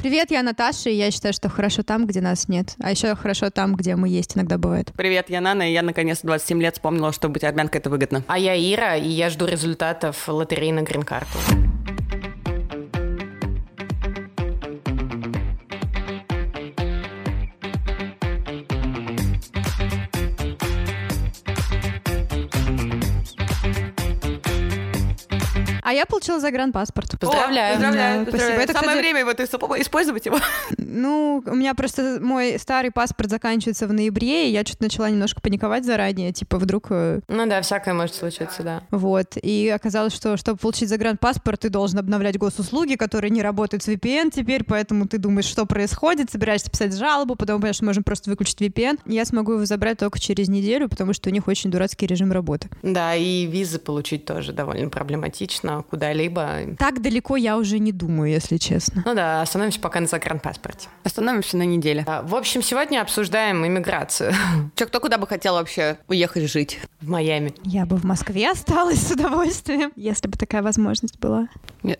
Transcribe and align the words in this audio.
Привет, 0.00 0.30
я 0.30 0.42
Наташа, 0.42 0.88
и 0.88 0.94
я 0.94 1.10
считаю, 1.10 1.34
что 1.34 1.50
хорошо 1.50 1.82
там, 1.82 2.06
где 2.06 2.22
нас 2.22 2.48
нет. 2.48 2.74
А 2.80 2.90
еще 2.90 3.14
хорошо 3.14 3.50
там, 3.50 3.74
где 3.74 3.96
мы 3.96 4.08
есть, 4.08 4.34
иногда 4.34 4.56
бывает. 4.56 4.90
Привет, 4.96 5.28
я 5.28 5.42
Нана, 5.42 5.68
и 5.68 5.74
я 5.74 5.82
наконец 5.82 6.20
27 6.22 6.62
лет 6.62 6.74
вспомнила, 6.74 7.12
что 7.12 7.28
быть 7.28 7.44
армянкой 7.44 7.82
это 7.82 7.90
выгодно. 7.90 8.24
А 8.26 8.38
я 8.38 8.56
Ира, 8.56 8.96
и 8.96 9.08
я 9.08 9.28
жду 9.28 9.44
результатов 9.44 10.26
лотереи 10.26 10.70
на 10.70 10.80
грин-карту. 10.80 11.36
А 25.90 25.92
я 25.92 26.06
получила 26.06 26.38
загранпаспорт. 26.38 27.18
Поздравляю. 27.18 27.72
О, 27.72 27.80
поздравляю. 27.80 28.18
Да, 28.24 28.30
поздравляю. 28.30 28.60
спасибо. 28.60 28.62
Это, 28.62 28.72
Самое 28.72 28.98
кстати- 29.00 29.12
время 29.12 29.24
вот 29.24 29.80
использовать 29.80 30.26
его. 30.26 30.38
Ну, 30.92 31.42
у 31.46 31.54
меня 31.54 31.74
просто 31.74 32.18
мой 32.20 32.58
старый 32.58 32.90
паспорт 32.90 33.30
заканчивается 33.30 33.86
в 33.86 33.92
ноябре, 33.92 34.48
и 34.48 34.52
я 34.52 34.62
что-то 34.64 34.82
начала 34.84 35.08
немножко 35.08 35.40
паниковать 35.40 35.84
заранее, 35.84 36.32
типа 36.32 36.58
вдруг... 36.58 36.86
э, 36.90 37.20
Ну 37.28 37.46
да, 37.46 37.62
всякое 37.62 37.94
может 37.94 38.14
случиться, 38.16 38.62
да. 38.62 38.82
Вот. 38.90 39.36
И 39.40 39.68
оказалось, 39.68 40.12
что 40.14 40.36
чтобы 40.36 40.58
получить 40.58 40.88
загранпаспорт, 40.88 41.60
ты 41.60 41.68
должен 41.70 41.98
обновлять 42.00 42.38
госуслуги, 42.38 42.96
которые 42.96 43.30
не 43.30 43.40
работают 43.42 43.82
с 43.84 43.88
VPN 43.88 44.30
теперь, 44.34 44.64
поэтому 44.64 45.06
ты 45.06 45.18
думаешь, 45.18 45.46
что 45.46 45.64
происходит, 45.64 46.30
собираешься 46.30 46.70
писать 46.70 46.94
жалобу, 46.96 47.34
потом 47.36 47.56
понимаешь, 47.60 47.76
что 47.76 47.84
можем 47.84 48.02
просто 48.04 48.30
выключить 48.30 48.60
VPN. 48.60 48.98
Я 49.06 49.24
смогу 49.24 49.52
его 49.52 49.64
забрать 49.64 49.98
только 49.98 50.18
через 50.20 50.48
неделю, 50.48 50.88
потому 50.88 51.12
что 51.14 51.30
у 51.30 51.32
них 51.32 51.46
очень 51.48 51.70
дурацкий 51.70 52.06
режим 52.06 52.32
работы. 52.32 52.68
Да, 52.82 53.14
и 53.14 53.46
визы 53.46 53.78
получить 53.78 54.24
тоже 54.24 54.52
довольно 54.52 54.88
проблематично 54.90 55.79
куда-либо. 55.82 56.76
Так 56.78 57.00
далеко 57.02 57.36
я 57.36 57.56
уже 57.56 57.78
не 57.78 57.92
думаю, 57.92 58.30
если 58.30 58.56
честно. 58.56 59.02
Ну 59.06 59.14
да, 59.14 59.42
остановимся 59.42 59.80
пока 59.80 60.00
на 60.00 60.06
загранпаспорте. 60.06 60.88
Остановимся 61.04 61.56
на 61.56 61.62
неделе. 61.64 62.04
А, 62.06 62.22
В 62.22 62.34
общем, 62.34 62.62
сегодня 62.62 63.00
обсуждаем 63.00 63.66
иммиграцию 63.66 64.32
Че, 64.76 64.86
кто 64.86 65.00
куда 65.00 65.18
бы 65.18 65.26
хотел 65.26 65.54
вообще 65.54 65.98
уехать 66.08 66.50
жить? 66.50 66.78
в 67.00 67.08
Майами. 67.08 67.54
Я 67.64 67.86
бы 67.86 67.96
в 67.96 68.04
Москве 68.04 68.50
осталась 68.50 69.00
с 69.08 69.10
удовольствием, 69.10 69.90
если 69.96 70.28
бы 70.28 70.36
такая 70.36 70.62
возможность 70.62 71.18
была. 71.18 71.48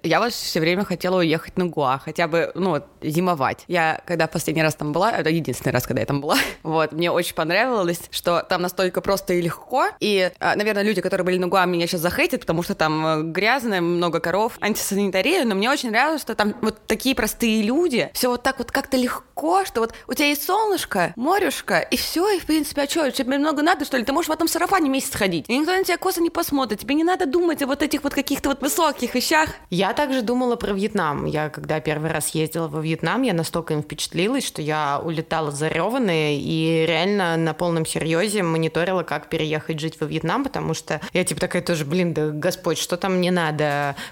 Я 0.03 0.21
вот 0.21 0.33
все 0.35 0.61
время 0.61 0.85
хотела 0.85 1.19
уехать 1.21 1.57
на 1.57 1.67
Гуа, 1.67 1.99
хотя 1.99 2.29
бы, 2.29 2.53
ну, 2.55 2.71
вот, 2.71 2.87
зимовать. 3.01 3.65
Я, 3.67 4.03
когда 4.07 4.27
в 4.27 4.31
последний 4.31 4.63
раз 4.63 4.75
там 4.75 4.93
была, 4.93 5.11
это 5.11 5.31
единственный 5.31 5.73
раз, 5.73 5.87
когда 5.87 6.01
я 6.01 6.07
там 6.07 6.21
была, 6.21 6.37
вот, 6.63 6.93
мне 6.93 7.11
очень 7.11 7.35
понравилось, 7.35 8.03
что 8.11 8.43
там 8.43 8.61
настолько 8.63 9.01
просто 9.01 9.33
и 9.35 9.41
легко, 9.41 9.87
и, 10.01 10.31
а, 10.39 10.55
наверное, 10.55 10.83
люди, 10.83 11.01
которые 11.01 11.25
были 11.25 11.39
на 11.39 11.49
Гуа, 11.49 11.65
меня 11.65 11.87
сейчас 11.87 12.03
захейтят, 12.03 12.43
потому 12.43 12.63
что 12.63 12.75
там 12.75 13.07
э, 13.07 13.23
грязно, 13.71 13.81
много 13.81 14.21
коров, 14.21 14.59
антисанитария, 14.61 15.45
но 15.45 15.55
мне 15.55 15.71
очень 15.71 15.91
нравилось, 15.91 16.23
что 16.23 16.35
там 16.35 16.55
вот 16.61 16.79
такие 16.87 17.15
простые 17.15 17.63
люди, 17.63 18.11
все 18.13 18.29
вот 18.29 18.43
так 18.43 18.59
вот 18.59 18.71
как-то 18.71 18.97
легко, 18.97 19.65
что 19.65 19.81
вот 19.81 19.95
у 20.09 20.15
тебя 20.15 20.29
есть 20.29 20.45
солнышко, 20.45 21.13
морюшка, 21.17 21.79
и 21.79 21.97
все, 21.97 22.29
и 22.37 22.39
в 22.39 22.47
принципе, 22.47 22.83
а 22.83 22.89
что, 22.89 23.11
тебе 23.11 23.39
много 23.39 23.63
надо, 23.63 23.85
что 23.85 23.97
ли? 23.97 24.05
Ты 24.05 24.13
можешь 24.13 24.29
в 24.29 24.33
этом 24.33 24.49
сарафане 24.49 24.89
месяц 24.89 25.15
ходить, 25.15 25.47
и 25.49 25.57
никто 25.57 25.73
на 25.73 25.85
тебя 25.85 25.97
косо 25.97 26.21
не 26.21 26.31
посмотрит, 26.31 26.81
тебе 26.81 26.95
не 26.95 27.05
надо 27.05 27.27
думать 27.27 27.63
о 27.63 27.67
вот 27.67 27.83
этих 27.83 28.03
вот 28.03 28.15
каких-то 28.15 28.49
вот 28.49 28.61
высоких 28.61 29.15
вещах, 29.15 29.51
Я 29.71 29.93
также 29.93 30.23
думала 30.23 30.57
про 30.57 30.73
Вьетнам. 30.73 31.27
Я, 31.27 31.49
когда 31.49 31.81
первый 31.81 32.11
раз 32.11 32.31
ездила 32.31 32.69
во 32.69 32.81
Вьетнам, 32.81 33.23
я 33.23 33.33
настолько 33.33 33.75
им 33.75 33.83
впечатлилась, 33.83 34.47
что 34.47 34.63
я 34.63 35.01
улетала 35.03 35.51
зареванная 35.51 36.33
и 36.33 36.85
реально 36.87 37.37
на 37.37 37.55
полном 37.55 37.87
серьезе 37.87 38.43
мониторила, 38.43 39.03
как 39.03 39.29
переехать 39.29 39.79
жить 39.79 40.01
во 40.01 40.07
Вьетнам, 40.07 40.45
потому 40.45 40.75
что 40.75 41.01
я 41.13 41.25
типа 41.25 41.41
такая 41.41 41.63
тоже, 41.63 41.85
блин, 41.85 42.13
да 42.15 42.31
господь, 42.31 42.79
что 42.79 42.97
там 42.97 43.17
мне 43.17 43.31
надо? 43.31 43.60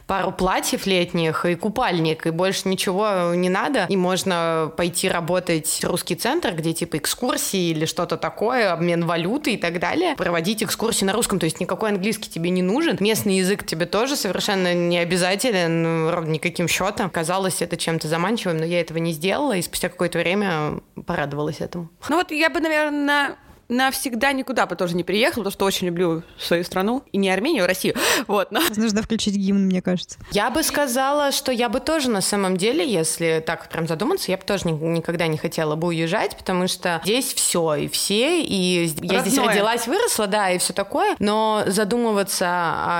Пару 0.06 0.32
платьев 0.32 0.86
летних 0.86 1.44
и 1.44 1.54
купальник, 1.54 2.26
и 2.26 2.30
больше 2.30 2.68
ничего 2.68 3.34
не 3.34 3.48
надо. 3.48 3.86
И 3.88 3.96
можно 3.96 4.72
пойти 4.76 5.08
работать 5.08 5.80
в 5.82 5.84
русский 5.84 6.14
центр, 6.14 6.54
где 6.54 6.72
типа 6.72 6.98
экскурсии 6.98 7.70
или 7.70 7.84
что-то 7.84 8.16
такое, 8.16 8.72
обмен 8.72 9.06
валюты 9.06 9.54
и 9.54 9.56
так 9.56 9.78
далее. 9.80 10.14
Проводить 10.16 10.62
экскурсии 10.62 11.04
на 11.04 11.12
русском, 11.12 11.38
то 11.38 11.44
есть 11.44 11.60
никакой 11.60 11.90
английский 11.90 12.30
тебе 12.30 12.50
не 12.50 12.62
нужен. 12.62 12.96
Местный 13.00 13.38
язык 13.38 13.66
тебе 13.66 13.86
тоже 13.86 14.16
совершенно 14.16 14.74
не 14.74 14.98
обязателен, 14.98 15.82
ну, 15.82 16.10
ровно 16.10 16.32
никаким 16.32 16.68
счетом. 16.68 17.10
Казалось 17.10 17.62
это 17.62 17.76
чем-то 17.76 18.08
заманчивым, 18.08 18.58
но 18.58 18.64
я 18.64 18.80
этого 18.80 18.98
не 18.98 19.12
сделала, 19.12 19.56
и 19.56 19.62
спустя 19.62 19.88
какое-то 19.88 20.18
время 20.18 20.80
порадовалась 21.06 21.60
этому. 21.60 21.88
Ну 22.08 22.16
вот 22.16 22.30
я 22.30 22.50
бы, 22.50 22.60
наверное, 22.60 23.36
навсегда 23.68 24.32
никуда 24.32 24.66
бы 24.66 24.76
тоже 24.76 24.96
не 24.96 25.04
приехала, 25.04 25.42
потому 25.42 25.52
что 25.52 25.64
очень 25.66 25.86
люблю 25.86 26.22
свою 26.38 26.64
страну. 26.64 27.02
И 27.12 27.18
не 27.18 27.30
Армению, 27.30 27.64
а 27.64 27.66
Россию. 27.66 27.94
Вот, 28.26 28.50
но... 28.50 28.60
Нужно 28.76 29.02
включить 29.02 29.36
гимн, 29.36 29.66
мне 29.66 29.80
кажется. 29.80 30.18
Я 30.32 30.50
бы 30.50 30.62
сказала, 30.62 31.32
что 31.32 31.52
я 31.52 31.68
бы 31.68 31.80
тоже 31.80 32.10
на 32.10 32.20
самом 32.20 32.56
деле, 32.56 32.86
если 32.86 33.42
так 33.46 33.68
прям 33.68 33.86
задуматься, 33.86 34.30
я 34.30 34.36
бы 34.36 34.44
тоже 34.44 34.66
ни- 34.68 34.72
никогда 34.72 35.26
не 35.26 35.38
хотела 35.38 35.76
бы 35.76 35.88
уезжать, 35.88 36.36
потому 36.36 36.68
что 36.68 37.00
здесь 37.04 37.32
все 37.32 37.74
и 37.74 37.88
все, 37.88 38.42
и 38.42 38.84
я 39.02 39.20
здесь 39.20 39.36
Родное. 39.36 39.54
родилась, 39.54 39.86
выросла, 39.86 40.26
да, 40.26 40.50
и 40.50 40.58
все 40.58 40.72
такое, 40.72 41.16
но 41.18 41.64
задумываться 41.66 42.46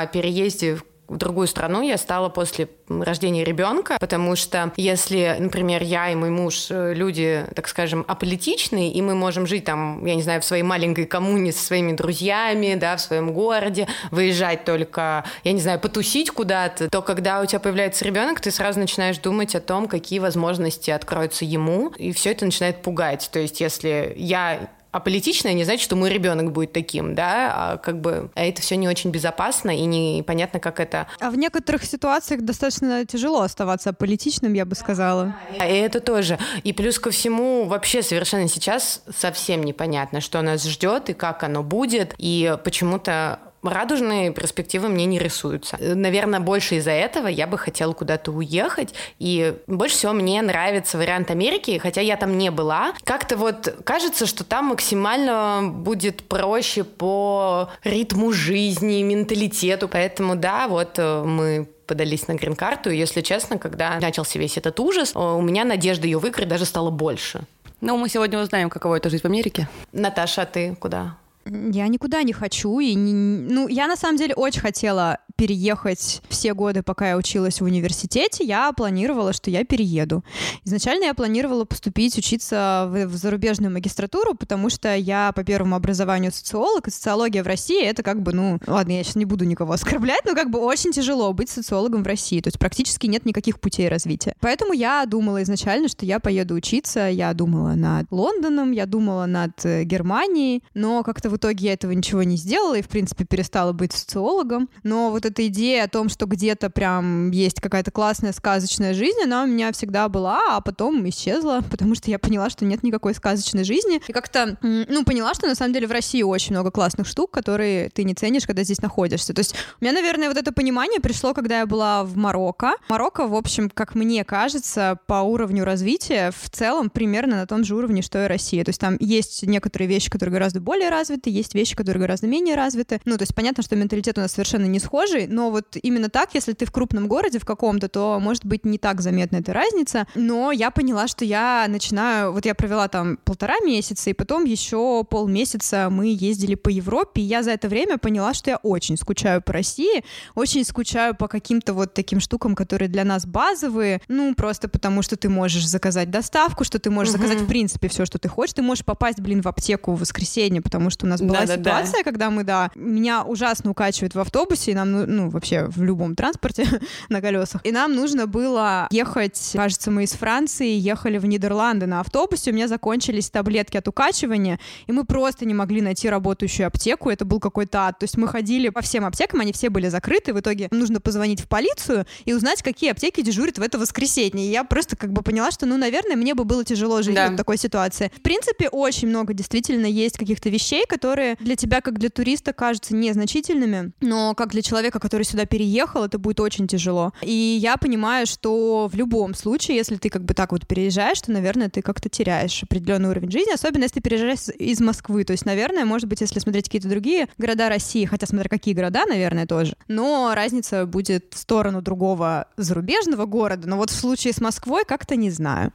о 0.01 0.07
переезде 0.07 0.77
в 0.77 0.85
в 1.09 1.17
другую 1.17 1.47
страну 1.47 1.83
я 1.83 1.97
стала 1.97 2.29
после 2.29 2.69
рождения 2.89 3.43
ребенка, 3.43 3.97
потому 3.99 4.37
что 4.37 4.73
если, 4.77 5.37
например, 5.39 5.83
я 5.83 6.11
и 6.11 6.15
мой 6.15 6.31
муж 6.31 6.67
э, 6.71 6.93
люди, 6.95 7.47
так 7.55 7.69
скажем, 7.69 8.05
аполитичные, 8.07 8.93
и 8.93 9.01
мы 9.01 9.15
можем 9.15 9.47
жить 9.47 9.65
там, 9.65 10.05
я 10.05 10.15
не 10.15 10.23
знаю, 10.23 10.43
в 10.43 10.45
своей 10.45 10.63
маленькой 10.63 11.07
коммуне 11.07 11.53
со 11.53 11.65
своими 11.65 11.93
друзьями, 11.93 12.75
да, 12.75 12.97
в 12.97 13.01
своем 13.01 13.33
городе, 13.33 13.89
выезжать 14.11 14.65
только, 14.65 15.25
я 15.45 15.53
не 15.53 15.61
знаю, 15.61 15.81
потусить 15.81 16.31
куда-то, 16.31 16.91
то 16.91 17.01
когда 17.01 17.41
у 17.41 17.47
тебя 17.47 17.61
появляется 17.61 18.05
ребенок, 18.05 18.41
ты 18.41 18.51
сразу 18.51 18.79
начинаешь 18.79 19.19
думать 19.19 19.55
о 19.55 19.61
том, 19.61 19.89
какие 19.89 20.19
возможности 20.19 20.91
откроются 20.91 21.45
ему, 21.45 21.89
и 21.97 22.13
все 22.13 22.33
это 22.33 22.45
начинает 22.45 22.83
пугать. 22.83 23.31
То 23.33 23.39
есть, 23.39 23.61
если 23.61 24.15
я 24.17 24.69
аполитичная 24.93 25.53
не 25.53 25.65
значит, 25.65 25.83
что 25.83 25.97
мой 25.97 26.11
ребенок 26.11 26.53
будет 26.53 26.73
таким, 26.73 27.15
да, 27.15 27.53
а 27.55 27.77
как 27.77 28.01
бы 28.01 28.31
а 28.35 28.45
это 28.45 28.63
все 28.63 28.77
не 28.77 28.89
очень 28.89 29.11
безопасно 29.11 29.77
и 29.77 29.85
непонятно, 29.85 30.61
как 30.61 30.81
это 30.81 31.07
А 31.21 31.31
в 31.31 31.37
некоторых 31.37 31.85
ситуациях 31.85 32.43
достаточно 32.43 33.05
тяжело 33.05 33.43
оставаться 33.43 33.93
политичным, 33.93 34.53
я 34.55 34.65
бы 34.65 34.75
сказала. 34.75 35.35
И 35.55 35.59
это 35.59 36.01
тоже. 36.01 36.39
И 36.65 36.73
плюс 36.73 36.99
ко 36.99 37.11
всему, 37.11 37.67
вообще 37.67 38.03
совершенно 38.03 38.49
сейчас 38.49 39.03
совсем 39.15 39.63
непонятно, 39.63 40.21
что 40.21 40.41
нас 40.43 40.65
ждет 40.65 41.11
и 41.11 41.15
как 41.15 41.43
оно 41.43 41.63
будет. 41.63 42.15
И 42.19 42.57
почему-то 42.65 43.41
радужные 43.63 44.33
перспективы 44.33 44.89
мне 44.89 45.07
не 45.07 45.19
рисуются. 45.19 45.77
Э, 45.79 45.95
Наверное, 45.95 46.41
больше 46.41 46.77
из-за 46.77 46.93
этого 46.93 47.27
я 47.29 47.47
бы 47.47 47.59
хотела 47.59 47.93
куда-то 47.93 48.33
уехать. 48.33 48.95
И 49.19 49.55
больше 49.67 49.97
всего 49.97 50.13
мне 50.13 50.41
нравится 50.43 50.99
вариант 50.99 51.31
Америки, 51.31 51.79
хотя 51.79 52.01
я 52.01 52.17
там 52.17 52.39
не 52.39 52.51
была. 52.51 52.93
Как-то 53.05 53.37
вот 53.37 53.75
кажется, 53.85 54.27
что 54.27 54.45
там 54.45 54.67
максимально 54.67 55.69
будет 55.71 56.23
проще 56.23 56.85
по 56.85 57.71
ритму 57.85 58.33
жизни, 58.33 59.03
менталитету. 59.03 59.89
Поэтому 59.89 60.37
да, 60.37 60.69
вот 60.69 60.99
э, 60.99 61.23
мы 61.25 61.69
подались 61.87 62.29
на 62.29 62.35
грин-карту, 62.35 62.91
и, 62.91 62.99
если 62.99 63.23
честно, 63.23 63.59
когда 63.59 63.99
начался 63.99 64.39
весь 64.39 64.59
этот 64.59 64.79
ужас, 64.79 65.13
э, 65.15 65.19
у 65.19 65.41
меня 65.41 65.65
надежда 65.65 66.07
ее 66.07 66.19
выиграть 66.19 66.49
даже 66.49 66.65
стало 66.67 66.91
больше. 66.91 67.41
Ну, 67.81 67.97
мы 67.97 68.09
сегодня 68.09 68.41
узнаем, 68.41 68.71
каково 68.71 68.97
это 68.97 69.09
жить 69.09 69.23
в 69.23 69.25
Америке. 69.25 69.69
Наташа, 69.93 70.43
а 70.43 70.47
ты 70.47 70.77
куда? 70.77 71.17
Я 71.51 71.89
никуда 71.89 72.23
не 72.23 72.33
хочу. 72.33 72.79
И 72.81 72.95
не- 72.95 73.13
ну, 73.13 73.69
я 73.69 73.87
на 73.87 73.97
самом 73.97 74.17
деле 74.17 74.35
очень 74.35 74.61
хотела 74.61 75.19
переехать 75.39 76.21
все 76.29 76.53
годы, 76.53 76.83
пока 76.83 77.11
я 77.11 77.17
училась 77.17 77.61
в 77.61 77.65
университете. 77.65 78.45
Я 78.45 78.73
планировала, 78.73 79.33
что 79.33 79.51
я 79.51 79.65
перееду. 79.65 80.25
Изначально 80.65 81.05
я 81.05 81.15
планировала 81.15 81.65
поступить 81.65 82.19
учиться 82.19 82.89
в, 82.91 83.07
в 83.07 83.17
зарубежную 83.17 83.73
магистратуру, 83.73 84.35
потому 84.35 84.69
что 84.69 84.97
я 84.97 85.31
по 85.33 85.45
первому 85.45 85.77
образованию 85.77 86.33
социолог, 86.33 86.89
и 86.89 86.91
социология 86.91 87.45
в 87.45 87.47
России 87.47 87.81
это 87.81 88.03
как 88.03 88.21
бы, 88.21 88.33
ну, 88.33 88.59
ладно, 88.67 88.93
я 88.93 89.05
сейчас 89.05 89.15
не 89.15 89.27
буду 89.27 89.45
никого 89.45 89.73
оскорблять, 89.75 90.25
но 90.25 90.35
как 90.35 90.51
бы 90.51 90.59
очень 90.59 90.91
тяжело 90.91 91.33
быть 91.33 91.49
социологом 91.49 92.03
в 92.03 92.07
России. 92.09 92.41
То 92.41 92.49
есть 92.49 92.59
практически 92.59 93.07
нет 93.07 93.25
никаких 93.25 93.61
путей 93.61 93.89
развития. 93.89 94.35
Поэтому 94.41 94.73
я 94.73 95.07
думала 95.07 95.41
изначально, 95.45 95.87
что 95.87 96.05
я 96.05 96.19
поеду 96.19 96.55
учиться. 96.55 97.09
Я 97.09 97.33
думала 97.33 97.75
над 97.75 98.11
Лондоном, 98.11 98.73
я 98.73 98.87
думала 98.87 99.27
над 99.27 99.65
э, 99.65 99.85
Германией, 99.85 100.65
но 100.75 101.05
как-то 101.05 101.31
в 101.31 101.37
итоге 101.37 101.69
я 101.69 101.73
этого 101.75 101.93
ничего 101.93 102.25
не 102.25 102.37
сделала 102.37 102.75
и, 102.77 102.83
в 102.83 102.89
принципе, 102.89 103.25
перестала 103.25 103.73
быть 103.73 103.93
социологом. 103.93 104.69
Но 104.83 105.13
вот 105.13 105.28
эта 105.29 105.47
идея 105.47 105.85
о 105.85 105.89
том, 105.89 106.09
что 106.09 106.27
где-то 106.27 106.71
прям 106.71 107.31
есть 107.31 107.61
какая-то 107.61 107.91
классная 107.91 108.33
сказочная 108.33 108.95
жизнь, 108.95 109.19
она 109.25 109.45
у 109.45 109.47
меня 109.47 109.73
всегда 109.73 110.09
была, 110.09 110.57
а 110.57 110.61
потом 110.61 111.09
исчезла, 111.09 111.61
потому 111.71 111.95
что 111.95 112.11
я 112.11 112.19
поняла, 112.19 112.51
что 112.51 112.65
нет 112.65 112.83
никакой 112.83 113.15
сказочной 113.15 113.65
жизни. 113.65 114.01
И 114.07 114.13
как-то, 114.13 114.57
ну, 114.63 115.05
поняла, 115.05 115.35
что 115.35 115.47
на 115.47 115.55
самом 115.55 115.73
деле 115.73 115.87
в 115.87 115.93
России 115.93 116.23
очень 116.23 116.53
много 116.53 116.71
классных 116.71 117.07
штук, 117.07 117.31
которые 117.31 117.91
ты 117.91 118.05
не 118.05 118.15
ценишь, 118.15 118.47
когда 118.47 118.65
здесь 118.65 118.83
находишься. 118.83 119.35
То 119.35 119.41
есть 119.41 119.55
у 119.81 119.85
меня, 119.85 119.95
наверное, 119.95 120.29
вот 120.29 120.37
это 120.37 120.53
понимание 120.53 121.01
пришло, 121.01 121.35
когда 121.35 121.61
я 121.61 121.67
была 121.67 122.05
в 122.05 122.17
Марокко. 122.17 122.73
Марокко, 122.89 123.27
в 123.27 123.35
общем, 123.35 123.71
как 123.71 123.95
мне 123.95 124.25
кажется, 124.25 124.99
по 125.07 125.23
уровню 125.23 125.65
развития 125.65 126.33
в 126.39 126.51
целом 126.51 126.91
примерно 126.91 127.37
на 127.37 127.47
том 127.47 127.65
же 127.65 127.75
уровне, 127.75 128.03
что 128.03 128.25
и 128.25 128.27
Россия. 128.27 128.65
То 128.65 128.71
есть 128.71 128.81
там 128.81 128.97
есть 129.01 129.43
некоторые 129.45 129.89
вещи, 129.89 130.11
которые 130.11 130.33
гораздо 130.33 130.61
более 130.61 130.89
развиты, 130.91 131.31
есть 131.31 131.55
вещи, 131.55 131.77
которые 131.77 132.01
гораздо 132.01 132.27
менее 132.27 132.55
развиты. 132.55 133.01
Ну, 133.05 133.17
то 133.17 133.23
есть 133.23 133.35
понятно, 133.35 133.63
что 133.63 133.77
менталитет 133.77 134.19
у 134.19 134.21
нас 134.21 134.33
совершенно 134.33 134.67
не 134.67 134.79
схожий, 134.79 135.18
похожий, 135.19 135.27
но 135.27 135.51
вот 135.51 135.77
именно 135.83 136.09
так, 136.09 136.35
если 136.35 136.53
ты 136.53 136.67
в 136.67 136.71
крупном 136.71 137.09
городе 137.09 137.39
в 137.39 137.45
каком-то, 137.45 137.89
то 137.89 138.19
может 138.21 138.45
быть 138.45 138.65
не 138.65 138.79
так 138.79 139.01
заметна 139.01 139.37
эта 139.37 139.53
разница. 139.53 140.07
Но 140.15 140.53
я 140.53 140.71
поняла, 140.71 141.09
что 141.09 141.25
я 141.25 141.67
начинаю, 141.69 142.33
вот 142.33 142.47
я 142.47 142.55
провела 142.55 142.89
там 142.89 143.19
полтора 143.25 143.57
месяца, 143.65 144.11
и 144.11 144.13
потом 144.13 144.45
еще 144.45 145.05
полмесяца 145.05 145.89
мы 145.91 146.09
ездили 146.09 146.55
по 146.55 146.69
Европе, 146.69 147.23
и 147.23 147.25
я 147.25 147.43
за 147.43 147.53
это 147.53 147.69
время 147.69 147.99
поняла, 147.99 148.35
что 148.35 148.51
я 148.51 148.57
очень 148.59 148.97
скучаю 148.97 149.43
по 149.43 149.53
России, 149.53 150.05
очень 150.35 150.65
скучаю 150.65 151.15
по 151.15 151.29
каким-то 151.29 151.75
вот 151.75 151.95
таким 151.95 152.21
штукам, 152.21 152.55
которые 152.55 152.89
для 152.89 153.05
нас 153.05 153.27
базовые, 153.27 154.01
ну, 154.09 154.35
просто 154.35 154.69
потому 154.69 155.03
что 155.03 155.17
ты 155.17 155.29
можешь 155.29 155.67
заказать 155.67 156.11
доставку, 156.11 156.65
что 156.65 156.79
ты 156.79 156.91
можешь 156.91 157.15
угу. 157.15 157.23
заказать, 157.23 157.43
в 157.43 157.47
принципе, 157.47 157.89
все, 157.89 158.05
что 158.05 158.19
ты 158.19 158.29
хочешь. 158.29 158.55
Ты 158.55 158.63
можешь 158.63 158.85
попасть, 158.85 159.21
блин, 159.21 159.43
в 159.43 159.47
аптеку 159.47 159.93
в 159.93 160.01
воскресенье, 160.01 160.63
потому 160.63 160.91
что 160.91 161.07
у 161.07 161.09
нас 161.09 161.21
была 161.21 161.41
да, 161.41 161.57
ситуация, 161.57 161.93
да, 161.93 161.99
да. 161.99 162.05
когда 162.05 162.31
мы, 162.31 162.45
да, 162.45 162.71
меня 162.75 163.23
ужасно 163.23 163.71
укачивает 163.71 164.15
в 164.15 164.21
автобусе, 164.21 164.73
и 164.73 164.75
нам, 164.75 165.08
ну, 165.09 165.31
вообще 165.31 165.65
в 165.67 165.83
любом 165.83 166.15
транспорте 166.15 166.67
на 167.09 167.21
колесах. 167.21 167.61
И 167.65 167.73
нам 167.73 167.95
нужно 167.95 168.27
было 168.27 168.87
ехать, 168.91 169.51
кажется, 169.55 169.91
мы 169.91 170.05
из 170.05 170.13
Франции 170.13 170.71
ехали 170.71 171.19
в 171.19 171.27
Нидерланды 171.27 171.87
на 171.87 172.01
автобусе, 172.01 172.51
у 172.51 172.55
меня 172.55 172.69
закончились 172.69 173.31
таблетки 173.31 173.77
от 173.77 173.89
укачивания, 173.89 174.61
и 174.87 174.93
мы 174.93 175.05
просто 175.05 175.47
не 175.47 175.55
могли 175.55 175.81
найти 175.81 176.09
работающую 176.09 176.67
аптеку, 176.67 177.11
это 177.11 177.25
был 177.25 177.41
какой-то 177.41 177.87
ад. 177.87 177.99
То 177.99 178.05
есть 178.05 178.17
мы 178.17 178.29
ходили 178.29 178.69
по 178.69 178.83
всем 178.83 179.05
аптекам, 179.05 179.41
они 179.41 179.53
все 179.53 179.71
были 179.71 179.89
закрыты, 179.89 180.33
в 180.33 180.41
итоге 180.41 180.69
нужно 180.71 181.01
позвонить 181.01 181.41
в 181.41 181.49
полицию 181.49 182.07
и 182.25 182.35
узнать, 182.35 182.63
какие 182.63 182.91
аптеки 182.91 183.23
дежурят 183.23 183.59
в 183.59 183.63
это 183.63 183.79
воскресенье. 183.79 184.47
И 184.47 184.51
я 184.51 184.65
просто 184.65 184.97
как 184.97 185.13
бы 185.13 185.23
поняла, 185.23 185.51
что, 185.51 185.67
ну, 185.67 185.77
наверное, 185.77 186.17
мне 186.17 186.35
бы 186.35 186.45
было 186.45 186.65
тяжело 186.65 187.03
жить 187.03 187.15
да. 187.15 187.31
в 187.31 187.37
такой 187.37 187.57
ситуации. 187.57 188.13
В 188.17 188.21
принципе, 188.21 188.69
очень 188.69 189.09
много 189.09 189.33
действительно 189.33 189.87
есть 189.87 190.19
каких-то 190.19 190.51
вещей, 190.51 190.85
которые 190.87 191.37
для 191.41 191.57
тебя, 191.57 191.81
как 191.81 191.99
для 191.99 192.11
туриста, 192.11 192.53
кажутся 192.53 192.95
незначительными, 192.95 193.93
но 194.01 194.35
как 194.35 194.51
для 194.51 194.63
человека, 194.63 194.98
который 195.01 195.25
сюда 195.25 195.47
переехал, 195.47 196.05
это 196.05 196.19
будет 196.19 196.41
очень 196.41 196.67
тяжело. 196.67 197.13
И 197.23 197.59
я 197.61 197.77
понимаю, 197.77 198.27
что 198.27 198.89
в 198.91 198.95
любом 198.95 199.35
случае, 199.35 199.77
если 199.77 199.97
ты 199.97 200.09
как 200.11 200.25
бы 200.25 200.35
так 200.35 200.53
вот 200.53 200.67
переезжаешь, 200.67 201.21
то, 201.21 201.33
наверное, 201.33 201.69
ты 201.69 201.83
как-то 201.83 202.09
теряешь 202.09 202.63
определенный 202.63 203.11
уровень 203.11 203.31
жизни, 203.31 203.53
особенно 203.53 203.85
если 203.85 203.97
ты 203.97 204.01
переезжаешь 204.01 204.49
из 204.59 204.81
Москвы. 204.81 205.25
То 205.25 205.33
есть, 205.33 205.45
наверное, 205.45 205.85
может 205.85 206.09
быть, 206.09 206.21
если 206.21 206.39
смотреть 206.39 206.67
какие-то 206.67 206.89
другие 206.89 207.29
города 207.39 207.69
России, 207.69 208.05
хотя 208.05 208.27
смотря 208.27 208.49
какие 208.49 208.75
города, 208.75 209.05
наверное, 209.07 209.47
тоже, 209.47 209.77
но 209.89 210.33
разница 210.35 210.87
будет 210.87 211.35
в 211.35 211.39
сторону 211.39 211.83
другого 211.83 212.47
зарубежного 212.57 213.27
города. 213.27 213.69
Но 213.69 213.77
вот 213.77 213.91
в 213.91 213.95
случае 213.95 214.33
с 214.33 214.41
Москвой 214.41 214.85
как-то 214.85 215.17
не 215.17 215.31
знаю. 215.31 215.73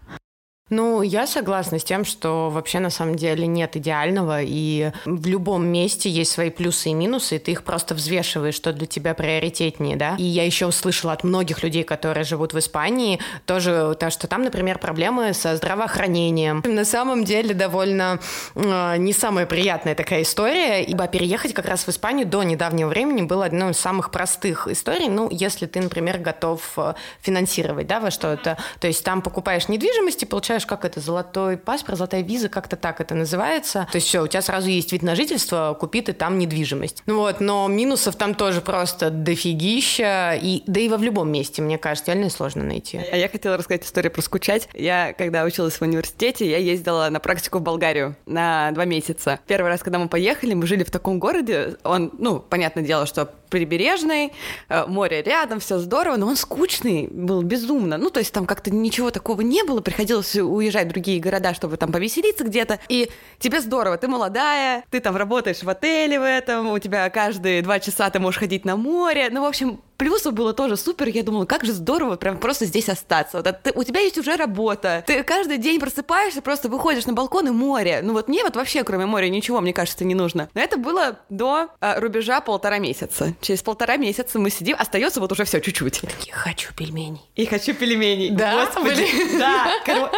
Ну, 0.69 1.01
я 1.01 1.27
согласна 1.27 1.77
с 1.77 1.83
тем, 1.83 2.05
что 2.05 2.49
вообще 2.49 2.79
на 2.79 2.89
самом 2.89 3.15
деле 3.15 3.45
нет 3.47 3.75
идеального, 3.75 4.41
и 4.41 4.91
в 5.05 5.27
любом 5.27 5.67
месте 5.67 6.09
есть 6.09 6.31
свои 6.31 6.49
плюсы 6.49 6.89
и 6.89 6.93
минусы, 6.93 7.35
и 7.35 7.39
ты 7.39 7.51
их 7.51 7.63
просто 7.63 7.93
взвешиваешь, 7.93 8.55
что 8.55 8.71
для 8.71 8.87
тебя 8.87 9.13
приоритетнее, 9.13 9.97
да. 9.97 10.15
И 10.17 10.23
я 10.23 10.45
еще 10.45 10.65
услышала 10.65 11.11
от 11.11 11.25
многих 11.25 11.63
людей, 11.63 11.83
которые 11.83 12.23
живут 12.23 12.53
в 12.53 12.59
Испании, 12.59 13.19
тоже 13.45 13.95
то, 13.99 14.09
что 14.09 14.27
там, 14.27 14.43
например, 14.43 14.79
проблемы 14.79 15.33
со 15.33 15.55
здравоохранением. 15.57 16.63
На 16.65 16.85
самом 16.85 17.25
деле 17.25 17.53
довольно 17.53 18.19
э, 18.55 18.97
не 18.97 19.11
самая 19.11 19.45
приятная 19.45 19.95
такая 19.95 20.21
история, 20.21 20.81
ибо 20.81 21.07
переехать 21.07 21.53
как 21.53 21.65
раз 21.65 21.85
в 21.85 21.89
Испанию 21.89 22.25
до 22.25 22.41
недавнего 22.43 22.87
времени 22.87 23.21
было 23.21 23.45
одной 23.45 23.71
из 23.71 23.77
самых 23.77 24.11
простых 24.11 24.69
историй, 24.69 25.09
ну, 25.09 25.27
если 25.29 25.65
ты, 25.65 25.81
например, 25.81 26.19
готов 26.19 26.61
э, 26.77 26.93
финансировать, 27.21 27.85
да, 27.85 27.99
во 27.99 28.11
что-то. 28.11 28.57
То 28.79 28.87
есть 28.87 29.03
там 29.03 29.21
покупаешь 29.21 29.67
недвижимость 29.67 30.23
и 30.23 30.25
получаешь 30.25 30.52
получаешь, 30.53 30.65
как 30.67 30.85
это, 30.85 30.99
золотой 30.99 31.57
паспорт, 31.57 31.97
золотая 31.97 32.21
виза, 32.21 32.49
как-то 32.49 32.75
так 32.75 33.01
это 33.01 33.15
называется. 33.15 33.87
То 33.91 33.95
есть 33.95 34.07
все, 34.07 34.23
у 34.23 34.27
тебя 34.27 34.41
сразу 34.41 34.69
есть 34.69 34.91
вид 34.91 35.01
на 35.01 35.15
жительство, 35.15 35.75
купи 35.79 36.01
ты 36.01 36.13
там 36.13 36.37
недвижимость. 36.37 37.01
Ну 37.05 37.17
вот, 37.17 37.39
но 37.39 37.67
минусов 37.67 38.15
там 38.15 38.35
тоже 38.35 38.61
просто 38.61 39.09
дофигища, 39.09 40.37
и, 40.39 40.63
да 40.67 40.79
и 40.79 40.89
во 40.89 40.97
в 40.97 41.03
любом 41.03 41.31
месте, 41.31 41.61
мне 41.61 41.77
кажется, 41.77 42.11
реально 42.11 42.29
сложно 42.29 42.63
найти. 42.63 42.97
А 42.97 43.17
я 43.17 43.27
хотела 43.27 43.57
рассказать 43.57 43.83
историю 43.85 44.11
про 44.11 44.21
скучать. 44.21 44.69
Я, 44.73 45.13
когда 45.13 45.43
училась 45.43 45.73
в 45.73 45.81
университете, 45.81 46.49
я 46.49 46.57
ездила 46.57 47.09
на 47.09 47.19
практику 47.19 47.57
в 47.57 47.61
Болгарию 47.61 48.15
на 48.25 48.71
два 48.71 48.85
месяца. 48.85 49.39
Первый 49.47 49.69
раз, 49.69 49.81
когда 49.81 49.99
мы 49.99 50.07
поехали, 50.07 50.53
мы 50.53 50.67
жили 50.67 50.83
в 50.83 50.91
таком 50.91 51.19
городе, 51.19 51.77
он, 51.83 52.11
ну, 52.19 52.39
понятное 52.39 52.83
дело, 52.83 53.05
что 53.05 53.33
прибережный, 53.53 54.33
э, 54.67 54.87
море 54.87 55.21
рядом, 55.21 55.59
все 55.59 55.77
здорово, 55.77 56.15
но 56.15 56.25
он 56.25 56.35
скучный 56.35 57.07
был 57.11 57.43
безумно. 57.43 57.99
Ну, 57.99 58.09
то 58.09 58.19
есть 58.19 58.33
там 58.33 58.47
как-то 58.47 58.71
ничего 58.71 59.11
такого 59.11 59.41
не 59.41 59.63
было, 59.63 59.79
приходилось 59.79 60.35
уезжать 60.35 60.87
в 60.87 60.89
другие 60.89 61.19
города, 61.19 61.53
чтобы 61.53 61.77
там 61.77 61.91
повеселиться 61.91 62.45
где-то, 62.45 62.79
и 62.89 63.11
тебе 63.37 63.61
здорово, 63.61 63.99
ты 63.99 64.07
молодая, 64.07 64.83
ты 64.89 64.99
там 65.01 65.15
работаешь 65.15 65.61
в 65.61 65.69
отеле 65.69 66.19
в 66.19 66.23
этом, 66.23 66.71
у 66.71 66.79
тебя 66.79 67.07
каждые 67.11 67.61
два 67.61 67.79
часа 67.79 68.09
ты 68.09 68.19
можешь 68.19 68.39
ходить 68.39 68.65
на 68.65 68.75
море, 68.75 69.29
ну, 69.29 69.43
в 69.43 69.45
общем, 69.45 69.79
плюсов 70.03 70.33
было 70.33 70.53
тоже 70.53 70.75
супер. 70.75 71.07
Я 71.07 71.23
думала, 71.23 71.45
как 71.45 71.63
же 71.63 71.71
здорово 71.71 72.17
прям 72.17 72.37
просто 72.37 72.65
здесь 72.65 72.89
остаться. 72.89 73.37
Вот, 73.37 73.61
ты, 73.63 73.71
у 73.73 73.83
тебя 73.83 74.01
есть 74.01 74.17
уже 74.17 74.35
работа. 74.35 75.01
Ты 75.07 75.23
каждый 75.23 75.57
день 75.57 75.79
просыпаешься, 75.79 76.41
просто 76.41 76.67
выходишь 76.67 77.05
на 77.05 77.13
балкон 77.13 77.47
и 77.47 77.51
море. 77.51 78.01
Ну 78.03 78.11
вот 78.11 78.27
мне 78.27 78.43
вот 78.43 78.57
вообще 78.57 78.83
кроме 78.83 79.05
моря 79.05 79.29
ничего, 79.29 79.61
мне 79.61 79.71
кажется, 79.71 80.03
не 80.03 80.13
нужно. 80.13 80.49
Но 80.53 80.61
это 80.61 80.75
было 80.75 81.19
до 81.29 81.69
а, 81.79 82.01
рубежа 82.01 82.41
полтора 82.41 82.79
месяца. 82.79 83.33
Через 83.39 83.61
полтора 83.61 83.95
месяца 83.95 84.39
мы 84.39 84.49
сидим, 84.49 84.75
остается 84.77 85.21
вот 85.21 85.31
уже 85.31 85.45
все 85.45 85.61
чуть-чуть. 85.61 86.01
Я 86.25 86.33
хочу 86.33 86.73
пельменей. 86.73 87.21
И 87.35 87.45
хочу 87.45 87.73
пельменей. 87.73 88.29
Да? 88.31 88.65
Господи. 88.65 89.07
Да. 89.33 89.71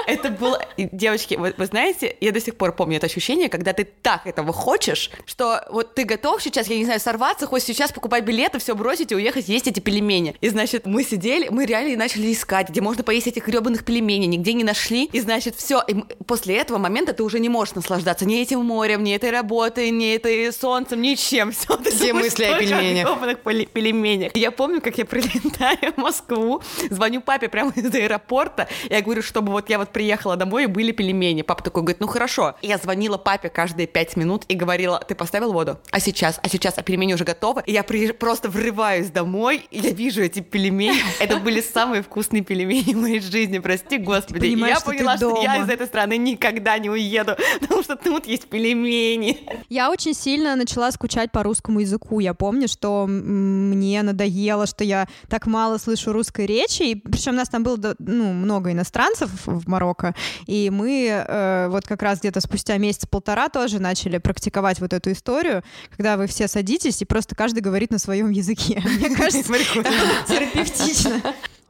Это 0.08 0.30
было... 0.30 0.62
Девочки, 0.78 1.36
вы, 1.36 1.54
вы 1.58 1.66
знаете, 1.68 2.16
я 2.22 2.32
до 2.32 2.40
сих 2.40 2.58
пор 2.58 2.74
помню 2.74 2.98
это 2.98 3.06
ощущение, 3.06 3.50
когда 3.50 3.74
ты 3.74 3.84
так 3.84 4.26
этого 4.26 4.52
хочешь, 4.52 5.12
что 5.26 5.64
вот 5.70 5.94
ты 5.94 6.04
готов 6.04 6.42
сейчас, 6.42 6.68
я 6.68 6.78
не 6.78 6.86
знаю, 6.86 7.00
сорваться, 7.00 7.46
хоть 7.48 7.64
сейчас 7.64 7.92
покупать 7.92 8.24
билеты, 8.24 8.60
все 8.60 8.76
бросить 8.76 9.12
и 9.12 9.16
уехать 9.16 9.48
есть 9.48 9.68
эти 9.75 9.81
пельмени. 9.81 10.36
И, 10.42 10.50
значит, 10.50 10.86
мы 10.86 11.04
сидели, 11.04 11.50
мы 11.50 11.66
реально 11.66 11.98
начали 11.98 12.31
искать, 12.31 12.69
где 12.69 12.81
можно 12.81 13.04
поесть 13.04 13.27
этих 13.27 13.45
гребаных 13.48 13.83
пельменей, 13.83 14.27
нигде 14.27 14.54
не 14.54 14.63
нашли. 14.63 15.06
И, 15.06 15.19
значит, 15.19 15.56
все. 15.56 15.83
И 15.88 15.95
после 16.25 16.57
этого 16.57 16.77
момента 16.77 17.13
ты 17.13 17.24
уже 17.24 17.39
не 17.39 17.50
можешь 17.50 17.75
наслаждаться 17.75 18.25
ни 18.25 18.42
этим 18.42 18.63
морем, 18.63 19.04
ни 19.04 19.13
этой 19.13 19.31
работой, 19.31 19.89
ни 19.92 20.13
этой 20.13 20.51
солнцем, 20.54 21.01
ничем. 21.01 21.51
Все, 21.56 21.77
ты 21.77 21.92
Все 21.92 22.13
мысли 22.13 22.44
о 22.45 22.57
пельменях. 22.57 23.10
О 23.10 23.66
пельменях. 23.66 24.36
Я 24.36 24.51
помню, 24.51 24.81
как 24.81 24.98
я 24.98 25.06
прилетаю 25.06 25.94
в 25.94 25.98
Москву, 25.98 26.62
звоню 26.89 27.22
папе 27.22 27.50
прямо 27.50 27.72
из 27.75 27.94
аэропорта, 27.94 28.68
я 28.89 29.01
говорю, 29.01 29.22
чтобы 29.22 29.51
вот 29.51 29.69
я 29.69 29.77
вот 29.77 29.89
приехала 29.89 30.36
домой 30.36 30.63
и 30.63 30.68
были 30.68 30.92
пельмени. 30.92 31.42
Папа 31.42 31.63
такой 31.63 31.83
говорит, 31.83 32.00
ну 32.00 32.07
хорошо. 32.07 32.56
Я 32.62 32.77
звонила 32.77 33.18
папе 33.18 33.50
каждые 33.50 33.88
пять 33.88 34.16
минут 34.16 34.45
и 34.48 34.56
говорила, 34.56 35.00
ты 35.00 35.16
поставил 35.16 35.54
воду? 35.54 35.80
А 35.92 36.00
сейчас? 36.00 36.39
А 36.42 36.50
сейчас? 36.50 36.77
А 36.77 36.83
пельмени 36.83 37.13
уже 37.13 37.24
готовы? 37.24 37.63
И 37.66 37.72
я 37.72 37.83
при... 37.83 38.12
просто 38.12 38.50
врываюсь 38.50 39.10
домой, 39.10 39.55
я 39.72 39.92
вижу 39.92 40.22
эти 40.22 40.40
пельмени. 40.40 41.02
Это 41.19 41.38
были 41.38 41.62
самые 41.62 42.02
вкусные 42.02 42.44
пельмени 42.44 42.94
в 42.94 42.98
моей 42.98 43.19
жизни, 43.19 43.60
прости 43.60 43.98
господи. 43.98 44.46
я 44.46 44.80
поняла, 44.80 45.18
что 45.18 45.42
я 45.42 45.63
из 45.63 45.69
этой 45.69 45.88
страны 45.88 46.18
никогда 46.18 46.77
не 46.77 46.89
уеду, 46.89 47.36
потому 47.62 47.84
что 47.84 47.96
тут 47.96 48.25
есть 48.27 48.48
пельмени. 48.48 49.39
Я 49.70 49.89
очень 49.89 50.13
сильно 50.13 50.56
начала 50.56 50.91
скучать 50.91 51.32
по 51.32 51.44
русскому 51.44 51.79
языку. 51.79 52.20
Я 52.20 52.34
помню, 52.34 52.68
что 52.68 53.06
мне 53.08 54.01
надоело, 54.03 54.65
что 54.65 54.84
я 54.84 55.08
так 55.29 55.48
мало 55.48 55.77
слышу 55.77 56.13
русской 56.13 56.46
речи. 56.46 56.84
И, 56.84 56.96
причем 56.96 57.34
у 57.34 57.36
нас 57.36 57.50
там 57.50 57.63
было 57.63 57.96
ну, 58.00 58.34
много 58.34 58.72
иностранцев 58.72 59.29
в 59.46 59.68
Марокко. 59.70 60.15
И 60.48 60.70
мы 60.70 61.08
э, 61.08 61.68
вот 61.70 61.86
как 61.86 62.01
раз 62.01 62.20
где-то 62.20 62.41
спустя 62.41 62.77
месяц-полтора 62.77 63.50
тоже 63.50 63.79
начали 63.79 64.18
практиковать 64.18 64.79
вот 64.79 64.94
эту 64.94 65.12
историю, 65.12 65.63
когда 65.89 66.18
вы 66.18 66.27
все 66.27 66.48
садитесь 66.48 67.01
и 67.01 67.06
просто 67.06 67.36
каждый 67.36 67.60
говорит 67.60 67.91
на 67.91 68.00
своем 68.00 68.29
языке. 68.29 68.82
Мне 69.00 69.15
кажется, 69.15 69.45
терапевтично. 70.28 71.22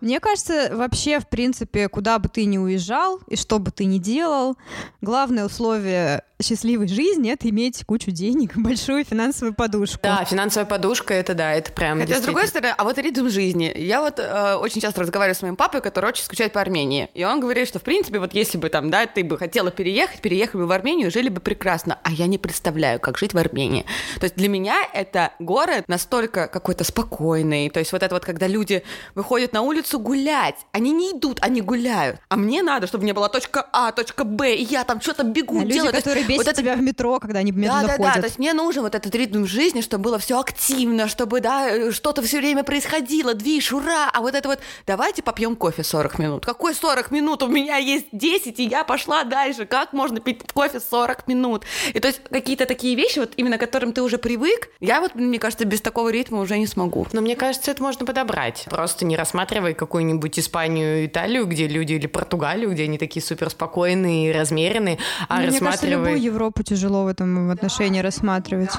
Мне 0.02 0.20
кажется, 0.20 0.70
вообще, 0.74 1.20
в 1.20 1.28
принципе, 1.28 1.90
куда 1.90 2.20
бы 2.20 2.30
ты 2.30 2.46
ни 2.46 2.58
уезжал 2.58 3.20
и 3.28 3.36
что 3.36 3.60
бы 3.60 3.72
ты 3.72 3.86
ни 3.86 3.98
делал, 3.98 4.58
главное 5.02 5.46
условие 5.46 6.24
счастливой 6.42 6.88
жизни— 6.88 7.32
это 7.34 7.50
иметь 7.50 7.84
кучу 7.86 8.12
денег, 8.12 8.54
большую 8.56 9.04
финансовую 9.06 9.54
подушку. 9.54 10.00
Да, 10.04 10.26
финансовая 10.26 10.66
подушка— 10.66 11.14
это 11.16 11.34
да, 11.34 11.54
это 11.54 11.72
прям 11.72 12.00
Это 12.00 12.20
с 12.20 12.22
другой 12.22 12.48
стороны, 12.48 12.74
а 12.78 12.84
вот 12.84 12.98
ритм 12.98 13.30
жизни. 13.30 13.72
Я 13.76 14.02
вот 14.02 14.20
э, 14.20 14.56
очень 14.56 14.82
часто 14.82 15.02
разговариваю 15.02 15.36
с 15.36 15.42
моим 15.42 15.56
папой, 15.56 15.82
который 15.82 16.08
очень 16.08 16.24
скучает 16.24 16.54
по 16.54 16.62
Армении. 16.62 17.10
И 17.14 17.24
он 17.24 17.40
говорит, 17.40 17.68
что, 17.68 17.80
в 17.80 17.84
принципе, 17.84 18.20
вот 18.20 18.34
если 18.34 18.58
бы 18.58 18.70
там, 18.70 18.90
да, 18.90 19.06
ты 19.06 19.24
бы 19.24 19.38
хотела 19.38 19.72
переехать, 19.72 20.22
переехали 20.22 20.62
бы 20.62 20.68
в 20.68 20.72
Армению, 20.72 21.12
жили 21.12 21.30
бы 21.30 21.42
прекрасно. 21.42 22.00
А 22.04 22.12
я 22.12 22.28
не 22.28 22.38
представляю, 22.38 23.00
как 23.00 23.18
жить 23.18 23.34
в 23.34 23.38
Армении. 23.38 23.86
То 24.20 24.26
есть 24.26 24.36
для 24.36 24.50
меня 24.50 24.78
это 24.94 25.32
город 25.40 25.86
настолько 25.88 26.48
какой-то 26.48 26.84
спокойный. 26.84 27.70
То 27.70 27.80
есть 27.80 27.92
вот 27.92 28.04
это 28.04 28.16
вот, 28.16 28.26
когда 28.26 28.48
люди 28.48 28.84
выходят 29.14 29.54
на 29.54 29.62
улицу 29.62 30.00
гулять, 30.00 30.56
они 30.72 30.92
не 30.92 31.12
идут, 31.12 31.40
они 31.42 31.62
гуляют. 31.62 32.20
А 32.30 32.36
мне 32.36 32.62
надо, 32.62 32.88
чтобы 32.88 33.06
не 33.06 33.14
была 33.14 33.30
точка 33.30 33.68
А, 33.72 33.92
точка 33.92 34.24
Б, 34.24 34.56
и 34.56 34.64
я 34.64 34.84
там 34.84 35.02
что-то 35.02 35.24
бегу, 35.24 35.60
а 35.60 35.66
делаю. 35.66 35.86
Люди, 35.86 35.98
которые 35.98 36.25
бесит 36.28 36.38
вот 36.38 36.48
это... 36.48 36.62
тебя 36.62 36.76
в 36.76 36.82
метро, 36.82 37.20
когда 37.20 37.40
они 37.40 37.52
медленно 37.52 37.82
да, 37.82 37.88
да, 37.88 37.98
ходят. 37.98 38.14
Да, 38.16 38.20
то 38.22 38.28
есть 38.28 38.40
мне 38.40 38.54
нужен 38.54 38.84
вот 38.84 38.96
этот 38.96 39.14
ритм 39.16 39.46
жизни, 39.46 39.82
чтобы 39.82 40.06
было 40.06 40.20
все 40.20 40.40
активно, 40.40 41.08
чтобы, 41.08 41.42
да, 41.42 41.92
что-то 41.92 42.22
все 42.22 42.38
время 42.38 42.64
происходило, 42.64 43.34
движ, 43.34 43.74
ура, 43.74 44.10
а 44.14 44.22
вот 44.22 44.36
это 44.36 44.50
вот, 44.50 44.60
давайте 44.86 45.24
попьем 45.24 45.56
кофе 45.56 45.84
40 45.84 46.20
минут. 46.20 46.46
Какой 46.46 46.74
40 46.74 47.12
минут? 47.12 47.44
У 47.44 47.48
меня 47.48 47.78
есть 47.78 48.08
10, 48.12 48.60
и 48.60 48.64
я 48.64 48.84
пошла 48.84 49.24
дальше. 49.24 49.66
Как 49.66 49.94
можно 49.94 50.20
пить 50.20 50.42
кофе 50.54 50.80
40 50.80 51.28
минут? 51.28 51.64
И 51.94 52.00
то 52.00 52.08
есть 52.08 52.22
какие-то 52.30 52.66
такие 52.66 52.96
вещи, 52.96 53.20
вот 53.20 53.34
именно 53.38 53.58
к 53.58 53.62
которым 53.62 53.94
ты 53.94 54.02
уже 54.02 54.18
привык, 54.18 54.70
я 54.80 55.02
вот, 55.02 55.16
мне 55.16 55.40
кажется, 55.40 55.66
без 55.66 55.82
такого 55.82 56.10
ритма 56.10 56.40
уже 56.40 56.58
не 56.58 56.68
смогу. 56.68 57.08
Но 57.14 57.22
мне 57.22 57.36
кажется, 57.36 57.72
это 57.72 57.82
можно 57.82 58.06
подобрать. 58.06 58.66
Просто 58.70 59.06
не 59.06 59.16
рассматривай 59.16 59.74
какую-нибудь 59.74 60.40
Испанию, 60.40 61.06
Италию, 61.06 61.46
где 61.46 61.68
люди, 61.68 61.94
или 61.94 62.08
Португалию, 62.08 62.72
где 62.72 62.84
они 62.84 62.98
такие 62.98 63.24
супер 63.24 63.50
спокойные, 63.50 64.32
размеренные, 64.34 64.98
а 65.28 65.36
Ну, 65.36 65.42
Мне 65.42 65.50
рассматривай... 65.52 66.06
кажется, 66.06 66.15
Европу 66.16 66.64
тяжело 66.64 67.04
в 67.04 67.08
этом 67.08 67.52
отношении 67.52 68.02
рассматривать. 68.02 68.72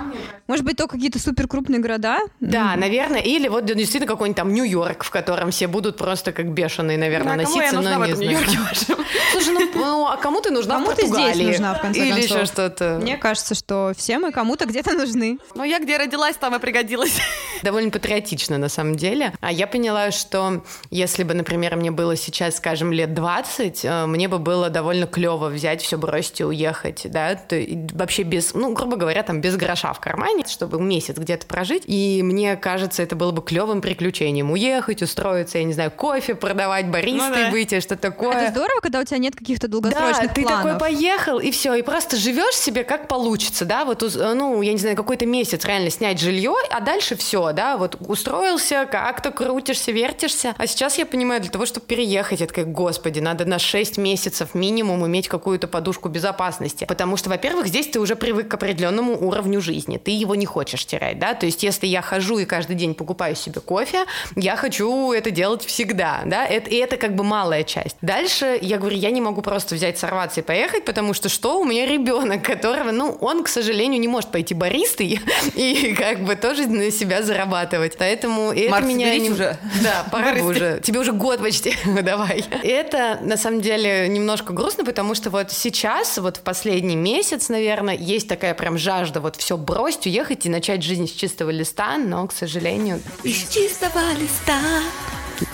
Может 0.47 0.65
быть, 0.65 0.77
то 0.77 0.87
какие-то 0.87 1.19
супер 1.19 1.49
крупные 1.49 1.81
города? 1.81 2.19
Да, 2.41 2.75
наверное. 2.77 3.21
Или 3.21 3.49
вот 3.49 3.65
действительно 3.65 4.07
какой-нибудь 4.07 4.37
там 4.37 4.53
Нью-Йорк, 4.53 5.05
в 5.05 5.11
котором 5.11 5.51
все 5.51 5.67
будут 5.67 5.97
просто 5.97 6.33
как 6.33 6.53
бешеные, 6.53 6.99
наверное, 6.99 7.37
Да, 7.37 7.45
кому 7.45 7.57
я 7.57 7.63
носиться, 7.63 7.77
нужна 7.77 7.99
но 7.99 8.05
в 8.05 8.07
не 8.07 8.13
этом 8.13 8.47
знаю. 8.55 8.67
Слушай, 9.33 9.55
ну, 9.55 9.71
ну, 9.75 10.07
а 10.07 10.17
кому 10.17 10.41
ты 10.41 10.51
нужна 10.51 10.79
в 10.79 10.83
Кому-то 10.85 11.07
здесь 11.07 11.37
нужна, 11.47 11.75
в 11.75 11.81
конце 11.81 12.01
Или 12.01 12.11
концов. 12.13 12.31
еще 12.31 12.47
что-то. 12.47 12.99
Мне 13.03 13.17
кажется, 13.17 13.55
что 13.55 13.93
все 13.97 14.19
мы 14.19 14.33
кому-то 14.33 14.67
где-то 14.67 14.93
нужны. 14.93 15.39
Ну, 15.55 15.65
я 15.65 15.79
где 15.79 15.97
родилась, 15.97 16.37
там 16.37 16.55
и 16.55 16.59
пригодилась. 16.59 17.19
довольно 17.63 17.91
патриотично 17.91 18.59
на 18.59 18.69
самом 18.69 18.97
деле. 18.97 19.33
А 19.41 19.51
я 19.53 19.67
поняла, 19.67 20.11
что 20.11 20.63
если 20.91 21.23
бы, 21.25 21.35
например, 21.35 21.77
мне 21.77 21.91
было 21.91 22.17
сейчас, 22.17 22.57
скажем, 22.57 22.93
лет 22.93 23.15
20, 23.15 23.85
э, 23.85 24.07
мне 24.07 24.29
бы 24.29 24.39
было 24.39 24.71
довольно 24.71 25.07
клево 25.07 25.49
взять 25.49 25.83
все 25.83 25.97
бросить 25.99 26.41
и 26.41 26.45
уехать, 26.45 27.03
да, 27.11 27.26
то, 27.35 27.57
и 27.57 27.77
вообще 27.93 28.23
без, 28.23 28.55
ну, 28.55 28.73
грубо 28.73 28.97
говоря, 28.97 29.23
там 29.23 29.41
без 29.41 29.57
гроша 29.57 29.93
в 29.93 30.01
кармане, 30.01 30.45
чтобы 30.49 30.81
месяц 30.81 31.17
где-то 31.19 31.47
прожить. 31.47 31.83
И 31.87 32.23
мне 32.23 32.57
кажется, 32.57 33.03
это 33.03 33.17
было 33.17 33.33
бы 33.33 33.43
клевым 33.43 33.81
приключением. 33.81 34.51
Уехать, 34.51 35.03
устроиться, 35.03 35.59
я 35.59 35.65
не 35.65 35.73
знаю, 35.73 35.91
кофе 35.91 36.35
продавать, 36.35 36.89
баристой 36.91 37.29
Ну 37.29 37.35
да. 37.35 37.51
быть, 37.51 37.73
и 37.73 37.81
что 37.81 37.97
такое. 37.97 38.33
Это 38.37 38.53
здорово, 38.53 38.81
когда 38.81 39.01
у 39.01 39.05
тебя 39.05 39.19
нет 39.19 39.35
каких-то 39.35 39.69
долгосрочных 39.69 40.29
Да, 40.29 40.35
ты 40.35 40.43
планов. 40.43 40.63
такой 40.63 40.79
поехал, 40.79 41.39
и 41.41 41.51
все, 41.51 41.75
и 41.75 41.83
просто 41.83 42.17
живешь 42.17 42.55
себе 42.55 42.85
как 42.85 43.09
получится, 43.09 43.65
да, 43.65 43.85
вот, 43.85 44.03
уз- 44.03 44.15
ну, 44.17 44.63
я 44.63 44.73
не 44.73 44.79
знаю, 44.79 44.97
какой-то 44.97 45.27
месяц 45.27 45.65
реально 45.65 45.91
снять 45.91 46.21
жилье, 46.21 46.55
а 46.71 46.81
дальше 46.81 47.17
все, 47.17 47.53
да, 47.53 47.77
вот 47.77 47.97
устроился, 48.01 48.87
как-то 48.91 49.31
крутишься, 49.31 49.93
вертишься. 49.93 50.55
А 50.59 50.67
сейчас 50.67 50.99
я 50.99 51.07
понимаю, 51.07 51.41
для 51.41 51.51
того, 51.51 51.67
чтобы 51.67 51.87
переехать, 51.87 52.41
это 52.41 52.53
как, 52.53 52.71
господи, 52.73 53.21
надо 53.21 53.45
на 53.45 53.59
6 53.59 53.99
месяцев 53.99 54.55
минимум 54.55 55.07
иметь 55.07 55.29
какую-то 55.29 55.69
подушку 55.69 56.09
безопасности. 56.09 56.85
Потому 56.87 57.16
что, 57.17 57.31
во-первых, 57.31 57.67
здесь 57.69 57.89
ты 57.89 58.01
уже 58.01 58.17
привык 58.17 58.49
к 58.49 58.55
определенному 58.55 59.17
уровню 59.27 59.61
жизни, 59.61 59.99
ты 59.99 60.11
его 60.11 60.35
не 60.35 60.47
хочешь 60.47 60.85
терять, 60.87 61.19
да, 61.19 61.35
то 61.35 61.47
есть 61.47 61.63
если 61.63 61.87
я 61.87 62.03
хожу 62.03 62.39
и 62.39 62.45
каждый 62.45 62.77
день 62.77 62.95
покупаю 62.95 63.37
себе 63.37 63.61
кофе, 63.61 64.05
я 64.35 64.57
хочу 64.57 65.13
это 65.13 65.31
делать 65.31 65.65
всегда, 65.65 66.23
да, 66.27 66.47
это, 66.47 66.71
и 66.71 66.77
это 66.77 66.97
как 66.97 67.15
бы 67.15 67.25
малая 67.25 67.63
часть. 67.65 67.97
Дальше 68.01 68.59
я 68.61 68.79
говорю, 68.79 68.97
я 68.97 69.11
не 69.11 69.21
могу 69.21 69.43
просто 69.43 69.75
взять, 69.75 69.99
сорваться 69.99 70.41
и 70.41 70.43
поехать, 70.43 70.85
потому 70.85 71.15
что 71.15 71.29
что, 71.29 71.61
у 71.61 71.65
меня 71.65 71.87
ребенок, 71.87 72.43
которого, 72.43 72.91
ну, 72.91 73.17
он, 73.21 73.45
к 73.45 73.49
сожалению, 73.49 74.01
не 74.01 74.09
может 74.09 74.31
пойти 74.31 74.55
баристой 74.55 75.21
и 75.55 75.95
как 75.95 76.21
бы 76.21 76.37
тоже 76.37 76.67
на 76.67 76.91
себя 76.91 77.23
зарабатывать. 77.23 77.97
Поэтому 77.99 78.53
это 78.53 78.71
Марк, 78.71 78.87
меня... 78.87 79.17
не- 79.17 79.31
уже. 79.31 79.57
Да, 79.83 80.07
пора 80.11 80.35
бы 80.35 80.47
уже. 80.47 80.81
Тебе 80.83 81.01
уже 81.01 81.13
год 81.13 81.41
почти, 81.41 81.75
давай. 82.03 82.45
Это, 82.63 83.19
на 83.23 83.37
самом 83.37 83.61
деле, 83.61 84.09
немножко 84.09 84.53
грустно, 84.53 84.85
потому 84.85 85.15
что 85.15 85.31
вот 85.31 85.53
сейчас, 85.53 86.19
вот 86.19 86.39
в 86.39 86.41
последний 86.41 86.97
месяц, 87.07 87.49
наверное, 87.49 87.97
есть 87.97 88.29
такая 88.29 88.53
прям 88.55 88.77
жажда 88.77 89.21
вот 89.21 89.37
все 89.37 89.57
бросить, 89.57 90.07
уехать 90.07 90.45
и 90.45 90.49
начать 90.49 90.83
жизнь 90.83 91.07
с 91.07 91.13
чистого 91.13 91.51
листа, 91.51 91.99
но, 91.99 92.27
к 92.27 92.33
сожалению, 92.33 93.01
Из 93.23 93.49
чистого 93.49 94.13
листа. 94.15 94.59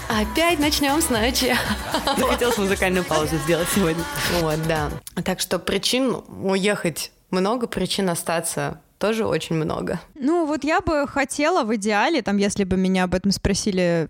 опять 0.08 0.58
начнем 0.58 1.02
с 1.02 1.10
ночи. 1.10 1.54
Захотелось 2.16 2.56
музыкальную 2.56 3.04
паузу 3.04 3.36
сделать 3.44 3.68
сегодня. 3.74 4.02
Вот, 4.40 4.66
да. 4.66 4.90
Так 5.24 5.40
что 5.40 5.58
причин 5.58 6.22
уехать 6.42 7.12
много, 7.30 7.66
причин 7.66 8.08
остаться 8.08 8.80
тоже 9.02 9.26
очень 9.26 9.56
много. 9.56 9.98
Ну, 10.14 10.46
вот 10.46 10.62
я 10.62 10.80
бы 10.80 11.08
хотела 11.08 11.64
в 11.64 11.74
идеале, 11.74 12.22
там, 12.22 12.36
если 12.36 12.62
бы 12.62 12.76
меня 12.76 13.02
об 13.02 13.14
этом 13.14 13.32
спросили 13.32 14.08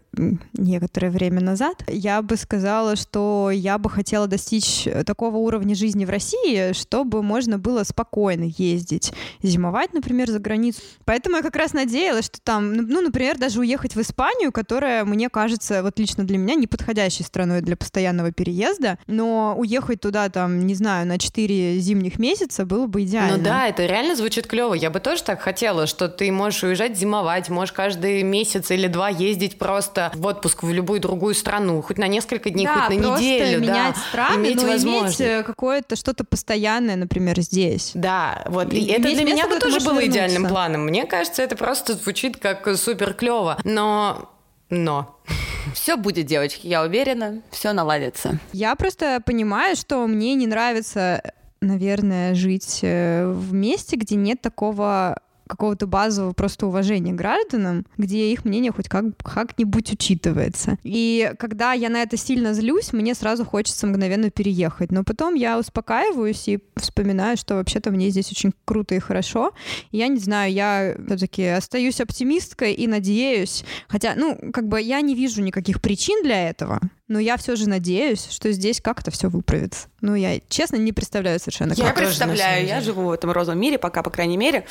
некоторое 0.52 1.08
время 1.08 1.40
назад, 1.40 1.82
я 1.88 2.20
бы 2.20 2.36
сказала, 2.36 2.94
что 2.94 3.50
я 3.50 3.78
бы 3.78 3.88
хотела 3.88 4.26
достичь 4.26 4.86
такого 5.06 5.38
уровня 5.38 5.74
жизни 5.74 6.04
в 6.04 6.10
России, 6.10 6.74
чтобы 6.74 7.22
можно 7.22 7.58
было 7.58 7.84
спокойно 7.84 8.52
ездить, 8.58 9.14
зимовать, 9.42 9.94
например, 9.94 10.28
за 10.28 10.40
границу. 10.40 10.82
Поэтому 11.06 11.36
я 11.36 11.42
как 11.42 11.56
раз 11.56 11.72
надеялась, 11.72 12.26
что 12.26 12.38
там, 12.42 12.74
ну, 12.74 12.82
ну, 12.86 13.00
например, 13.00 13.38
даже 13.38 13.60
уехать 13.60 13.96
в 13.96 14.00
Испанию, 14.02 14.52
которая, 14.52 15.06
мне 15.06 15.30
кажется, 15.30 15.82
вот 15.82 15.98
лично 15.98 16.24
для 16.24 16.36
меня 16.36 16.54
неподходящей 16.54 17.24
страной 17.24 17.62
для 17.62 17.78
постоянного 17.78 18.30
переезда, 18.30 18.98
но 19.06 19.54
уехать 19.56 20.02
туда, 20.02 20.28
там, 20.28 20.66
не 20.66 20.74
знаю, 20.74 21.06
на 21.06 21.18
4 21.18 21.78
зимних 21.78 22.18
месяца 22.18 22.66
было 22.66 22.86
бы 22.86 23.04
идеально. 23.04 23.38
Ну 23.38 23.42
да, 23.42 23.68
это 23.68 23.86
реально 23.86 24.16
звучит 24.16 24.46
клево. 24.46 24.81
Я 24.82 24.90
бы 24.90 24.98
тоже 24.98 25.22
так 25.22 25.40
хотела, 25.40 25.86
что 25.86 26.08
ты 26.08 26.32
можешь 26.32 26.64
уезжать 26.64 26.98
зимовать, 26.98 27.48
можешь 27.48 27.72
каждый 27.72 28.24
месяц 28.24 28.72
или 28.72 28.88
два 28.88 29.08
ездить 29.08 29.56
просто 29.56 30.10
в 30.14 30.26
отпуск 30.26 30.64
в 30.64 30.72
любую 30.72 30.98
другую 30.98 31.36
страну, 31.36 31.80
хоть 31.82 31.98
на 31.98 32.08
несколько 32.08 32.50
дней, 32.50 32.66
да, 32.66 32.86
хоть 32.86 32.96
на 32.96 33.02
просто 33.02 33.22
неделю, 33.22 33.60
менять 33.60 33.94
да, 33.94 34.00
страны, 34.08 34.46
иметь 34.46 34.56
но 34.56 34.66
возможность. 34.66 35.20
иметь 35.20 35.30
э, 35.30 35.42
какое-то 35.44 35.94
что-то 35.94 36.24
постоянное, 36.24 36.96
например, 36.96 37.40
здесь. 37.40 37.92
Да, 37.94 38.42
вот. 38.46 38.72
И 38.72 38.78
И 38.80 38.86
это 38.86 39.02
для 39.02 39.22
меня 39.22 39.46
бы 39.46 39.60
тоже 39.60 39.78
было 39.78 40.00
вернуться. 40.00 40.10
идеальным 40.10 40.48
планом. 40.48 40.84
Мне 40.86 41.06
кажется, 41.06 41.42
это 41.42 41.54
просто 41.54 41.94
звучит 41.94 42.38
как 42.38 42.76
супер 42.76 43.14
клево. 43.14 43.58
Но 43.62 44.30
но. 44.68 45.16
Все 45.74 45.96
будет, 45.96 46.26
девочки, 46.26 46.66
я 46.66 46.82
уверена, 46.82 47.40
все 47.52 47.72
наладится. 47.72 48.40
Я 48.52 48.74
просто 48.74 49.22
понимаю, 49.24 49.76
что 49.76 50.06
мне 50.08 50.34
не 50.34 50.48
нравится, 50.48 51.22
наверное, 51.62 52.34
жить 52.34 52.80
э, 52.82 53.30
в 53.30 53.52
месте, 53.52 53.96
где 53.96 54.16
нет 54.16 54.42
такого 54.42 55.16
какого-то 55.52 55.86
базового 55.86 56.32
просто 56.32 56.66
уважения 56.66 57.12
гражданам, 57.12 57.84
где 57.98 58.32
их 58.32 58.46
мнение 58.46 58.72
хоть 58.72 58.88
как, 58.88 59.04
как-нибудь 59.18 59.92
учитывается. 59.92 60.78
И 60.82 61.30
когда 61.38 61.74
я 61.74 61.90
на 61.90 62.02
это 62.02 62.16
сильно 62.16 62.54
злюсь, 62.54 62.94
мне 62.94 63.14
сразу 63.14 63.44
хочется 63.44 63.86
мгновенно 63.86 64.30
переехать. 64.30 64.90
Но 64.90 65.04
потом 65.04 65.34
я 65.34 65.58
успокаиваюсь 65.58 66.48
и 66.48 66.60
вспоминаю, 66.76 67.36
что 67.36 67.56
вообще-то 67.56 67.90
мне 67.90 68.08
здесь 68.08 68.30
очень 68.30 68.52
круто 68.64 68.94
и 68.94 68.98
хорошо. 68.98 69.52
И 69.90 69.98
я 69.98 70.08
не 70.08 70.18
знаю, 70.18 70.52
я 70.52 70.96
все-таки 71.06 71.44
остаюсь 71.44 72.00
оптимисткой 72.00 72.72
и 72.72 72.86
надеюсь, 72.86 73.64
хотя, 73.88 74.14
ну, 74.16 74.38
как 74.54 74.68
бы 74.68 74.80
я 74.80 75.02
не 75.02 75.14
вижу 75.14 75.42
никаких 75.42 75.82
причин 75.82 76.22
для 76.22 76.48
этого, 76.48 76.80
но 77.12 77.18
я 77.18 77.36
все 77.36 77.54
же 77.56 77.68
надеюсь, 77.68 78.26
что 78.30 78.50
здесь 78.52 78.80
как-то 78.80 79.10
все 79.10 79.28
выправится. 79.28 79.88
Ну, 80.00 80.14
я, 80.14 80.40
честно, 80.48 80.76
не 80.76 80.92
представляю 80.92 81.38
совершенно, 81.38 81.74
Я 81.74 81.86
как. 81.92 81.96
представляю, 81.96 82.66
я 82.66 82.80
живу 82.80 83.04
в 83.04 83.10
этом 83.12 83.30
розовом 83.30 83.60
мире, 83.60 83.78
пока, 83.78 84.02
по 84.02 84.10
крайней 84.10 84.36
мере. 84.36 84.64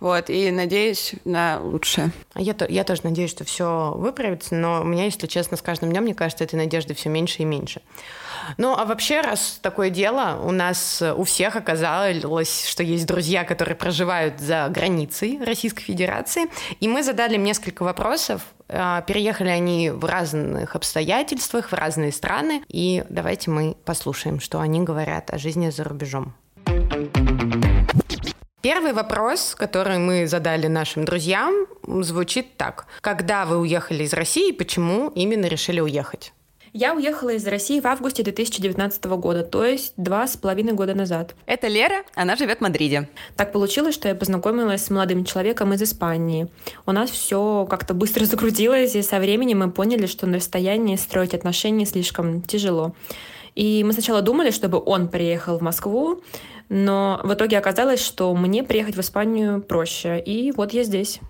Вот, 0.00 0.28
и 0.30 0.50
надеюсь 0.50 1.12
на 1.24 1.60
лучшее. 1.60 2.10
Я, 2.34 2.54
то- 2.54 2.66
я 2.66 2.82
тоже 2.84 3.02
надеюсь, 3.04 3.30
что 3.30 3.44
все 3.44 3.92
выправится, 3.96 4.54
но 4.54 4.80
у 4.80 4.84
меня, 4.84 5.04
если 5.04 5.26
честно, 5.26 5.56
с 5.56 5.62
каждым 5.62 5.90
днем, 5.90 6.02
мне 6.04 6.14
кажется, 6.14 6.42
этой 6.44 6.56
надежды 6.56 6.94
все 6.94 7.08
меньше 7.10 7.42
и 7.42 7.44
меньше. 7.44 7.82
Ну, 8.58 8.74
а 8.76 8.84
вообще, 8.84 9.20
раз 9.20 9.58
такое 9.62 9.90
дело, 9.90 10.40
у 10.42 10.50
нас 10.50 11.02
э, 11.02 11.12
у 11.12 11.24
всех 11.24 11.56
оказалось, 11.56 12.68
что 12.68 12.82
есть 12.82 13.06
друзья, 13.06 13.44
которые 13.44 13.76
проживают 13.76 14.40
за 14.40 14.68
границей 14.68 15.38
Российской 15.44 15.82
Федерации, 15.82 16.46
и 16.80 16.88
мы 16.88 17.02
задали 17.02 17.34
им 17.34 17.44
несколько 17.44 17.82
вопросов. 17.82 18.42
А, 18.68 19.02
Переехали 19.02 19.48
они 19.48 19.90
в 19.90 20.04
разных 20.04 20.76
обстоятельствах, 20.76 21.70
в 21.70 21.74
разные 21.74 22.12
страны, 22.12 22.62
и 22.68 23.04
давайте 23.08 23.50
мы 23.50 23.76
послушаем, 23.84 24.40
что 24.40 24.60
они 24.60 24.82
говорят 24.82 25.32
о 25.32 25.38
жизни 25.38 25.70
за 25.70 25.84
рубежом. 25.84 26.34
Первый 28.62 28.92
вопрос, 28.92 29.56
который 29.56 29.98
мы 29.98 30.28
задали 30.28 30.68
нашим 30.68 31.04
друзьям, 31.04 31.66
звучит 31.84 32.56
так. 32.56 32.86
Когда 33.00 33.44
вы 33.44 33.58
уехали 33.58 34.04
из 34.04 34.12
России, 34.12 34.52
почему 34.52 35.08
именно 35.08 35.46
решили 35.46 35.80
уехать? 35.80 36.32
Я 36.74 36.94
уехала 36.94 37.28
из 37.34 37.46
России 37.46 37.80
в 37.80 37.86
августе 37.86 38.22
2019 38.22 39.04
года, 39.04 39.42
то 39.42 39.62
есть 39.62 39.92
два 39.98 40.26
с 40.26 40.38
половиной 40.38 40.72
года 40.72 40.94
назад. 40.94 41.34
Это 41.44 41.68
Лера, 41.68 41.96
она 42.14 42.34
живет 42.34 42.58
в 42.58 42.60
Мадриде. 42.62 43.10
Так 43.36 43.52
получилось, 43.52 43.94
что 43.94 44.08
я 44.08 44.14
познакомилась 44.14 44.82
с 44.82 44.88
молодым 44.88 45.26
человеком 45.26 45.74
из 45.74 45.82
Испании. 45.82 46.48
У 46.86 46.92
нас 46.92 47.10
все 47.10 47.66
как-то 47.68 47.92
быстро 47.92 48.24
закрутилось, 48.24 48.94
и 48.94 49.02
со 49.02 49.18
временем 49.18 49.58
мы 49.58 49.70
поняли, 49.70 50.06
что 50.06 50.26
на 50.26 50.36
расстоянии 50.36 50.96
строить 50.96 51.34
отношения 51.34 51.84
слишком 51.84 52.40
тяжело. 52.40 52.94
И 53.54 53.84
мы 53.84 53.92
сначала 53.92 54.22
думали, 54.22 54.50
чтобы 54.50 54.82
он 54.82 55.08
приехал 55.08 55.58
в 55.58 55.62
Москву, 55.62 56.22
но 56.70 57.20
в 57.22 57.34
итоге 57.34 57.58
оказалось, 57.58 58.02
что 58.02 58.34
мне 58.34 58.62
приехать 58.62 58.96
в 58.96 59.00
Испанию 59.00 59.60
проще. 59.60 60.18
И 60.20 60.52
вот 60.52 60.72
я 60.72 60.84
здесь. 60.84 61.20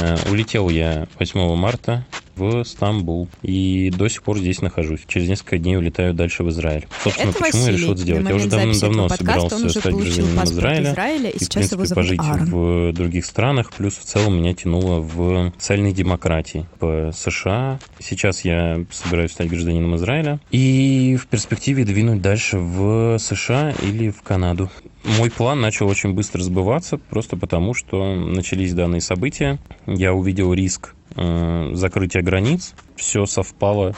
Э, 0.00 0.16
Улетел 0.28 0.68
я 0.70 1.06
8 1.20 1.54
марта 1.54 2.04
в 2.36 2.64
Стамбул. 2.64 3.28
И 3.42 3.90
до 3.96 4.08
сих 4.08 4.22
пор 4.22 4.38
здесь 4.38 4.60
нахожусь. 4.62 5.00
Через 5.06 5.28
несколько 5.28 5.58
дней 5.58 5.76
улетаю 5.76 6.14
дальше 6.14 6.44
в 6.44 6.50
Израиль. 6.50 6.86
Собственно, 7.02 7.30
Это 7.30 7.38
почему 7.38 7.62
Василий. 7.62 7.64
я 7.66 7.78
решил 7.78 7.92
это 7.92 8.02
сделать? 8.02 8.28
Я 8.28 8.34
уже 8.34 8.48
давно 8.48 8.72
этого 8.72 9.08
подкаста 9.08 9.48
собирался 9.50 9.80
стать 9.80 9.94
гражданином 9.94 10.44
Израиля. 10.44 10.92
Израиля, 10.92 11.30
и 11.30 11.36
и, 11.42 11.44
в 11.44 11.48
принципе, 11.48 11.94
пожить 11.94 12.20
Аарон. 12.20 12.44
в 12.46 12.92
других 12.92 13.26
странах. 13.26 13.72
Плюс 13.72 13.94
в 13.96 14.04
целом 14.04 14.38
меня 14.38 14.54
тянуло 14.54 15.00
в 15.00 15.52
социальной 15.58 15.92
демократии 15.92 16.66
по 16.78 17.10
США. 17.14 17.78
Сейчас 17.98 18.44
я 18.44 18.84
собираюсь 18.90 19.32
стать 19.32 19.48
гражданином 19.48 19.96
Израиля. 19.96 20.40
И 20.50 21.16
в 21.20 21.26
перспективе 21.26 21.84
двинуть 21.84 22.22
дальше 22.22 22.58
в 22.58 23.18
США 23.18 23.72
или 23.82 24.10
в 24.10 24.22
Канаду. 24.22 24.70
Мой 25.04 25.30
план 25.30 25.60
начал 25.60 25.88
очень 25.88 26.12
быстро 26.12 26.42
сбываться, 26.42 26.96
просто 26.96 27.36
потому, 27.36 27.74
что 27.74 28.14
начались 28.14 28.72
данные 28.72 29.00
события. 29.00 29.58
Я 29.86 30.14
увидел 30.14 30.52
риск 30.54 30.94
закрытия 31.14 32.22
границ. 32.22 32.74
Все 32.96 33.26
совпало 33.26 33.94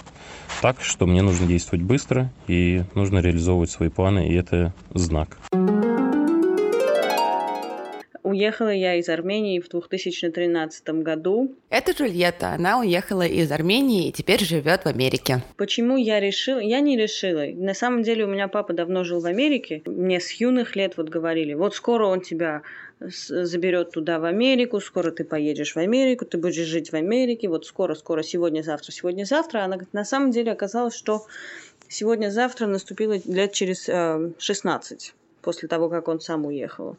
так, 0.62 0.80
что 0.80 1.06
мне 1.06 1.23
нужно 1.23 1.47
действовать 1.47 1.85
быстро 1.85 2.30
и 2.47 2.83
нужно 2.94 3.18
реализовывать 3.18 3.71
свои 3.71 3.88
планы, 3.88 4.28
и 4.28 4.35
это 4.35 4.73
знак. 4.92 5.38
Уехала 8.25 8.73
я 8.73 8.94
из 8.94 9.11
Армении 9.11 9.61
в 9.61 9.68
2013 9.68 10.88
году. 11.02 11.54
Это 11.68 11.92
Джульетта. 11.92 12.54
Она 12.54 12.80
уехала 12.80 13.26
из 13.26 13.52
Армении 13.52 14.09
и 14.09 14.12
теперь 14.12 14.42
живет 14.42 14.85
в 14.85 14.87
Америке. 14.87 15.42
Почему 15.59 15.99
я 15.99 16.21
решила? 16.21 16.59
Я 16.59 16.80
не 16.80 16.97
решила. 16.97 17.44
На 17.54 17.75
самом 17.75 18.02
деле 18.02 18.25
у 18.25 18.28
меня 18.28 18.49
папа 18.49 18.73
давно 18.73 19.04
жил 19.04 19.21
в 19.21 19.26
Америке. 19.26 19.83
Мне 19.85 20.21
с 20.21 20.33
юных 20.33 20.75
лет 20.75 20.97
вот 20.97 21.11
говорили, 21.11 21.52
вот 21.52 21.75
скоро 21.75 22.06
он 22.06 22.23
тебя 22.23 22.62
заберет 23.11 23.90
туда 23.90 24.18
в 24.18 24.25
Америку, 24.25 24.80
скоро 24.80 25.11
ты 25.11 25.25
поедешь 25.25 25.75
в 25.75 25.78
Америку, 25.78 26.25
ты 26.25 26.38
будешь 26.38 26.66
жить 26.66 26.90
в 26.90 26.94
Америке, 26.94 27.49
вот 27.49 27.66
скоро, 27.66 27.94
скоро, 27.94 28.23
сегодня, 28.23 28.62
завтра, 28.62 28.92
сегодня, 28.92 29.25
завтра. 29.25 29.61
Она 29.61 29.76
говорит, 29.76 29.94
на 29.94 30.04
самом 30.04 30.30
деле 30.30 30.52
оказалось, 30.52 30.94
что 30.94 31.26
сегодня, 31.88 32.30
завтра 32.30 32.66
наступило 32.66 33.16
лет 33.25 33.52
через 33.52 33.88
э, 33.88 34.32
16 34.38 35.14
после 35.42 35.68
того, 35.68 35.88
как 35.88 36.08
он 36.08 36.20
сам 36.20 36.46
уехал. 36.46 36.96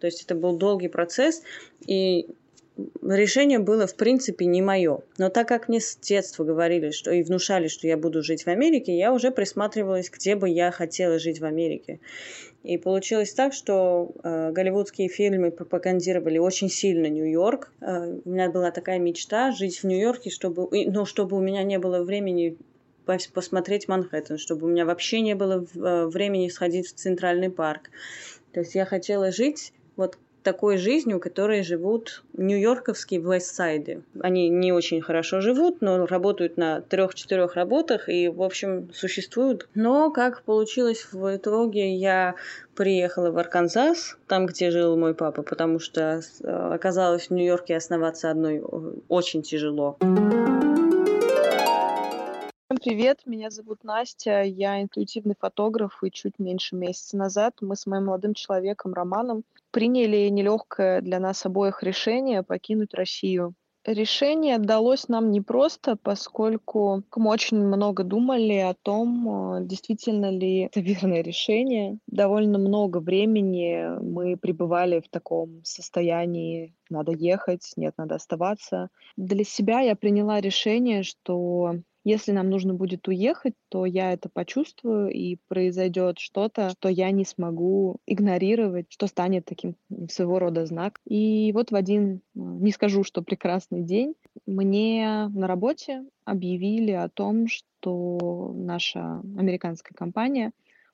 То 0.00 0.06
есть 0.06 0.22
это 0.22 0.34
был 0.34 0.56
долгий 0.56 0.88
процесс, 0.88 1.42
и 1.86 2.28
решение 3.02 3.58
было, 3.58 3.86
в 3.86 3.96
принципе, 3.96 4.46
не 4.46 4.62
мое. 4.62 5.00
Но 5.18 5.28
так 5.28 5.48
как 5.48 5.68
мне 5.68 5.80
с 5.80 5.96
детства 5.96 6.44
говорили, 6.44 6.90
что 6.90 7.10
и 7.10 7.22
внушали, 7.22 7.68
что 7.68 7.86
я 7.86 7.96
буду 7.96 8.22
жить 8.22 8.44
в 8.44 8.48
Америке, 8.48 8.96
я 8.96 9.12
уже 9.12 9.30
присматривалась, 9.30 10.10
где 10.10 10.36
бы 10.36 10.48
я 10.48 10.70
хотела 10.70 11.18
жить 11.18 11.40
в 11.40 11.44
Америке. 11.44 12.00
И 12.64 12.76
получилось 12.76 13.32
так, 13.34 13.52
что 13.52 14.10
э, 14.22 14.50
голливудские 14.50 15.08
фильмы 15.08 15.50
пропагандировали 15.50 16.38
очень 16.38 16.68
сильно 16.68 17.06
Нью-Йорк. 17.06 17.72
Э, 17.80 18.18
у 18.24 18.28
меня 18.28 18.50
была 18.50 18.70
такая 18.72 18.98
мечта 18.98 19.52
жить 19.52 19.78
в 19.78 19.84
Нью-Йорке, 19.84 20.30
чтобы, 20.30 20.68
ну, 20.90 21.04
чтобы 21.04 21.36
у 21.36 21.40
меня 21.40 21.62
не 21.62 21.78
было 21.78 22.02
времени 22.02 22.56
пос- 23.06 23.32
посмотреть 23.32 23.88
Манхэттен, 23.88 24.38
чтобы 24.38 24.66
у 24.66 24.70
меня 24.70 24.84
вообще 24.84 25.20
не 25.20 25.34
было 25.34 25.64
э, 25.74 26.06
времени 26.06 26.48
сходить 26.48 26.88
в 26.88 26.94
Центральный 26.94 27.50
парк. 27.50 27.90
То 28.52 28.60
есть 28.60 28.74
я 28.74 28.84
хотела 28.84 29.30
жить 29.30 29.72
вот 29.96 30.18
такой 30.48 30.78
жизнью, 30.78 31.20
которой 31.20 31.62
живут 31.62 32.24
нью-йорковские 32.32 33.20
в 33.20 33.30
Вестсайде. 33.30 34.00
Они 34.18 34.48
не 34.48 34.72
очень 34.72 35.02
хорошо 35.02 35.42
живут, 35.42 35.82
но 35.82 36.06
работают 36.06 36.56
на 36.56 36.80
трех-четырех 36.80 37.54
работах 37.54 38.08
и, 38.08 38.28
в 38.28 38.42
общем, 38.42 38.90
существуют. 38.94 39.68
Но 39.74 40.10
как 40.10 40.44
получилось 40.44 41.06
в 41.12 41.36
итоге, 41.36 41.94
я 41.94 42.34
приехала 42.74 43.30
в 43.30 43.36
Арканзас, 43.36 44.16
там, 44.26 44.46
где 44.46 44.70
жил 44.70 44.96
мой 44.96 45.14
папа, 45.14 45.42
потому 45.42 45.80
что 45.80 46.22
э, 46.42 46.48
оказалось 46.48 47.28
в 47.28 47.34
Нью-Йорке 47.34 47.76
основаться 47.76 48.30
одной 48.30 48.56
э, 48.56 48.62
очень 49.08 49.42
тяжело. 49.42 49.98
Всем 52.70 52.78
привет, 52.82 53.20
меня 53.26 53.50
зовут 53.50 53.82
Настя, 53.82 54.42
я 54.42 54.80
интуитивный 54.80 55.34
фотограф, 55.38 55.98
и 56.02 56.10
чуть 56.10 56.38
меньше 56.38 56.76
месяца 56.76 57.18
назад 57.18 57.54
мы 57.60 57.76
с 57.76 57.86
моим 57.86 58.06
молодым 58.06 58.32
человеком 58.34 58.94
Романом 58.94 59.44
приняли 59.70 60.28
нелегкое 60.28 61.00
для 61.00 61.20
нас 61.20 61.44
обоих 61.46 61.82
решение 61.82 62.42
покинуть 62.42 62.94
Россию. 62.94 63.54
Решение 63.88 64.58
далось 64.58 65.08
нам 65.08 65.30
непросто, 65.30 65.96
поскольку 65.96 67.04
мы 67.16 67.30
очень 67.30 67.56
много 67.56 68.04
думали 68.04 68.56
о 68.56 68.74
том, 68.74 69.54
э, 69.56 69.64
действительно 69.64 70.30
ли 70.30 70.58
это 70.66 70.80
верное 70.80 71.22
решение. 71.22 71.98
Довольно 72.06 72.58
много 72.58 72.98
времени 72.98 73.98
мы 74.02 74.36
пребывали 74.36 75.00
в 75.00 75.08
таком 75.08 75.64
состоянии 75.64 76.74
«надо 76.90 77.12
ехать», 77.12 77.72
«нет, 77.76 77.94
надо 77.96 78.16
оставаться». 78.16 78.90
Для 79.16 79.44
себя 79.44 79.80
я 79.80 79.96
приняла 79.96 80.40
решение, 80.42 81.02
что 81.02 81.76
если 82.08 82.32
нам 82.32 82.48
нужно 82.48 82.72
будет 82.72 83.06
уехать, 83.06 83.52
то 83.68 83.84
я 83.84 84.12
это 84.12 84.30
почувствую, 84.30 85.10
и 85.10 85.36
произойдет 85.48 86.18
что-то, 86.18 86.70
что 86.70 86.88
я 86.88 87.10
не 87.10 87.26
смогу 87.26 87.98
игнорировать, 88.06 88.86
что 88.88 89.06
станет 89.06 89.44
таким 89.44 89.76
своего 90.10 90.38
рода 90.38 90.64
знак. 90.64 91.00
И 91.06 91.52
вот 91.52 91.70
в 91.70 91.74
один, 91.74 92.22
не 92.34 92.72
скажу, 92.72 93.04
что 93.04 93.20
прекрасный 93.22 93.82
день, 93.82 94.14
мне 94.46 95.28
на 95.28 95.46
работе 95.46 96.04
объявили 96.24 96.92
о 96.92 97.10
том, 97.10 97.46
что 97.46 98.52
наша 98.54 99.20
американская 99.36 99.94
компания 99.94 100.52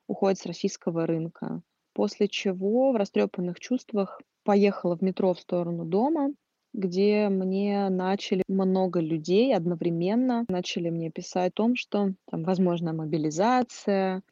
уходит 0.09 0.39
с 0.41 0.47
российского 0.47 1.07
рынка. 1.07 1.63
После 1.93 2.27
чего 2.27 2.91
в 2.91 2.97
растрепанных 2.97 3.61
чувствах 3.61 4.21
поехала 4.43 4.97
в 4.97 5.03
метро 5.03 5.33
в 5.33 5.39
сторону 5.39 5.85
дома, 5.85 6.33
где 6.75 7.29
мне 7.29 7.89
начали 7.89 8.43
много 8.49 9.01
людей 9.01 9.55
одновременно 9.55 10.45
начали 10.49 10.91
мне 10.91 11.11
писать 11.11 11.53
о 11.53 11.57
том, 11.57 11.77
что 11.77 12.13
там 12.29 12.43
возможна 12.45 12.93
мобилизация. 12.93 14.23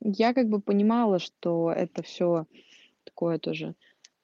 Я 0.00 0.32
как 0.32 0.48
бы 0.48 0.60
понимала, 0.60 1.18
что 1.18 1.70
это 1.70 2.02
все 2.02 2.46
такое 3.04 3.38
тоже 3.38 3.74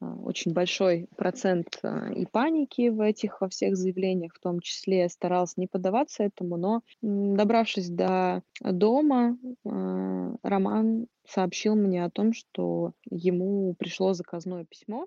а, 0.01 0.15
очень 0.15 0.53
большой 0.53 1.09
процент 1.17 1.79
а, 1.83 2.13
и 2.13 2.27
паники 2.27 2.89
в 2.89 3.01
этих 3.01 3.41
во 3.41 3.49
всех 3.49 3.77
заявлениях, 3.77 4.35
в 4.35 4.41
том 4.41 4.61
числе 4.61 5.01
я 5.01 5.09
старалась 5.09 5.57
не 5.57 5.67
поддаваться 5.67 6.23
этому, 6.23 6.57
но 6.57 6.83
добравшись 7.03 7.91
до 7.91 8.43
дома, 8.61 9.37
а, 9.67 10.35
Роман 10.43 11.07
сообщил 11.27 11.75
мне 11.75 12.05
о 12.05 12.11
том, 12.11 12.33
что 12.33 12.93
ему 13.11 13.75
пришло 13.75 14.13
заказное 14.13 14.65
письмо. 14.65 15.07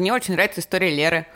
Мне 0.00 0.14
очень 0.14 0.32
нравится 0.32 0.60
история 0.60 0.90
Леры. 0.90 1.26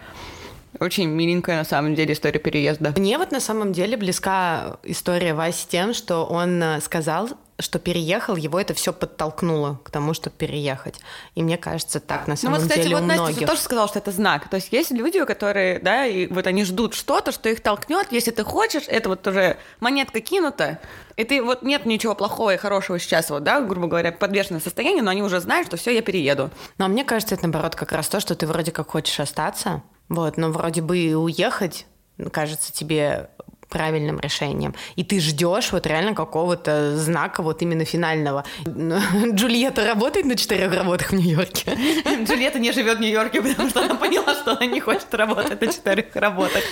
Очень 0.81 1.09
миленькая, 1.09 1.59
на 1.59 1.65
самом 1.65 1.95
деле, 1.95 2.15
история 2.15 2.41
переезда. 2.41 2.95
Мне 2.97 3.19
вот 3.19 3.31
на 3.31 3.39
самом 3.39 3.73
деле 3.73 3.97
близка 3.97 4.79
история 4.83 5.35
Васи 5.35 5.67
тем, 5.69 5.93
что 5.93 6.25
он 6.25 6.61
э, 6.63 6.81
сказал, 6.81 7.29
что 7.59 7.79
переехал, 7.79 8.37
его 8.37 8.61
это 8.61 8.75
все 8.75 8.93
подтолкнуло 8.93 9.81
к 9.85 9.91
тому, 9.91 10.13
чтобы 10.13 10.37
переехать. 10.37 11.01
И 11.35 11.43
мне 11.43 11.57
кажется, 11.57 12.01
так 12.01 12.27
на 12.27 12.33
Ну 12.33 12.37
самом 12.37 12.55
вот, 12.59 12.63
кстати, 12.63 12.83
деле 12.83 12.97
вот 12.97 13.05
у 13.05 13.07
Настя 13.07 13.23
многих. 13.23 13.47
тоже 13.49 13.61
сказала, 13.61 13.89
что 13.89 13.99
это 14.01 14.11
знак. 14.11 14.49
То 14.49 14.57
есть 14.57 14.73
есть 14.73 14.91
люди, 14.91 15.25
которые, 15.25 15.79
да, 15.79 16.05
и 16.05 16.27
вот 16.27 16.47
они 16.47 16.65
ждут 16.65 16.95
что-то, 16.95 17.31
что 17.31 17.49
их 17.49 17.61
толкнет. 17.61 18.09
Если 18.11 18.33
ты 18.33 18.43
хочешь, 18.43 18.85
это 18.89 19.09
вот 19.09 19.27
уже 19.27 19.57
монетка 19.81 20.21
кинута, 20.21 20.81
и 21.17 21.23
ты 21.23 21.43
вот 21.43 21.63
нет 21.63 21.87
ничего 21.87 22.15
плохого 22.17 22.55
и 22.55 22.57
хорошего 22.57 22.99
сейчас, 22.99 23.31
вот, 23.31 23.45
да, 23.45 23.61
грубо 23.61 23.87
говоря, 23.87 24.11
подвешенное 24.11 24.61
состояние, 24.61 25.03
но 25.03 25.13
они 25.13 25.23
уже 25.23 25.39
знают, 25.41 25.69
что 25.69 25.77
все, 25.77 25.95
я 25.95 26.03
перееду. 26.03 26.51
Но 26.79 26.89
мне 26.89 27.05
кажется, 27.05 27.37
это 27.37 27.45
наоборот 27.45 27.77
как 27.77 27.93
раз 27.93 28.09
то, 28.09 28.19
что 28.19 28.35
ты 28.35 28.47
вроде 28.49 28.73
как 28.73 28.91
хочешь 28.91 29.21
остаться, 29.21 29.83
вот, 30.09 30.37
но 30.37 30.51
вроде 30.51 30.83
бы 30.83 30.99
и 30.99 31.15
уехать 31.15 31.87
кажется 32.33 32.73
тебе 32.73 33.31
правильным 33.75 34.21
решением. 34.21 34.73
И 34.95 35.03
ты 35.03 35.19
ждешь 35.19 35.73
вот 35.73 35.85
реально 35.87 36.15
какого-то 36.15 36.97
знака 36.97 37.43
вот 37.43 37.61
именно 37.61 37.85
финального. 37.85 38.45
Джульетта 38.65 39.85
работает 39.85 40.27
на 40.27 40.37
четырех 40.37 40.73
работах 40.73 41.11
в 41.11 41.15
Нью-Йорке. 41.15 41.73
Джульетта 42.25 42.61
не 42.61 42.71
живет 42.71 42.99
в 42.99 43.01
Нью-Йорке, 43.01 43.43
потому 43.43 43.69
что 43.69 43.85
она 43.85 43.97
поняла, 43.97 44.33
что 44.35 44.53
она 44.53 44.67
не 44.67 44.79
хочет 44.79 45.13
работать 45.13 45.61
на 45.61 45.67
четырех 45.67 46.15
работах. 46.15 46.63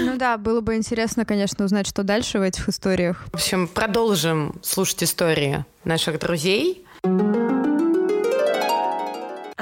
Ну 0.00 0.16
да, 0.18 0.36
было 0.36 0.60
бы 0.60 0.76
интересно, 0.76 1.24
конечно, 1.24 1.64
узнать, 1.64 1.86
что 1.86 2.02
дальше 2.02 2.38
в 2.38 2.42
этих 2.42 2.68
историях. 2.68 3.24
В 3.32 3.36
общем, 3.36 3.66
продолжим 3.66 4.54
слушать 4.62 5.04
истории 5.04 5.64
наших 5.84 6.18
друзей. 6.18 6.84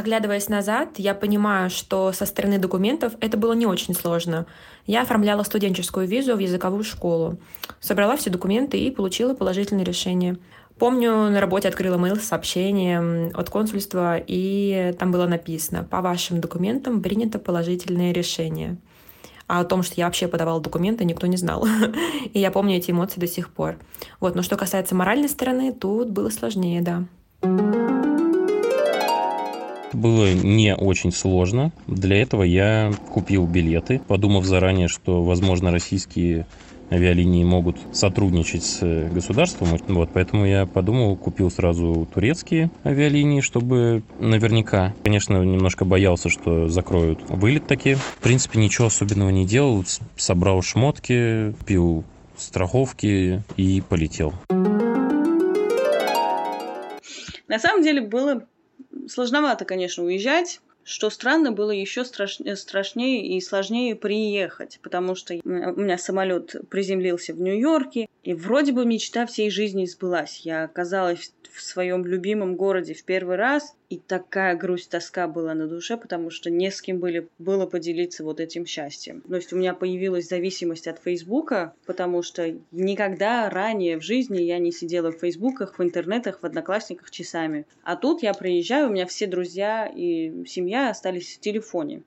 Оглядываясь 0.00 0.48
назад, 0.48 0.92
я 0.96 1.14
понимаю, 1.14 1.68
что 1.68 2.10
со 2.12 2.24
стороны 2.24 2.56
документов 2.56 3.12
это 3.20 3.36
было 3.36 3.52
не 3.52 3.66
очень 3.66 3.94
сложно. 3.94 4.46
Я 4.86 5.02
оформляла 5.02 5.42
студенческую 5.42 6.06
визу 6.08 6.36
в 6.36 6.38
языковую 6.38 6.84
школу, 6.84 7.38
собрала 7.80 8.16
все 8.16 8.30
документы 8.30 8.78
и 8.78 8.90
получила 8.90 9.34
положительное 9.34 9.84
решение. 9.84 10.38
Помню, 10.78 11.28
на 11.28 11.38
работе 11.38 11.68
открыла 11.68 11.98
мейл 11.98 12.16
с 12.16 12.22
сообщением 12.22 13.30
от 13.34 13.50
консульства, 13.50 14.16
и 14.16 14.94
там 14.98 15.12
было 15.12 15.26
написано 15.26 15.84
«По 15.84 16.00
вашим 16.00 16.40
документам 16.40 17.02
принято 17.02 17.38
положительное 17.38 18.14
решение». 18.14 18.78
А 19.48 19.60
о 19.60 19.64
том, 19.64 19.82
что 19.82 19.96
я 19.98 20.06
вообще 20.06 20.28
подавала 20.28 20.62
документы, 20.62 21.04
никто 21.04 21.26
не 21.26 21.36
знал. 21.36 21.66
И 22.32 22.38
я 22.38 22.50
помню 22.50 22.76
эти 22.76 22.90
эмоции 22.90 23.20
до 23.20 23.26
сих 23.26 23.52
пор. 23.52 23.76
Вот, 24.18 24.34
но 24.34 24.40
что 24.40 24.56
касается 24.56 24.94
моральной 24.94 25.28
стороны, 25.28 25.74
тут 25.74 26.08
было 26.08 26.30
сложнее, 26.30 26.80
да. 26.80 27.04
Было 30.00 30.32
не 30.32 30.74
очень 30.74 31.12
сложно. 31.12 31.72
Для 31.86 32.20
этого 32.20 32.42
я 32.42 32.92
купил 33.12 33.46
билеты, 33.46 34.00
подумав 34.06 34.44
заранее, 34.44 34.88
что, 34.88 35.22
возможно, 35.22 35.70
российские 35.70 36.46
авиалинии 36.90 37.44
могут 37.44 37.76
сотрудничать 37.92 38.64
с 38.64 38.80
государством. 39.12 39.68
Вот, 39.88 40.10
поэтому 40.12 40.44
я 40.44 40.66
подумал, 40.66 41.16
купил 41.16 41.50
сразу 41.50 42.08
турецкие 42.12 42.70
авиалинии, 42.84 43.40
чтобы 43.40 44.02
наверняка, 44.18 44.94
конечно, 45.04 45.42
немножко 45.42 45.84
боялся, 45.84 46.28
что 46.28 46.68
закроют 46.68 47.20
вылет 47.28 47.66
таки. 47.66 47.94
В 47.94 48.18
принципе, 48.22 48.58
ничего 48.58 48.88
особенного 48.88 49.30
не 49.30 49.46
делал. 49.46 49.84
Собрал 50.16 50.62
шмотки, 50.62 51.54
пил 51.64 52.04
страховки 52.36 53.42
и 53.56 53.82
полетел. 53.88 54.32
На 57.46 57.58
самом 57.58 57.82
деле 57.82 58.00
было 58.00 58.44
сложновато, 59.08 59.64
конечно, 59.64 60.04
уезжать. 60.04 60.60
Что 60.82 61.10
странно, 61.10 61.52
было 61.52 61.70
еще 61.70 62.04
страш... 62.04 62.38
страшнее 62.56 63.36
и 63.36 63.40
сложнее 63.40 63.94
приехать, 63.94 64.80
потому 64.82 65.14
что 65.14 65.34
у 65.34 65.48
меня 65.48 65.98
самолет 65.98 66.56
приземлился 66.68 67.34
в 67.34 67.40
Нью-Йорке, 67.40 68.08
и 68.22 68.34
вроде 68.34 68.72
бы 68.72 68.84
мечта 68.84 69.26
всей 69.26 69.50
жизни 69.50 69.86
сбылась. 69.86 70.40
Я 70.44 70.64
оказалась 70.64 71.32
в 71.52 71.62
своем 71.62 72.04
любимом 72.04 72.56
городе 72.56 72.94
в 72.94 73.04
первый 73.04 73.36
раз, 73.36 73.74
и 73.88 73.98
такая 73.98 74.56
грусть, 74.56 74.90
тоска 74.90 75.26
была 75.26 75.54
на 75.54 75.66
душе, 75.66 75.96
потому 75.96 76.30
что 76.30 76.48
не 76.48 76.70
с 76.70 76.80
кем 76.80 77.00
были, 77.00 77.28
было 77.38 77.66
поделиться 77.66 78.24
вот 78.24 78.40
этим 78.40 78.66
счастьем. 78.66 79.22
То 79.22 79.36
есть 79.36 79.52
у 79.52 79.56
меня 79.56 79.74
появилась 79.74 80.28
зависимость 80.28 80.86
от 80.86 81.00
Фейсбука, 81.00 81.74
потому 81.86 82.22
что 82.22 82.54
никогда 82.70 83.50
ранее 83.50 83.98
в 83.98 84.02
жизни 84.02 84.40
я 84.42 84.58
не 84.58 84.70
сидела 84.70 85.10
в 85.10 85.18
Фейсбуках, 85.18 85.78
в 85.78 85.82
интернетах, 85.82 86.40
в 86.40 86.46
Одноклассниках 86.46 87.10
часами. 87.10 87.66
А 87.82 87.96
тут 87.96 88.22
я 88.22 88.32
приезжаю, 88.32 88.88
у 88.88 88.92
меня 88.92 89.06
все 89.06 89.26
друзья 89.26 89.86
и 89.86 90.44
семья 90.46 90.90
остались 90.90 91.36
в 91.36 91.40
телефоне 91.40 92.02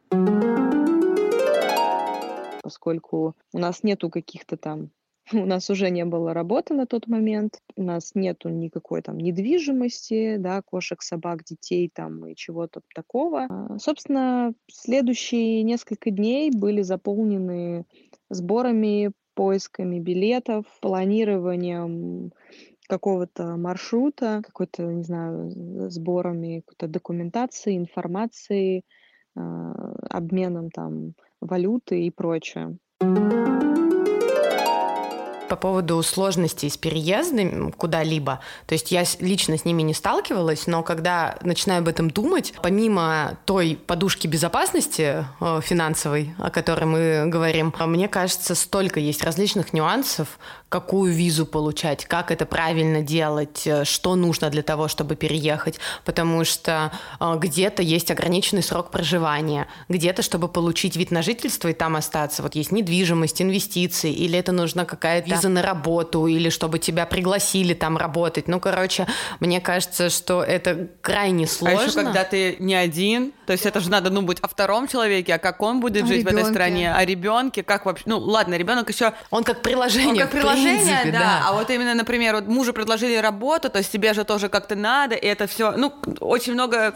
поскольку 2.63 3.35
у 3.51 3.59
нас 3.59 3.83
нету 3.83 4.09
каких-то 4.09 4.55
там 4.55 4.89
у 5.33 5.45
нас 5.45 5.69
уже 5.69 5.89
не 5.89 6.05
было 6.05 6.33
работы 6.33 6.73
на 6.73 6.85
тот 6.85 7.07
момент, 7.07 7.59
у 7.75 7.83
нас 7.83 8.11
нету 8.15 8.49
никакой 8.49 9.01
там 9.01 9.17
недвижимости, 9.17 10.37
да, 10.37 10.61
кошек, 10.61 11.01
собак, 11.01 11.43
детей 11.43 11.89
там 11.93 12.25
и 12.27 12.35
чего-то 12.35 12.81
такого. 12.93 13.47
А, 13.49 13.77
собственно, 13.79 14.53
следующие 14.71 15.63
несколько 15.63 16.11
дней 16.11 16.51
были 16.51 16.81
заполнены 16.81 17.85
сборами, 18.29 19.11
поисками 19.35 19.99
билетов, 19.99 20.65
планированием 20.81 22.31
какого-то 22.87 23.55
маршрута, 23.55 24.41
какой-то, 24.45 24.83
не 24.83 25.03
знаю, 25.03 25.49
сборами 25.89 26.61
какой-то 26.65 26.87
документации, 26.87 27.77
информации, 27.77 28.83
а, 29.35 29.95
обменом 30.09 30.69
там 30.69 31.13
валюты 31.39 32.03
и 32.03 32.11
прочее 32.11 32.77
по 35.53 35.57
поводу 35.57 36.01
сложностей 36.01 36.67
с 36.67 36.77
переездом 36.77 37.71
куда-либо. 37.71 38.39
То 38.65 38.73
есть 38.73 38.91
я 38.91 39.03
лично 39.19 39.55
с 39.55 39.65
ними 39.65 39.83
не 39.83 39.93
сталкивалась, 39.93 40.65
но 40.65 40.81
когда 40.81 41.37
начинаю 41.43 41.81
об 41.81 41.87
этом 41.87 42.09
думать, 42.09 42.53
помимо 42.63 43.37
той 43.45 43.79
подушки 43.85 44.25
безопасности 44.25 45.25
э, 45.39 45.61
финансовой, 45.63 46.33
о 46.39 46.49
которой 46.49 46.85
мы 46.85 47.23
говорим, 47.27 47.71
мне 47.79 48.07
кажется, 48.07 48.55
столько 48.55 48.99
есть 48.99 49.23
различных 49.23 49.73
нюансов, 49.73 50.39
какую 50.73 51.13
визу 51.13 51.45
получать, 51.45 52.05
как 52.05 52.31
это 52.31 52.47
правильно 52.47 53.03
делать, 53.03 53.61
э, 53.67 53.85
что 53.85 54.15
нужно 54.15 54.49
для 54.49 54.63
того, 54.63 54.87
чтобы 54.87 55.15
переехать, 55.15 55.79
потому 56.03 56.43
что 56.45 56.91
э, 57.19 57.35
где-то 57.37 57.83
есть 57.83 58.09
ограниченный 58.09 58.63
срок 58.63 58.89
проживания, 58.89 59.67
где-то, 59.87 60.23
чтобы 60.23 60.47
получить 60.47 60.95
вид 60.95 61.11
на 61.11 61.21
жительство 61.21 61.67
и 61.67 61.73
там 61.73 61.95
остаться, 61.95 62.41
вот 62.41 62.55
есть 62.55 62.71
недвижимость, 62.71 63.39
инвестиции, 63.39 64.11
или 64.11 64.39
это 64.39 64.51
нужна 64.51 64.83
какая-то 64.83 65.29
виза 65.29 65.47
на 65.47 65.61
работу, 65.61 66.25
или 66.25 66.49
чтобы 66.49 66.79
тебя 66.79 67.05
пригласили 67.05 67.75
там 67.75 67.95
работать. 67.95 68.47
Ну, 68.47 68.59
короче, 68.59 69.05
мне 69.39 69.61
кажется, 69.61 70.09
что 70.09 70.41
это 70.41 70.87
крайне 71.01 71.45
сложно. 71.45 71.81
А 71.81 71.83
еще 71.83 71.93
когда 71.93 72.23
ты 72.23 72.55
не 72.57 72.73
один, 72.73 73.31
то 73.45 73.53
есть 73.53 73.67
это 73.67 73.79
же 73.79 73.91
надо 73.91 74.09
ну 74.09 74.23
быть 74.23 74.39
о 74.39 74.47
втором 74.47 74.87
человеке, 74.87 75.35
а 75.35 75.37
как 75.37 75.61
он 75.61 75.81
будет 75.81 76.05
О 76.05 76.07
жить 76.07 76.23
в 76.23 76.27
этой 76.27 76.37
ребенке. 76.37 76.51
стране, 76.51 76.95
о 76.95 77.05
ребенке, 77.05 77.61
как 77.61 77.85
вообще, 77.85 78.05
ну 78.07 78.17
ладно, 78.17 78.55
ребенок 78.55 78.89
еще 78.89 79.13
Он 79.29 79.43
как 79.43 79.61
приложение, 79.61 80.23
Он 80.23 80.29
как 80.29 80.31
в 80.31 80.41
приложение, 80.63 81.01
принципе, 81.01 81.11
да. 81.11 81.43
А 81.45 81.53
вот 81.53 81.69
именно, 81.69 81.93
например, 81.93 82.35
вот 82.35 82.47
мужу 82.47 82.73
предложили 82.73 83.15
работу, 83.15 83.69
то 83.69 83.79
есть 83.79 83.91
тебе 83.91 84.13
же 84.13 84.23
тоже 84.23 84.49
как-то 84.49 84.75
надо, 84.75 85.15
и 85.15 85.25
это 85.25 85.47
все, 85.47 85.71
ну, 85.71 85.93
очень 86.19 86.53
много 86.53 86.95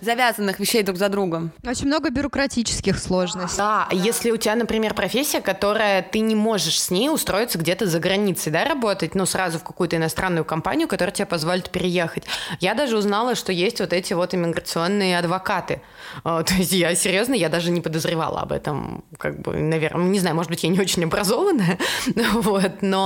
завязанных 0.00 0.58
вещей 0.58 0.82
друг 0.82 0.98
за 0.98 1.08
другом. 1.08 1.52
Очень 1.66 1.86
много 1.86 2.10
бюрократических 2.10 2.98
сложностей. 2.98 3.58
Да, 3.58 3.88
если 3.92 4.30
у 4.30 4.36
тебя, 4.36 4.54
например, 4.54 4.94
профессия, 4.94 5.40
которая 5.40 6.02
ты 6.02 6.20
не 6.20 6.34
можешь 6.34 6.80
с 6.80 6.90
ней 6.90 7.08
устроиться 7.08 7.58
где-то 7.58 7.86
за 7.86 7.98
границей, 7.98 8.52
да, 8.52 8.64
работать, 8.64 9.14
ну, 9.14 9.26
сразу 9.26 9.58
в 9.58 9.64
какую-то 9.64 9.96
иностранную 9.96 10.44
компанию, 10.44 10.88
которая 10.88 11.14
тебе 11.14 11.26
позволит 11.26 11.70
переехать. 11.70 12.24
Я 12.60 12.74
даже 12.74 12.96
узнала, 12.96 13.34
что 13.34 13.52
есть 13.52 13.80
вот 13.80 13.92
эти 13.92 14.12
вот 14.12 14.34
иммиграционные 14.34 15.18
адвокаты. 15.18 15.80
А, 16.24 16.42
То 16.42 16.54
есть 16.54 16.72
я 16.72 16.94
серьезно, 16.94 17.34
я 17.34 17.48
даже 17.48 17.70
не 17.70 17.80
подозревала 17.80 18.40
об 18.40 18.52
этом, 18.52 19.04
как 19.18 19.40
бы, 19.40 19.54
наверное, 19.56 20.06
не 20.06 20.18
знаю, 20.18 20.36
может 20.36 20.50
быть, 20.50 20.62
я 20.64 20.70
не 20.70 20.80
очень 20.80 21.04
образованная, 21.04 21.78
вот, 22.32 22.82
но 22.82 23.05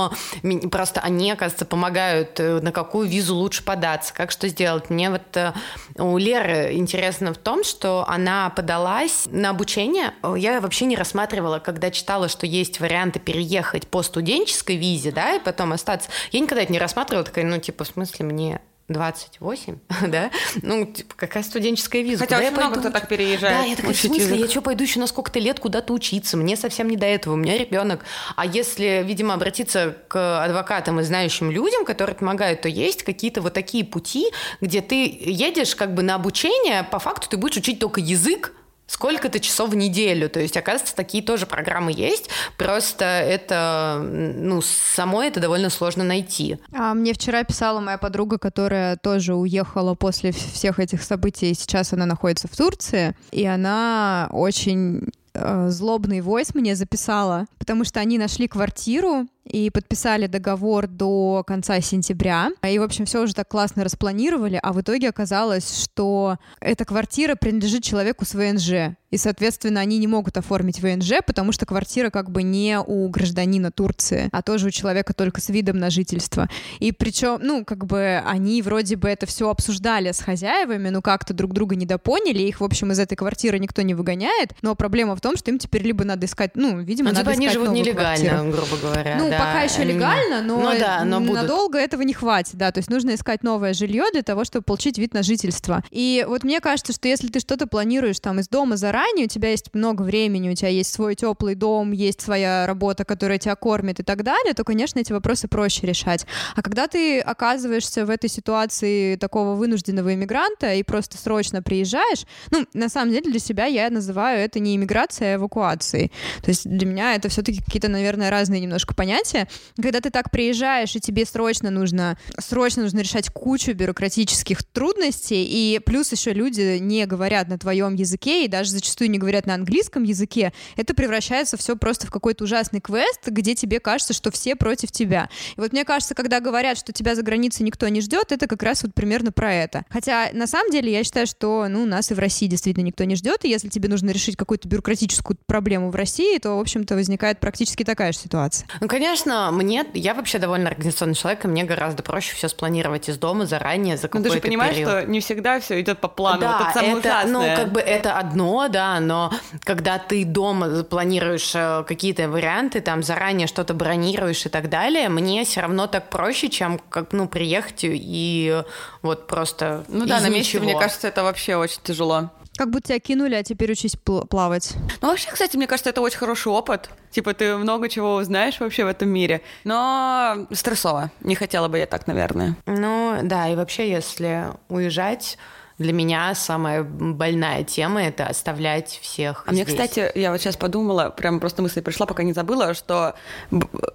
просто 0.71 1.01
они, 1.01 1.31
оказывается, 1.31 1.65
помогают, 1.65 2.39
э, 2.39 2.59
на 2.61 2.71
какую 2.71 3.07
визу 3.07 3.35
лучше 3.35 3.63
податься, 3.63 4.13
как 4.13 4.31
что 4.31 4.47
сделать. 4.47 4.89
Мне 4.89 5.09
вот 5.09 5.35
э, 5.35 5.53
у 5.97 6.17
Леры 6.17 6.73
интересно 6.73 7.33
в 7.33 7.37
том, 7.37 7.63
что 7.63 8.05
она 8.07 8.49
подалась 8.49 9.27
на 9.31 9.49
обучение. 9.49 10.13
Я 10.35 10.61
вообще 10.61 10.85
не 10.85 10.95
рассматривала, 10.95 11.59
когда 11.59 11.91
читала, 11.91 12.29
что 12.29 12.45
есть 12.45 12.79
варианты 12.79 13.19
переехать 13.19 13.87
по 13.87 14.01
студенческой 14.03 14.77
визе, 14.77 15.11
да, 15.11 15.35
и 15.35 15.39
потом 15.39 15.73
остаться. 15.73 16.09
Я 16.31 16.39
никогда 16.39 16.63
это 16.63 16.71
не 16.71 16.79
рассматривала, 16.79 17.25
такая, 17.25 17.45
ну, 17.45 17.57
типа, 17.59 17.83
в 17.83 17.87
смысле, 17.87 18.25
мне 18.25 18.61
28, 18.93 19.77
да? 20.07 20.31
Ну, 20.61 20.85
типа, 20.85 21.13
какая 21.15 21.43
студенческая 21.43 22.01
виза? 22.01 22.19
Хотя 22.19 22.37
Куда 22.37 22.47
очень 22.47 22.55
я 22.55 22.59
много 22.59 22.75
пойду? 22.75 22.89
кто 22.89 22.99
так 22.99 23.09
переезжает. 23.09 23.57
Да, 23.57 23.63
я 23.65 23.75
такая, 23.75 23.93
в 23.93 23.97
смысле, 23.97 24.23
язык. 24.23 24.39
я 24.39 24.47
что, 24.49 24.61
пойду 24.61 24.83
еще 24.83 24.99
на 24.99 25.07
сколько-то 25.07 25.39
лет 25.39 25.59
куда-то 25.59 25.93
учиться? 25.93 26.37
Мне 26.37 26.55
совсем 26.55 26.89
не 26.89 26.97
до 26.97 27.05
этого, 27.05 27.33
у 27.33 27.37
меня 27.37 27.57
ребенок. 27.57 28.05
А 28.35 28.45
если, 28.45 29.03
видимо, 29.05 29.33
обратиться 29.33 29.97
к 30.07 30.43
адвокатам 30.43 30.99
и 30.99 31.03
знающим 31.03 31.51
людям, 31.51 31.85
которые 31.85 32.15
помогают, 32.15 32.61
то 32.61 32.69
есть 32.69 33.03
какие-то 33.03 33.41
вот 33.41 33.53
такие 33.53 33.83
пути, 33.85 34.31
где 34.61 34.81
ты 34.81 35.05
едешь 35.21 35.75
как 35.75 35.93
бы 35.93 36.03
на 36.03 36.15
обучение, 36.15 36.83
по 36.83 36.99
факту 36.99 37.27
ты 37.29 37.37
будешь 37.37 37.57
учить 37.57 37.79
только 37.79 37.99
язык, 37.99 38.53
сколько-то 38.91 39.39
часов 39.39 39.69
в 39.69 39.75
неделю. 39.75 40.29
То 40.29 40.41
есть, 40.41 40.57
оказывается, 40.57 40.95
такие 40.95 41.23
тоже 41.23 41.45
программы 41.45 41.93
есть. 41.93 42.29
Просто 42.57 43.05
это, 43.05 44.01
ну, 44.03 44.61
самой 44.61 45.29
это 45.29 45.39
довольно 45.39 45.69
сложно 45.69 46.03
найти. 46.03 46.57
А 46.73 46.93
мне 46.93 47.13
вчера 47.13 47.43
писала 47.43 47.79
моя 47.79 47.97
подруга, 47.97 48.37
которая 48.37 48.97
тоже 48.97 49.33
уехала 49.33 49.95
после 49.95 50.31
всех 50.31 50.79
этих 50.79 51.03
событий, 51.03 51.53
сейчас 51.53 51.93
она 51.93 52.05
находится 52.05 52.49
в 52.49 52.55
Турции, 52.57 53.15
и 53.31 53.45
она 53.45 54.27
очень 54.31 55.09
э, 55.33 55.69
злобный 55.69 56.19
войс 56.19 56.53
мне 56.53 56.75
записала, 56.75 57.45
потому 57.59 57.85
что 57.85 58.01
они 58.01 58.17
нашли 58.17 58.49
квартиру 58.49 59.27
и 59.45 59.69
подписали 59.69 60.27
договор 60.27 60.87
до 60.87 61.43
конца 61.45 61.79
сентября. 61.81 62.49
И, 62.67 62.77
в 62.79 62.83
общем, 62.83 63.05
все 63.05 63.21
уже 63.23 63.33
так 63.33 63.47
классно 63.47 63.83
распланировали, 63.83 64.59
а 64.61 64.73
в 64.73 64.81
итоге 64.81 65.09
оказалось, 65.09 65.83
что 65.83 66.37
эта 66.59 66.85
квартира 66.85 67.35
принадлежит 67.35 67.83
человеку 67.83 68.25
с 68.25 68.33
ВНЖ. 68.33 68.95
И, 69.09 69.17
соответственно, 69.17 69.81
они 69.81 69.97
не 69.97 70.07
могут 70.07 70.37
оформить 70.37 70.79
ВНЖ, 70.79 71.15
потому 71.25 71.51
что 71.51 71.65
квартира 71.65 72.09
как 72.09 72.31
бы 72.31 72.43
не 72.43 72.79
у 72.79 73.09
гражданина 73.09 73.69
Турции, 73.69 74.29
а 74.31 74.41
тоже 74.41 74.67
у 74.67 74.71
человека 74.71 75.13
только 75.13 75.41
с 75.41 75.49
видом 75.49 75.77
на 75.79 75.89
жительство. 75.89 76.47
И 76.79 76.93
причем, 76.93 77.39
ну, 77.41 77.65
как 77.65 77.85
бы 77.85 78.21
они 78.25 78.61
вроде 78.61 78.95
бы 78.95 79.09
это 79.09 79.25
все 79.25 79.49
обсуждали 79.49 80.13
с 80.13 80.21
хозяевами, 80.21 80.87
но 80.89 81.01
как-то 81.01 81.33
друг 81.33 81.51
друга 81.51 81.75
недопоняли, 81.75 82.39
их, 82.43 82.61
в 82.61 82.63
общем, 82.63 82.91
из 82.93 82.99
этой 82.99 83.15
квартиры 83.15 83.59
никто 83.59 83.81
не 83.81 83.93
выгоняет, 83.95 84.51
но 84.61 84.75
проблема 84.75 85.15
в 85.17 85.21
том, 85.21 85.35
что 85.35 85.51
им 85.51 85.59
теперь 85.59 85.81
либо 85.83 86.05
надо 86.05 86.25
искать, 86.25 86.51
ну, 86.55 86.79
видимо, 86.79 87.09
Ну, 87.09 87.15
надо 87.15 87.31
типа 87.31 87.31
они 87.33 87.45
искать 87.47 87.53
живут 87.53 87.67
новую 87.67 87.83
нелегально, 87.83 88.29
квартиру. 88.29 88.51
грубо 88.51 88.77
говоря. 88.81 89.17
Ну, 89.19 89.30
да. 89.31 89.37
пока 89.37 89.61
еще 89.61 89.83
легально, 89.83 90.41
но, 90.41 90.57
Ну 90.57 90.79
да, 90.79 91.03
но 91.03 91.19
будут. 91.19 91.35
надолго 91.35 91.77
этого 91.77 92.01
не 92.03 92.13
хватит, 92.13 92.55
да, 92.55 92.71
то 92.71 92.79
есть 92.79 92.89
нужно 92.89 93.15
искать 93.15 93.43
новое 93.43 93.73
жилье 93.73 94.05
для 94.11 94.23
того, 94.23 94.43
чтобы 94.43 94.63
получить 94.63 94.97
вид 94.97 95.13
на 95.13 95.23
жительство. 95.23 95.83
И 95.89 96.25
вот 96.27 96.43
мне 96.43 96.59
кажется, 96.59 96.93
что 96.93 97.07
если 97.07 97.27
ты 97.27 97.39
что-то 97.39 97.67
планируешь 97.67 98.19
там 98.19 98.39
из 98.39 98.47
дома 98.47 98.77
заранее, 98.77 99.25
у 99.25 99.29
тебя 99.29 99.49
есть 99.49 99.73
много 99.73 100.01
времени, 100.03 100.49
у 100.49 100.55
тебя 100.55 100.69
есть 100.69 100.93
свой 100.93 101.15
теплый 101.15 101.55
дом, 101.55 101.91
есть 101.91 102.21
своя 102.21 102.65
работа, 102.67 103.05
которая 103.05 103.37
тебя 103.37 103.55
кормит 103.55 103.99
и 103.99 104.03
так 104.03 104.23
далее, 104.23 104.53
то, 104.53 104.63
конечно, 104.63 104.99
эти 104.99 105.11
вопросы 105.11 105.47
проще 105.47 105.87
решать. 105.87 106.25
А 106.55 106.61
когда 106.61 106.87
ты 106.87 107.19
оказываешься 107.19 108.05
в 108.05 108.09
этой 108.09 108.29
ситуации 108.29 109.15
такого 109.15 109.55
вынужденного 109.55 110.13
иммигранта 110.13 110.73
и 110.73 110.83
просто 110.83 111.17
срочно 111.17 111.61
приезжаешь, 111.61 112.25
ну, 112.51 112.65
на 112.73 112.89
самом 112.89 113.11
деле 113.11 113.29
для 113.31 113.39
себя 113.39 113.65
я 113.65 113.89
называю 113.89 114.39
это 114.39 114.59
не 114.59 114.75
иммиграцией, 114.75 115.33
а 115.33 115.35
эвакуацией. 115.37 116.11
То 116.41 116.49
есть 116.49 116.67
для 116.69 116.87
меня 116.87 117.15
это 117.15 117.29
все-таки 117.29 117.61
какие-то, 117.63 117.87
наверное, 117.87 118.29
разные 118.29 118.61
немножко 118.61 118.93
понятия, 118.93 119.20
знаете, 119.21 119.49
когда 119.81 120.01
ты 120.01 120.09
так 120.09 120.31
приезжаешь, 120.31 120.95
и 120.95 120.99
тебе 120.99 121.25
срочно 121.25 121.69
нужно, 121.69 122.17
срочно 122.39 122.83
нужно 122.83 122.99
решать 122.99 123.29
кучу 123.29 123.73
бюрократических 123.73 124.63
трудностей, 124.63 125.45
и 125.45 125.79
плюс 125.79 126.11
еще 126.11 126.33
люди 126.33 126.77
не 126.79 127.05
говорят 127.05 127.47
на 127.47 127.57
твоем 127.57 127.95
языке, 127.95 128.45
и 128.45 128.47
даже 128.47 128.71
зачастую 128.71 129.09
не 129.09 129.17
говорят 129.17 129.45
на 129.45 129.53
английском 129.53 130.03
языке, 130.03 130.53
это 130.75 130.93
превращается 130.93 131.57
все 131.57 131.75
просто 131.75 132.07
в 132.07 132.11
какой-то 132.11 132.43
ужасный 132.43 132.81
квест, 132.81 133.27
где 133.27 133.55
тебе 133.55 133.79
кажется, 133.79 134.13
что 134.13 134.31
все 134.31 134.55
против 134.55 134.91
тебя. 134.91 135.29
И 135.55 135.59
вот 135.59 135.71
мне 135.71 135.85
кажется, 135.85 136.15
когда 136.15 136.39
говорят, 136.39 136.77
что 136.77 136.93
тебя 136.93 137.15
за 137.15 137.21
границей 137.21 137.65
никто 137.65 137.87
не 137.87 138.01
ждет, 138.01 138.31
это 138.31 138.47
как 138.47 138.63
раз 138.63 138.83
вот 138.83 138.93
примерно 138.93 139.31
про 139.31 139.53
это. 139.53 139.85
Хотя 139.89 140.29
на 140.33 140.47
самом 140.47 140.71
деле 140.71 140.91
я 140.91 141.03
считаю, 141.03 141.27
что 141.27 141.67
ну, 141.69 141.85
нас 141.85 142.11
и 142.11 142.13
в 142.13 142.19
России 142.19 142.47
действительно 142.47 142.83
никто 142.83 143.03
не 143.03 143.15
ждет, 143.15 143.45
и 143.45 143.49
если 143.49 143.69
тебе 143.69 143.89
нужно 143.89 144.11
решить 144.11 144.35
какую-то 144.35 144.67
бюрократическую 144.67 145.37
проблему 145.45 145.91
в 145.91 145.95
России, 145.95 146.37
то, 146.37 146.57
в 146.57 146.59
общем-то, 146.59 146.95
возникает 146.95 147.39
практически 147.39 147.83
такая 147.83 148.11
же 148.11 148.19
ситуация. 148.19 148.67
Ну, 148.79 148.87
конечно, 148.87 149.10
мне, 149.51 149.85
я 149.93 150.13
вообще 150.13 150.39
довольно 150.39 150.69
организационный 150.69 151.15
человек, 151.15 151.45
и 151.45 151.47
мне 151.47 151.63
гораздо 151.63 152.03
проще 152.03 152.35
все 152.35 152.47
спланировать 152.49 153.09
из 153.09 153.17
дома 153.17 153.45
заранее 153.45 153.97
за 153.97 154.03
какой-то 154.07 154.27
Ну, 154.27 154.29
ты 154.29 154.35
же 154.37 154.41
понимаешь, 154.41 154.75
период. 154.75 154.89
что 154.89 155.05
не 155.05 155.19
всегда 155.19 155.59
все 155.59 155.79
идет 155.81 155.99
по 155.99 156.07
плану. 156.07 156.41
Да, 156.41 156.57
вот 156.57 156.61
это 156.61 156.73
самое 156.73 156.97
это, 156.99 157.23
ну, 157.27 157.41
как 157.55 157.71
бы 157.71 157.79
это 157.79 158.17
одно, 158.17 158.67
да, 158.67 158.99
но 158.99 159.31
когда 159.63 159.97
ты 159.99 160.25
дома 160.25 160.83
планируешь 160.83 161.51
э, 161.55 161.83
какие-то 161.87 162.29
варианты, 162.29 162.81
там 162.81 163.03
заранее 163.03 163.47
что-то 163.47 163.73
бронируешь 163.73 164.45
и 164.45 164.49
так 164.49 164.69
далее, 164.69 165.09
мне 165.09 165.43
все 165.45 165.61
равно 165.61 165.87
так 165.87 166.09
проще, 166.09 166.49
чем 166.49 166.79
как, 166.89 167.11
ну, 167.11 167.27
приехать 167.27 167.79
и 167.83 168.63
вот 169.01 169.27
просто 169.27 169.83
Ну 169.87 170.05
да, 170.05 170.19
на 170.19 170.29
месте, 170.29 170.57
ничего. 170.57 170.63
мне 170.63 170.79
кажется, 170.79 171.07
это 171.07 171.23
вообще 171.23 171.55
очень 171.55 171.79
тяжело. 171.83 172.29
Как 172.61 172.69
будто 172.69 172.89
тебя 172.89 172.99
кинули, 172.99 173.33
а 173.33 173.41
теперь 173.41 173.71
учись 173.71 173.95
пл- 173.95 174.27
плавать. 174.27 174.73
Ну, 175.01 175.07
вообще, 175.07 175.31
кстати, 175.31 175.57
мне 175.57 175.65
кажется, 175.65 175.89
это 175.89 175.99
очень 175.99 176.19
хороший 176.19 176.49
опыт. 176.51 176.91
Типа, 177.09 177.33
ты 177.33 177.55
много 177.57 177.89
чего 177.89 178.17
узнаешь 178.17 178.59
вообще 178.59 178.85
в 178.85 178.87
этом 178.87 179.09
мире. 179.09 179.41
Но 179.63 180.45
стрессово. 180.51 181.09
Не 181.21 181.33
хотела 181.33 181.69
бы 181.69 181.79
я 181.79 181.87
так, 181.87 182.05
наверное. 182.05 182.55
Ну, 182.67 183.17
да, 183.23 183.49
и 183.49 183.55
вообще, 183.55 183.89
если 183.89 184.49
уезжать, 184.69 185.39
для 185.79 185.91
меня 185.91 186.35
самая 186.35 186.83
больная 186.83 187.63
тема— 187.63 188.03
это 188.03 188.27
оставлять 188.27 188.99
всех 189.01 189.43
А 189.47 189.51
мне, 189.53 189.63
здесь. 189.63 189.73
кстати, 189.73 190.11
я 190.13 190.31
вот 190.31 190.39
сейчас 190.39 190.55
подумала, 190.55 191.09
прям 191.09 191.39
просто 191.39 191.63
мысль 191.63 191.81
пришла, 191.81 192.05
пока 192.05 192.21
не 192.21 192.33
забыла, 192.33 192.75
что, 192.75 193.15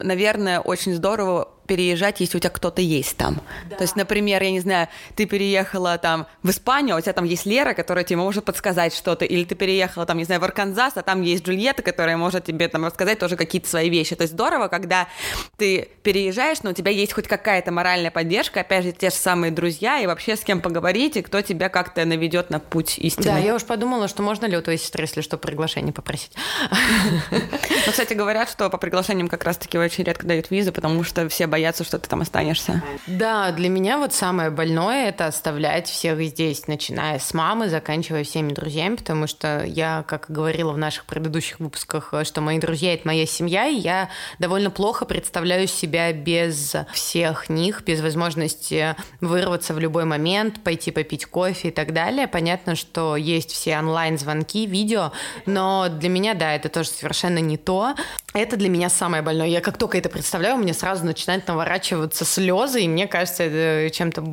наверное, 0.01 0.59
очень 0.59 0.93
здорово 0.93 1.51
переезжать, 1.67 2.21
если 2.21 2.37
у 2.37 2.41
тебя 2.41 2.51
кто-то 2.51 2.81
есть 2.81 3.17
там. 3.17 3.41
То 3.69 3.83
есть, 3.83 3.97
например, 3.97 4.43
я 4.43 4.51
не 4.51 4.61
знаю, 4.61 4.89
ты 5.15 5.27
переехала 5.27 5.99
там 5.99 6.27
в 6.43 6.51
Испанию, 6.51 6.97
а 6.97 6.99
у 6.99 7.01
тебя 7.01 7.13
там 7.13 7.25
есть 7.25 7.47
Лера, 7.47 7.75
которая 7.75 8.05
тебе 8.05 8.17
может 8.17 8.45
подсказать 8.45 8.95
что-то, 8.95 9.25
или 9.25 9.45
ты 9.45 9.55
переехала 9.55 10.07
там, 10.07 10.19
не 10.19 10.25
знаю, 10.25 10.41
в 10.41 10.45
Арканзас, 10.45 10.97
а 10.97 11.03
там 11.03 11.23
есть 11.23 11.45
Джульетта, 11.45 11.83
которая 11.83 12.17
может 12.17 12.45
тебе 12.45 12.69
там 12.69 12.85
рассказать 12.85 13.19
тоже 13.19 13.37
какие-то 13.37 13.69
свои 13.69 13.91
вещи. 13.91 14.15
То 14.15 14.23
есть 14.23 14.33
здорово, 14.33 14.69
когда 14.69 15.09
ты 15.57 15.89
переезжаешь, 16.03 16.63
но 16.63 16.71
у 16.71 16.73
тебя 16.73 16.91
есть 16.91 17.13
хоть 17.13 17.29
какая-то 17.29 17.73
моральная 17.73 18.11
поддержка, 18.11 18.61
опять 18.61 18.85
же, 18.85 18.93
те 18.93 19.11
же 19.11 19.17
самые 19.17 19.51
друзья, 19.51 20.01
и 20.01 20.07
вообще 20.07 20.37
с 20.37 20.41
кем 20.41 20.61
поговорить, 20.61 21.17
и 21.17 21.23
кто 21.23 21.43
тебя 21.43 21.69
как-то 21.69 22.05
наведет 22.05 22.51
на 22.51 22.61
путь 22.61 22.99
истины. 22.99 23.25
Да, 23.25 23.39
я 23.39 23.55
уж 23.55 23.65
подумала, 23.65 24.09
что 24.09 24.23
можно 24.23 24.47
ли 24.47 24.57
у 24.57 24.63
твоей 24.63 24.79
сестры, 24.79 25.05
если 25.05 25.21
что, 25.21 25.37
приглашение 25.37 25.93
попросить. 25.93 26.33
Ну, 27.87 27.93
кстати, 27.93 28.15
говорят, 28.15 28.51
что 28.51 28.69
по 28.69 28.79
приглашениям 28.79 29.29
как 29.29 29.45
раз-таки 29.45 29.79
очень 29.79 30.03
редко 30.05 30.27
дают 30.27 30.51
визы, 30.51 30.73
потому 30.73 31.05
что 31.05 31.29
все 31.29 31.47
боятся, 31.57 31.85
что 31.85 31.99
ты 31.99 32.07
там 32.07 32.21
останешься. 32.21 32.83
Да, 33.07 33.51
для 33.51 33.71
меня 33.71 33.97
вот 33.97 34.13
самое 34.13 34.51
больное 34.51 35.09
это 35.09 35.25
оставлять 35.25 35.89
всех 35.89 36.21
здесь, 36.21 36.67
начиная 36.67 37.19
с 37.19 37.33
мамы, 37.33 37.71
заканчивая 37.71 38.25
всеми 38.25 38.53
друзьями, 38.53 38.97
потому 38.97 39.27
что 39.27 39.65
я, 39.65 40.05
как 40.07 40.27
говорила 40.29 40.73
в 40.73 40.77
наших 40.77 41.07
предыдущих 41.07 41.59
выпусках, 41.59 42.13
что 42.25 42.43
мои 42.43 42.59
друзья 42.59 42.93
это 42.93 43.07
моя 43.07 43.25
семья, 43.25 43.69
и 43.69 43.77
я 43.77 44.11
довольно 44.39 44.71
плохо 44.71 45.07
представляю 45.07 45.67
себя 45.67 46.13
без 46.13 46.77
всех 46.93 47.49
них, 47.49 47.83
без 47.85 48.03
возможности 48.03 48.95
вырваться 49.23 49.73
в 49.73 49.79
любой 49.79 50.05
момент, 50.05 50.63
пойти 50.63 50.91
попить 50.91 51.25
кофе 51.25 51.69
и 51.69 51.71
так 51.71 51.95
далее. 51.95 52.29
Понятно, 52.29 52.77
что 52.77 53.17
есть 53.17 53.51
все 53.51 53.79
онлайн-звонки, 53.79 54.67
видео, 54.67 55.13
но 55.47 55.89
для 55.89 56.11
меня, 56.11 56.35
да, 56.35 56.55
это 56.55 56.69
тоже 56.69 56.91
совершенно 56.91 57.39
не 57.39 57.57
то. 57.57 57.95
Это 58.35 58.59
для 58.59 58.69
меня 58.69 58.91
самое 58.91 59.23
больное. 59.23 59.47
Я 59.47 59.63
как 59.63 59.79
только 59.79 59.97
это 59.97 60.11
представляю, 60.11 60.57
у 60.57 60.59
меня 60.59 60.75
сразу 60.75 61.07
начинает 61.07 61.46
наворачиваться 61.49 62.25
слезы, 62.25 62.83
и 62.83 62.89
мне 62.89 63.07
кажется, 63.07 63.45
это 63.45 63.95
чем-то 63.95 64.25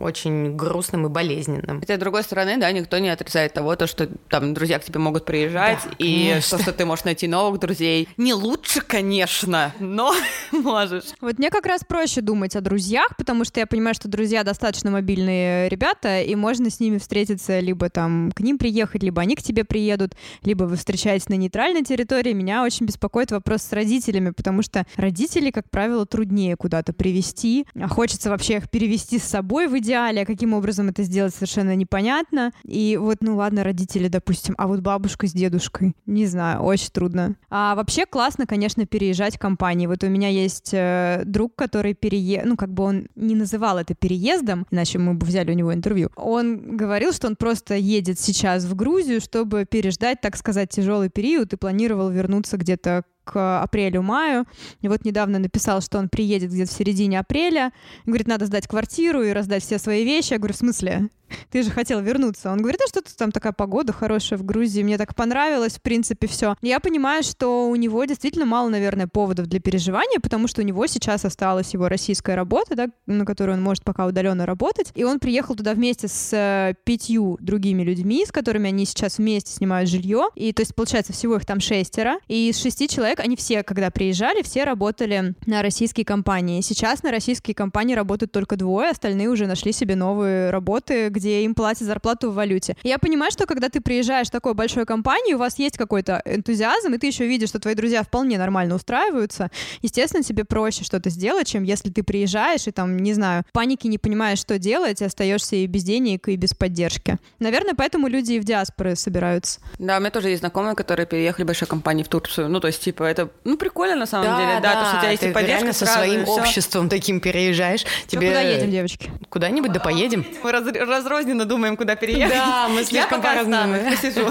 очень 0.00 0.56
грустным 0.56 1.06
и 1.06 1.08
болезненным. 1.08 1.80
Хотя, 1.80 1.96
с 1.96 1.98
другой 1.98 2.22
стороны, 2.22 2.56
да, 2.58 2.70
никто 2.72 2.98
не 2.98 3.08
отрицает 3.08 3.52
того, 3.52 3.76
то, 3.76 3.86
что 3.86 4.08
там 4.28 4.54
друзья 4.54 4.78
к 4.78 4.84
тебе 4.84 4.98
могут 4.98 5.24
приезжать, 5.24 5.78
Да, 5.84 5.90
и 5.98 6.28
конечно. 6.30 6.58
то, 6.58 6.62
что 6.64 6.72
ты 6.72 6.84
можешь 6.84 7.04
найти 7.04 7.28
новых 7.28 7.60
друзей. 7.60 8.08
Не 8.16 8.34
лучше, 8.34 8.80
конечно, 8.80 9.74
но 9.78 10.12
можешь. 10.52 11.04
Вот 11.20 11.38
мне 11.38 11.50
как 11.50 11.66
раз 11.66 11.82
проще 11.86 12.20
думать 12.20 12.56
о 12.56 12.60
друзьях, 12.60 13.16
потому 13.16 13.44
что 13.44 13.60
я 13.60 13.66
понимаю, 13.66 13.94
что 13.94 14.08
друзья 14.08 14.42
достаточно 14.44 14.90
мобильные 14.90 15.68
ребята, 15.68 16.20
и 16.20 16.34
можно 16.34 16.70
с 16.70 16.80
ними 16.80 16.98
встретиться, 16.98 17.60
либо 17.60 17.88
там 17.88 18.32
к 18.34 18.40
ним 18.40 18.58
приехать, 18.58 19.02
либо 19.02 19.22
они 19.22 19.36
к 19.36 19.42
тебе 19.42 19.64
приедут, 19.64 20.12
либо 20.42 20.64
вы 20.64 20.76
встречаетесь 20.76 21.28
на 21.28 21.34
нейтральной 21.34 21.82
территории. 21.84 22.32
Меня 22.32 22.64
очень 22.64 22.86
беспокоит 22.86 23.30
вопрос 23.30 23.62
с 23.62 23.72
родителями, 23.72 24.30
потому 24.30 24.62
что 24.62 24.84
родители, 24.96 25.50
как 25.50 25.70
правило, 25.70 26.06
труднее 26.06 26.51
куда-то 26.56 26.92
привести, 26.92 27.66
а 27.74 27.88
хочется 27.88 28.30
вообще 28.30 28.56
их 28.56 28.70
перевести 28.70 29.18
с 29.18 29.24
собой 29.24 29.68
в 29.68 29.78
идеале, 29.78 30.22
а 30.22 30.26
каким 30.26 30.54
образом 30.54 30.88
это 30.88 31.02
сделать 31.02 31.34
совершенно 31.34 31.74
непонятно. 31.74 32.52
И 32.64 32.96
вот, 33.00 33.18
ну 33.20 33.36
ладно, 33.36 33.64
родители, 33.64 34.08
допустим, 34.08 34.54
а 34.58 34.66
вот 34.66 34.80
бабушка 34.80 35.26
с 35.26 35.32
дедушкой, 35.32 35.94
не 36.06 36.26
знаю, 36.26 36.62
очень 36.62 36.90
трудно. 36.90 37.36
А 37.50 37.74
вообще 37.74 38.06
классно, 38.06 38.46
конечно, 38.46 38.86
переезжать 38.86 39.38
компании. 39.38 39.86
Вот 39.86 40.04
у 40.04 40.08
меня 40.08 40.28
есть 40.28 40.70
э, 40.72 41.22
друг, 41.24 41.54
который 41.56 41.94
переехал, 41.94 42.48
ну 42.48 42.56
как 42.56 42.72
бы 42.72 42.84
он 42.84 43.08
не 43.14 43.34
называл 43.34 43.78
это 43.78 43.94
переездом, 43.94 44.66
иначе 44.70 44.98
мы 44.98 45.14
бы 45.14 45.26
взяли 45.26 45.50
у 45.50 45.54
него 45.54 45.72
интервью. 45.72 46.10
Он 46.16 46.76
говорил, 46.76 47.12
что 47.12 47.26
он 47.26 47.36
просто 47.36 47.74
едет 47.74 48.18
сейчас 48.18 48.64
в 48.64 48.74
Грузию, 48.74 49.20
чтобы 49.20 49.64
переждать, 49.64 50.20
так 50.20 50.36
сказать, 50.36 50.70
тяжелый 50.70 51.08
период 51.08 51.52
и 51.52 51.56
планировал 51.56 52.10
вернуться 52.10 52.56
где-то 52.56 53.04
к 53.24 53.62
апрелю-маю. 53.62 54.46
И 54.80 54.88
вот 54.88 55.04
недавно 55.04 55.38
написал, 55.38 55.80
что 55.80 55.98
он 55.98 56.08
приедет 56.08 56.50
где-то 56.50 56.70
в 56.70 56.74
середине 56.74 57.18
апреля. 57.18 57.72
Говорит, 58.06 58.26
надо 58.26 58.46
сдать 58.46 58.66
квартиру 58.66 59.22
и 59.22 59.32
раздать 59.32 59.62
все 59.62 59.78
свои 59.78 60.04
вещи. 60.04 60.32
Я 60.32 60.38
говорю, 60.38 60.54
в 60.54 60.58
смысле? 60.58 61.08
Ты 61.50 61.62
же 61.62 61.70
хотел 61.70 62.00
вернуться. 62.00 62.50
Он 62.50 62.58
говорит, 62.58 62.80
а 62.84 62.88
что-то 62.88 63.16
там 63.16 63.32
такая 63.32 63.52
погода 63.52 63.92
хорошая 63.92 64.38
в 64.38 64.44
Грузии. 64.44 64.82
Мне 64.82 64.98
так 64.98 65.14
понравилось, 65.14 65.74
в 65.74 65.82
принципе, 65.82 66.26
все. 66.26 66.56
Я 66.62 66.80
понимаю, 66.80 67.22
что 67.22 67.68
у 67.68 67.76
него 67.76 68.04
действительно 68.04 68.46
мало, 68.46 68.68
наверное, 68.68 69.06
поводов 69.06 69.46
для 69.46 69.60
переживания, 69.60 70.20
потому 70.20 70.48
что 70.48 70.62
у 70.62 70.64
него 70.64 70.86
сейчас 70.86 71.24
осталась 71.24 71.72
его 71.72 71.88
российская 71.88 72.34
работа, 72.34 72.74
да, 72.74 72.86
на 73.06 73.24
которой 73.24 73.52
он 73.52 73.62
может 73.62 73.84
пока 73.84 74.06
удаленно 74.06 74.46
работать. 74.46 74.92
И 74.94 75.04
он 75.04 75.18
приехал 75.20 75.54
туда 75.54 75.74
вместе 75.74 76.08
с 76.08 76.30
э, 76.32 76.74
пятью 76.84 77.38
другими 77.40 77.82
людьми, 77.82 78.24
с 78.26 78.32
которыми 78.32 78.68
они 78.68 78.84
сейчас 78.84 79.18
вместе 79.18 79.52
снимают 79.52 79.88
жилье. 79.88 80.28
И 80.34 80.52
то 80.52 80.60
есть, 80.60 80.74
получается, 80.74 81.12
всего 81.12 81.36
их 81.36 81.46
там 81.46 81.60
шестеро. 81.60 82.18
И 82.28 82.48
из 82.48 82.58
шести 82.58 82.88
человек 82.88 83.20
они 83.20 83.36
все, 83.36 83.62
когда 83.62 83.90
приезжали, 83.90 84.42
все 84.42 84.64
работали 84.64 85.34
на 85.46 85.62
российские 85.62 86.04
компании. 86.04 86.60
Сейчас 86.60 87.02
на 87.02 87.10
российские 87.10 87.54
компании 87.54 87.94
работают 87.94 88.32
только 88.32 88.56
двое, 88.56 88.90
остальные 88.90 89.28
уже 89.28 89.46
нашли 89.46 89.72
себе 89.72 89.96
новые 89.96 90.50
работы, 90.50 91.08
где 91.08 91.21
им 91.28 91.54
платят 91.54 91.86
зарплату 91.86 92.30
в 92.30 92.34
валюте. 92.34 92.76
И 92.82 92.88
я 92.88 92.98
понимаю, 92.98 93.30
что 93.30 93.46
когда 93.46 93.68
ты 93.68 93.80
приезжаешь 93.80 94.28
в 94.28 94.30
такой 94.30 94.54
большой 94.54 94.86
компании, 94.86 95.34
у 95.34 95.38
вас 95.38 95.58
есть 95.58 95.76
какой-то 95.76 96.22
энтузиазм, 96.24 96.94
и 96.94 96.98
ты 96.98 97.06
еще 97.06 97.26
видишь, 97.26 97.48
что 97.50 97.58
твои 97.58 97.74
друзья 97.74 98.02
вполне 98.02 98.38
нормально 98.38 98.74
устраиваются, 98.74 99.50
естественно, 99.80 100.22
тебе 100.22 100.44
проще 100.44 100.84
что-то 100.84 101.10
сделать, 101.10 101.46
чем 101.48 101.62
если 101.62 101.90
ты 101.90 102.02
приезжаешь 102.02 102.66
и 102.66 102.70
там, 102.70 102.96
не 102.98 103.14
знаю, 103.14 103.44
в 103.48 103.52
панике 103.52 103.88
не 103.88 103.98
понимаешь, 103.98 104.38
что 104.38 104.58
делать, 104.58 105.00
и 105.00 105.04
остаешься 105.04 105.56
и 105.56 105.66
без 105.66 105.84
денег, 105.84 106.28
и 106.28 106.36
без 106.36 106.54
поддержки. 106.54 107.18
Наверное, 107.38 107.74
поэтому 107.76 108.08
люди 108.08 108.32
и 108.34 108.40
в 108.40 108.44
диаспоры 108.44 108.96
собираются. 108.96 109.60
Да, 109.78 109.96
у 109.96 110.00
меня 110.00 110.10
тоже 110.10 110.28
есть 110.30 110.40
знакомые, 110.40 110.74
которые 110.74 111.06
переехали 111.06 111.44
в 111.44 111.46
большой 111.46 111.68
компании 111.68 112.02
в 112.02 112.08
Турцию. 112.08 112.48
Ну, 112.48 112.60
то 112.60 112.68
есть, 112.68 112.80
типа, 112.82 113.04
это, 113.04 113.30
ну, 113.44 113.56
прикольно 113.56 113.96
на 113.96 114.06
самом 114.06 114.36
деле, 114.36 114.60
да, 114.62 114.74
то, 114.80 114.86
что 114.88 114.96
у 114.96 115.00
тебя 115.00 115.10
есть 115.10 115.22
ты 115.22 115.32
поддержка 115.32 115.56
реально 115.58 115.72
со 115.72 115.86
своим 115.86 116.28
обществом 116.28 116.88
таким 116.88 117.20
переезжаешь. 117.20 117.82
Чё, 118.08 118.18
куда 118.20 118.40
едем, 118.40 118.70
девочки? 118.70 119.10
Куда-нибудь, 119.28 119.72
да 119.72 119.80
поедем. 119.80 120.24
Мы 120.42 120.52
раз- 120.52 120.64
разрозненно 121.12 121.44
думаем, 121.44 121.76
куда 121.76 121.94
переехать. 121.96 122.34
Да, 122.36 122.68
мы 122.68 122.80
Я 122.80 122.84
слишком 122.84 123.20
пока 123.20 123.32
по-разному. 123.34 123.74
останусь, 123.74 124.00
посижу. 124.00 124.30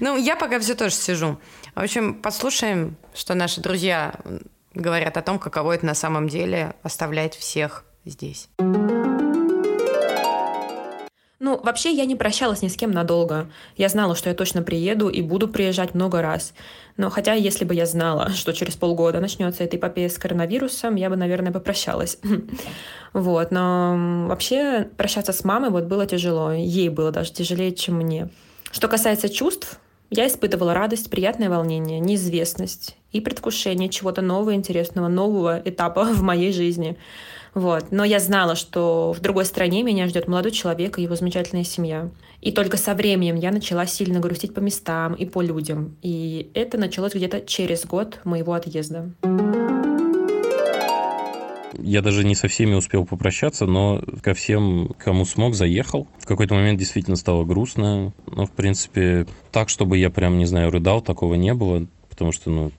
Ну, 0.00 0.16
я 0.16 0.36
пока 0.36 0.58
все 0.60 0.74
тоже 0.74 0.94
сижу. 0.94 1.38
В 1.74 1.80
общем, 1.80 2.14
послушаем, 2.14 2.96
что 3.14 3.34
наши 3.34 3.60
друзья 3.60 4.14
говорят 4.74 5.16
о 5.16 5.22
том, 5.22 5.38
каково 5.38 5.72
это 5.72 5.86
на 5.86 5.94
самом 5.94 6.28
деле 6.28 6.74
оставлять 6.82 7.34
всех 7.36 7.84
здесь. 8.04 8.48
Ну, 11.44 11.58
вообще 11.60 11.92
я 11.92 12.04
не 12.04 12.14
прощалась 12.14 12.62
ни 12.62 12.68
с 12.68 12.76
кем 12.76 12.92
надолго. 12.92 13.50
Я 13.76 13.88
знала, 13.88 14.14
что 14.14 14.28
я 14.28 14.34
точно 14.36 14.62
приеду 14.62 15.08
и 15.08 15.22
буду 15.22 15.48
приезжать 15.48 15.92
много 15.92 16.22
раз. 16.22 16.54
Но 16.96 17.10
хотя, 17.10 17.34
если 17.34 17.64
бы 17.64 17.74
я 17.74 17.84
знала, 17.84 18.30
что 18.36 18.52
через 18.52 18.76
полгода 18.76 19.18
начнется 19.18 19.64
эта 19.64 19.76
эпопея 19.76 20.08
с 20.08 20.18
коронавирусом, 20.18 20.94
я 20.94 21.10
бы, 21.10 21.16
наверное, 21.16 21.52
попрощалась. 21.52 22.18
Вот, 23.12 23.50
но 23.50 24.26
вообще 24.28 24.88
прощаться 24.96 25.34
с 25.34 25.44
мамой 25.44 25.68
вот 25.68 25.84
было 25.84 26.06
тяжело. 26.06 26.50
Ей 26.52 26.88
было 26.88 27.10
даже 27.10 27.30
тяжелее, 27.30 27.72
чем 27.72 27.96
мне. 27.96 28.30
Что 28.70 28.88
касается 28.88 29.28
чувств, 29.28 29.78
Я 30.08 30.28
испытывала 30.28 30.74
радость, 30.74 31.10
приятное 31.10 31.50
волнение, 31.50 31.98
неизвестность 31.98 32.96
и 33.12 33.20
предвкушение 33.20 33.88
чего-то 33.88 34.22
нового, 34.22 34.54
интересного, 34.54 35.08
нового 35.08 35.60
этапа 35.64 36.04
в 36.14 36.22
моей 36.22 36.52
жизни. 36.52 36.96
Вот. 37.54 37.92
Но 37.92 38.04
я 38.04 38.18
знала, 38.18 38.54
что 38.54 39.12
в 39.12 39.20
другой 39.20 39.44
стране 39.44 39.82
меня 39.82 40.06
ждет 40.06 40.28
молодой 40.28 40.52
человек 40.52 40.98
и 40.98 41.02
его 41.02 41.16
замечательная 41.16 41.64
семья. 41.64 42.10
И 42.40 42.50
только 42.50 42.76
со 42.76 42.94
временем 42.94 43.36
я 43.36 43.52
начала 43.52 43.86
сильно 43.86 44.20
грустить 44.20 44.54
по 44.54 44.60
местам 44.60 45.14
и 45.14 45.26
по 45.26 45.42
людям. 45.42 45.96
И 46.02 46.50
это 46.54 46.78
началось 46.78 47.14
где-то 47.14 47.42
через 47.42 47.84
год 47.84 48.20
моего 48.24 48.54
отъезда. 48.54 49.12
Я 51.78 52.00
даже 52.00 52.24
не 52.24 52.34
со 52.34 52.48
всеми 52.48 52.74
успел 52.74 53.04
попрощаться, 53.04 53.66
но 53.66 54.02
ко 54.22 54.34
всем, 54.34 54.94
кому 54.98 55.24
смог, 55.24 55.54
заехал. 55.54 56.06
В 56.18 56.26
какой-то 56.26 56.54
момент 56.54 56.78
действительно 56.78 57.16
стало 57.16 57.44
грустно. 57.44 58.12
Но, 58.26 58.46
в 58.46 58.52
принципе, 58.52 59.26
так, 59.50 59.68
чтобы 59.68 59.98
я 59.98 60.08
прям, 60.10 60.38
не 60.38 60.46
знаю, 60.46 60.70
рыдал, 60.70 61.02
такого 61.02 61.34
не 61.34 61.54
было. 61.54 61.86
Потому 62.08 62.32
что, 62.32 62.50
ну, 62.50 62.72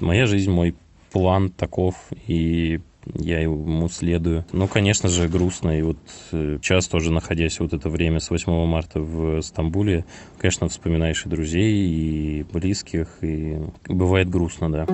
моя 0.00 0.26
жизнь, 0.26 0.50
мой 0.50 0.74
план 1.12 1.50
таков. 1.50 1.94
И 2.26 2.80
я 3.14 3.40
ему 3.40 3.88
следую. 3.88 4.44
Ну, 4.52 4.68
конечно 4.68 5.08
же, 5.08 5.28
грустно. 5.28 5.78
И 5.78 5.82
вот 5.82 5.96
сейчас 6.30 6.86
э, 6.86 6.90
тоже, 6.90 7.12
находясь 7.12 7.60
вот 7.60 7.72
это 7.72 7.88
время 7.88 8.20
с 8.20 8.30
8 8.30 8.66
марта 8.66 9.00
в 9.00 9.40
Стамбуле, 9.42 10.04
конечно, 10.38 10.68
вспоминаешь 10.68 11.24
и 11.26 11.28
друзей, 11.28 11.72
и 11.72 12.42
близких, 12.52 13.08
и 13.22 13.58
бывает 13.86 14.28
грустно, 14.28 14.70
да. 14.70 14.86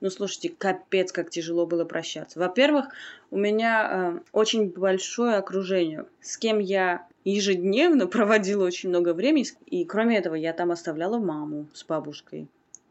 Ну, 0.00 0.10
слушайте, 0.10 0.50
капец, 0.50 1.10
как 1.10 1.30
тяжело 1.30 1.66
было 1.66 1.84
прощаться. 1.84 2.38
Во-первых, 2.38 2.86
у 3.30 3.36
меня 3.38 3.88
э, 3.90 4.20
очень 4.32 4.70
большое 4.70 5.36
окружение, 5.36 6.04
с 6.20 6.36
кем 6.36 6.58
я 6.58 7.06
ежедневно 7.24 8.06
проводила 8.06 8.64
очень 8.64 8.90
много 8.90 9.14
времени. 9.14 9.46
И 9.66 9.84
кроме 9.84 10.18
этого, 10.18 10.34
я 10.34 10.52
там 10.52 10.70
оставляла 10.70 11.18
маму 11.18 11.66
с 11.72 11.84
бабушкой. 11.84 12.46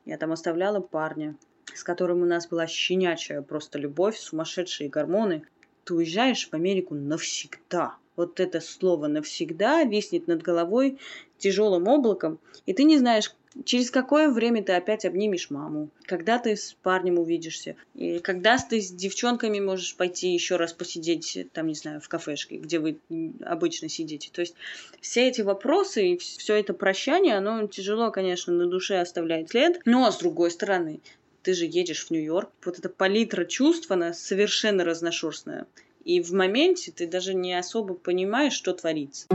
Я 0.06 0.18
там 0.18 0.32
оставляла 0.32 0.82
парня 0.82 1.36
с 1.74 1.84
которым 1.84 2.22
у 2.22 2.26
нас 2.26 2.48
была 2.48 2.68
щенячая 2.68 3.42
просто 3.42 3.80
любовь, 3.80 4.18
сумасшедшие 4.18 4.90
гормоны, 4.90 5.44
ты 5.84 5.94
уезжаешь 5.94 6.48
в 6.50 6.54
Америку 6.54 6.96
навсегда. 6.96 7.96
Вот 8.16 8.40
это 8.40 8.62
слово 8.62 9.08
навсегда 9.08 9.84
виснет 9.84 10.28
над 10.28 10.42
головой 10.42 10.98
тяжелым 11.38 11.88
облаком, 11.88 12.40
и 12.66 12.74
ты 12.74 12.84
не 12.84 12.98
знаешь, 12.98 13.36
через 13.64 13.92
какое 13.92 14.30
время 14.30 14.64
ты 14.64 14.74
опять 14.74 15.06
обнимешь 15.06 15.50
маму, 15.50 15.90
когда 16.04 16.40
ты 16.40 16.56
с 16.56 16.76
парнем 16.82 17.20
увидишься, 17.20 17.76
и 17.94 18.20
когда 18.20 18.58
ты 18.58 18.82
с 18.82 18.92
девчонками 18.92 19.60
можешь 19.60 19.96
пойти 19.96 20.34
еще 20.34 20.58
раз 20.58 20.74
посидеть, 20.74 21.48
там, 21.54 21.68
не 21.68 21.76
знаю, 21.76 22.02
в 22.02 22.10
кафешке, 22.10 22.58
где 22.58 22.80
вы 22.80 22.98
обычно 23.42 23.90
сидите. 23.90 24.30
То 24.32 24.42
есть 24.42 24.56
все 25.02 25.28
эти 25.28 25.42
вопросы 25.42 26.14
и 26.14 26.18
все 26.18 26.56
это 26.56 26.74
прощание, 26.74 27.36
оно 27.36 27.68
тяжело, 27.68 28.12
конечно, 28.12 28.54
на 28.54 28.68
душе 28.68 28.98
оставляет 29.00 29.50
след, 29.50 29.82
но 29.86 30.12
с 30.12 30.18
другой 30.18 30.52
стороны, 30.52 31.00
ты 31.46 31.54
же 31.54 31.66
едешь 31.66 32.08
в 32.08 32.12
Нью-Йорк. 32.12 32.50
Вот 32.66 32.80
эта 32.80 32.90
палитра 32.90 33.46
чувств, 33.46 33.92
она 33.92 34.14
совершенно 34.14 34.84
разношерстная. 34.84 35.68
И 36.04 36.20
в 36.20 36.32
моменте 36.32 36.92
ты 36.92 37.08
даже 37.08 37.36
не 37.36 37.54
особо 37.54 37.94
понимаешь, 37.94 38.54
что 38.54 38.74
творится. 38.74 39.28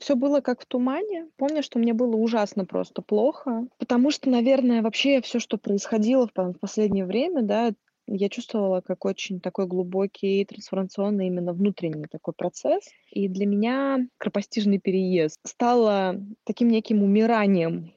Все 0.00 0.16
было 0.16 0.40
как 0.40 0.62
в 0.62 0.66
тумане. 0.66 1.28
Помню, 1.36 1.62
что 1.62 1.78
мне 1.78 1.94
было 1.94 2.16
ужасно 2.16 2.64
просто 2.64 3.00
плохо, 3.02 3.68
потому 3.78 4.10
что, 4.10 4.28
наверное, 4.28 4.82
вообще 4.82 5.20
все, 5.22 5.38
что 5.38 5.56
происходило 5.56 6.26
в 6.26 6.58
последнее 6.58 7.06
время, 7.06 7.42
да, 7.42 7.70
я 8.08 8.28
чувствовала 8.28 8.80
как 8.80 9.04
очень 9.04 9.40
такой 9.40 9.68
глубокий 9.68 10.44
трансформационный 10.44 11.28
именно 11.28 11.52
внутренний 11.52 12.06
такой 12.10 12.34
процесс. 12.34 12.82
И 13.12 13.28
для 13.28 13.46
меня 13.46 14.00
скоропостижный 14.16 14.80
переезд 14.80 15.38
стало 15.44 16.20
таким 16.44 16.68
неким 16.68 17.04
умиранием 17.04 17.92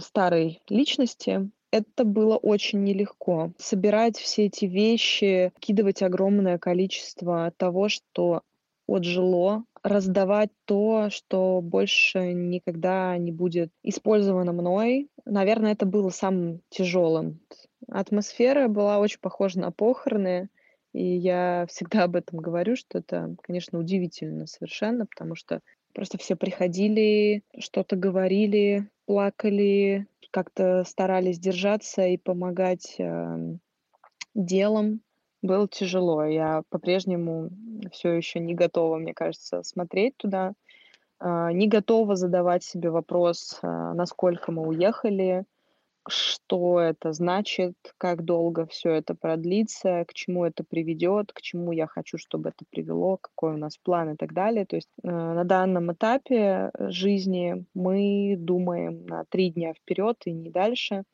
старой 0.00 0.60
личности, 0.68 1.50
это 1.70 2.04
было 2.04 2.36
очень 2.36 2.82
нелегко. 2.82 3.52
Собирать 3.58 4.16
все 4.16 4.46
эти 4.46 4.64
вещи, 4.64 5.52
кидывать 5.60 6.02
огромное 6.02 6.58
количество 6.58 7.52
того, 7.56 7.88
что 7.88 8.42
отжило, 8.86 9.64
раздавать 9.82 10.50
то, 10.64 11.08
что 11.10 11.60
больше 11.60 12.32
никогда 12.32 13.16
не 13.18 13.32
будет 13.32 13.70
использовано 13.82 14.52
мной. 14.52 15.08
Наверное, 15.24 15.72
это 15.72 15.86
было 15.86 16.08
самым 16.10 16.62
тяжелым. 16.70 17.40
Атмосфера 17.86 18.68
была 18.68 18.98
очень 18.98 19.20
похожа 19.20 19.60
на 19.60 19.70
похороны, 19.70 20.48
и 20.92 21.04
я 21.04 21.66
всегда 21.68 22.04
об 22.04 22.16
этом 22.16 22.38
говорю, 22.38 22.76
что 22.76 22.98
это, 22.98 23.36
конечно, 23.42 23.78
удивительно 23.78 24.46
совершенно, 24.46 25.06
потому 25.06 25.34
что 25.34 25.60
просто 25.98 26.16
все 26.16 26.36
приходили, 26.36 27.42
что-то 27.58 27.96
говорили, 27.96 28.88
плакали, 29.04 30.06
как-то 30.30 30.84
старались 30.86 31.40
держаться 31.40 32.06
и 32.06 32.16
помогать 32.16 32.94
э, 33.00 33.56
делом. 34.32 35.00
Было 35.42 35.66
тяжело. 35.66 36.24
Я 36.24 36.62
по-прежнему 36.68 37.50
все 37.90 38.12
еще 38.12 38.38
не 38.38 38.54
готова, 38.54 38.98
мне 38.98 39.12
кажется, 39.12 39.64
смотреть 39.64 40.16
туда. 40.18 40.52
Э, 41.18 41.48
не 41.52 41.66
готова 41.66 42.14
задавать 42.14 42.62
себе 42.62 42.90
вопрос, 42.90 43.58
э, 43.60 43.66
насколько 43.66 44.52
мы 44.52 44.68
уехали, 44.68 45.46
что 46.08 46.80
это 46.80 47.12
значит, 47.12 47.74
как 47.98 48.24
долго 48.24 48.66
все 48.66 48.90
это 48.90 49.14
продлится, 49.14 50.04
к 50.06 50.14
чему 50.14 50.44
это 50.44 50.64
приведет, 50.64 51.32
к 51.32 51.40
чему 51.40 51.72
я 51.72 51.86
хочу, 51.86 52.18
чтобы 52.18 52.50
это 52.50 52.64
привело, 52.70 53.18
какой 53.20 53.54
у 53.54 53.56
нас 53.56 53.76
план 53.78 54.14
и 54.14 54.16
так 54.16 54.32
далее. 54.32 54.66
То 54.66 54.76
есть 54.76 54.88
э, 55.02 55.08
на 55.08 55.44
данном 55.44 55.92
этапе 55.92 56.70
жизни 56.78 57.64
мы 57.74 58.36
думаем 58.38 59.06
на 59.06 59.24
три 59.28 59.50
дня 59.50 59.74
вперед 59.74 60.16
и 60.24 60.32
не 60.32 60.50
дальше. 60.50 61.04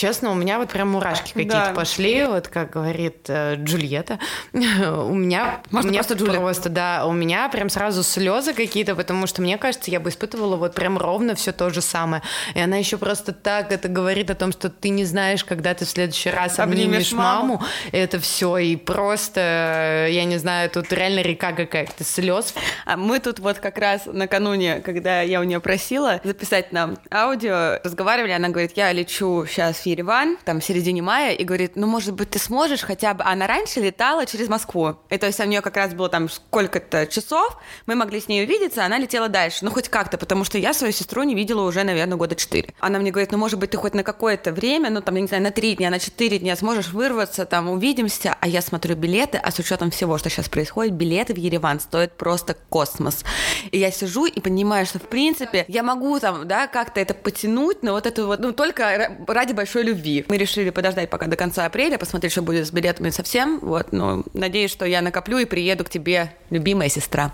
Честно, 0.00 0.30
у 0.30 0.34
меня 0.34 0.58
вот 0.58 0.70
прям 0.70 0.88
мурашки 0.92 1.34
какие-то 1.34 1.66
да. 1.66 1.72
пошли, 1.74 2.24
вот 2.24 2.48
как 2.48 2.70
говорит 2.70 3.26
э, 3.28 3.56
Джульетта. 3.56 4.18
у 4.54 5.12
меня 5.12 5.60
Можно 5.70 5.92
просто 5.92 6.14
Джулия. 6.14 6.40
Просто, 6.40 6.70
да, 6.70 7.04
у 7.04 7.12
меня 7.12 7.50
прям 7.50 7.68
сразу 7.68 8.02
слезы 8.02 8.54
какие-то, 8.54 8.94
потому 8.94 9.26
что 9.26 9.42
мне 9.42 9.58
кажется, 9.58 9.90
я 9.90 10.00
бы 10.00 10.08
испытывала 10.08 10.56
вот 10.56 10.74
прям 10.74 10.96
ровно 10.96 11.34
все 11.34 11.52
то 11.52 11.68
же 11.68 11.82
самое. 11.82 12.22
И 12.54 12.60
она 12.60 12.78
еще 12.78 12.96
просто 12.96 13.34
так 13.34 13.72
это 13.72 13.88
говорит 13.88 14.30
о 14.30 14.34
том, 14.34 14.52
что 14.52 14.70
ты 14.70 14.88
не 14.88 15.04
знаешь, 15.04 15.44
когда 15.44 15.74
ты 15.74 15.84
в 15.84 15.90
следующий 15.90 16.30
раз 16.30 16.58
обнимешь, 16.58 16.84
обнимешь 16.84 17.12
маму. 17.12 17.56
маму. 17.58 17.64
Это 17.92 18.18
все 18.20 18.56
и 18.56 18.76
просто, 18.76 20.06
я 20.10 20.24
не 20.24 20.38
знаю, 20.38 20.70
тут 20.70 20.90
реально 20.94 21.20
река 21.20 21.52
какая-то 21.52 22.04
слез. 22.04 22.54
А 22.86 22.96
мы 22.96 23.20
тут 23.20 23.38
вот 23.38 23.58
как 23.58 23.76
раз 23.76 24.06
накануне, 24.06 24.80
когда 24.80 25.20
я 25.20 25.40
у 25.40 25.44
нее 25.44 25.60
просила 25.60 26.22
записать 26.24 26.72
нам 26.72 26.96
аудио, 27.12 27.80
разговаривали, 27.84 28.32
она 28.32 28.48
говорит, 28.48 28.72
я 28.76 28.90
лечу 28.92 29.44
сейчас 29.46 29.76
в 29.76 29.89
Ереван, 29.90 30.38
там, 30.44 30.60
в 30.60 30.64
середине 30.64 31.02
мая, 31.02 31.32
и 31.32 31.44
говорит, 31.44 31.72
ну, 31.74 31.86
может 31.86 32.14
быть, 32.14 32.30
ты 32.30 32.38
сможешь 32.38 32.82
хотя 32.82 33.14
бы... 33.14 33.24
Она 33.24 33.46
раньше 33.46 33.80
летала 33.80 34.26
через 34.26 34.48
Москву. 34.48 34.96
И 35.10 35.18
то 35.18 35.26
есть 35.26 35.40
у 35.40 35.44
нее 35.44 35.60
как 35.60 35.76
раз 35.76 35.94
было 35.94 36.08
там 36.08 36.28
сколько-то 36.28 37.06
часов, 37.06 37.58
мы 37.86 37.94
могли 37.94 38.20
с 38.20 38.28
ней 38.28 38.44
увидеться, 38.44 38.84
она 38.84 38.98
летела 38.98 39.28
дальше. 39.28 39.64
Ну, 39.64 39.70
хоть 39.70 39.88
как-то, 39.88 40.18
потому 40.18 40.44
что 40.44 40.58
я 40.58 40.72
свою 40.72 40.92
сестру 40.92 41.22
не 41.22 41.34
видела 41.34 41.62
уже, 41.62 41.82
наверное, 41.84 42.16
года 42.16 42.34
четыре. 42.34 42.74
Она 42.80 42.98
мне 42.98 43.10
говорит, 43.10 43.32
ну, 43.32 43.38
может 43.38 43.58
быть, 43.58 43.70
ты 43.70 43.76
хоть 43.76 43.94
на 43.94 44.02
какое-то 44.02 44.52
время, 44.52 44.90
ну, 44.90 45.00
там, 45.00 45.14
я 45.16 45.20
не 45.22 45.28
знаю, 45.28 45.42
на 45.42 45.50
три 45.50 45.74
дня, 45.76 45.90
на 45.90 45.98
четыре 45.98 46.38
дня 46.38 46.56
сможешь 46.56 46.88
вырваться, 46.88 47.44
там, 47.46 47.68
увидимся. 47.68 48.36
А 48.40 48.48
я 48.48 48.62
смотрю 48.62 48.96
билеты, 48.96 49.38
а 49.38 49.50
с 49.50 49.58
учетом 49.58 49.90
всего, 49.90 50.18
что 50.18 50.30
сейчас 50.30 50.48
происходит, 50.48 50.94
билеты 50.94 51.34
в 51.34 51.38
Ереван 51.38 51.80
стоят 51.80 52.16
просто 52.16 52.56
космос. 52.68 53.24
И 53.70 53.78
я 53.78 53.90
сижу 53.90 54.26
и 54.26 54.40
понимаю, 54.40 54.86
что, 54.86 54.98
в 54.98 55.08
принципе, 55.08 55.64
я 55.68 55.82
могу 55.82 56.18
там, 56.20 56.46
да, 56.46 56.66
как-то 56.66 57.00
это 57.00 57.14
потянуть, 57.14 57.82
но 57.82 57.92
вот 57.92 58.06
это 58.06 58.26
вот, 58.26 58.40
ну, 58.40 58.52
только 58.52 59.16
ради 59.26 59.52
большой 59.52 59.79
большой 59.80 59.84
любви. 59.84 60.24
Мы 60.28 60.36
решили 60.36 60.70
подождать 60.70 61.10
пока 61.10 61.26
до 61.26 61.36
конца 61.36 61.66
апреля, 61.66 61.98
посмотреть, 61.98 62.32
что 62.32 62.42
будет 62.42 62.66
с 62.66 62.72
билетами 62.72 63.10
совсем. 63.10 63.58
Вот, 63.60 63.92
но 63.92 64.24
надеюсь, 64.34 64.70
что 64.70 64.84
я 64.84 65.02
накоплю 65.02 65.38
и 65.38 65.44
приеду 65.44 65.84
к 65.84 65.90
тебе, 65.90 66.32
любимая 66.50 66.88
сестра. 66.88 67.32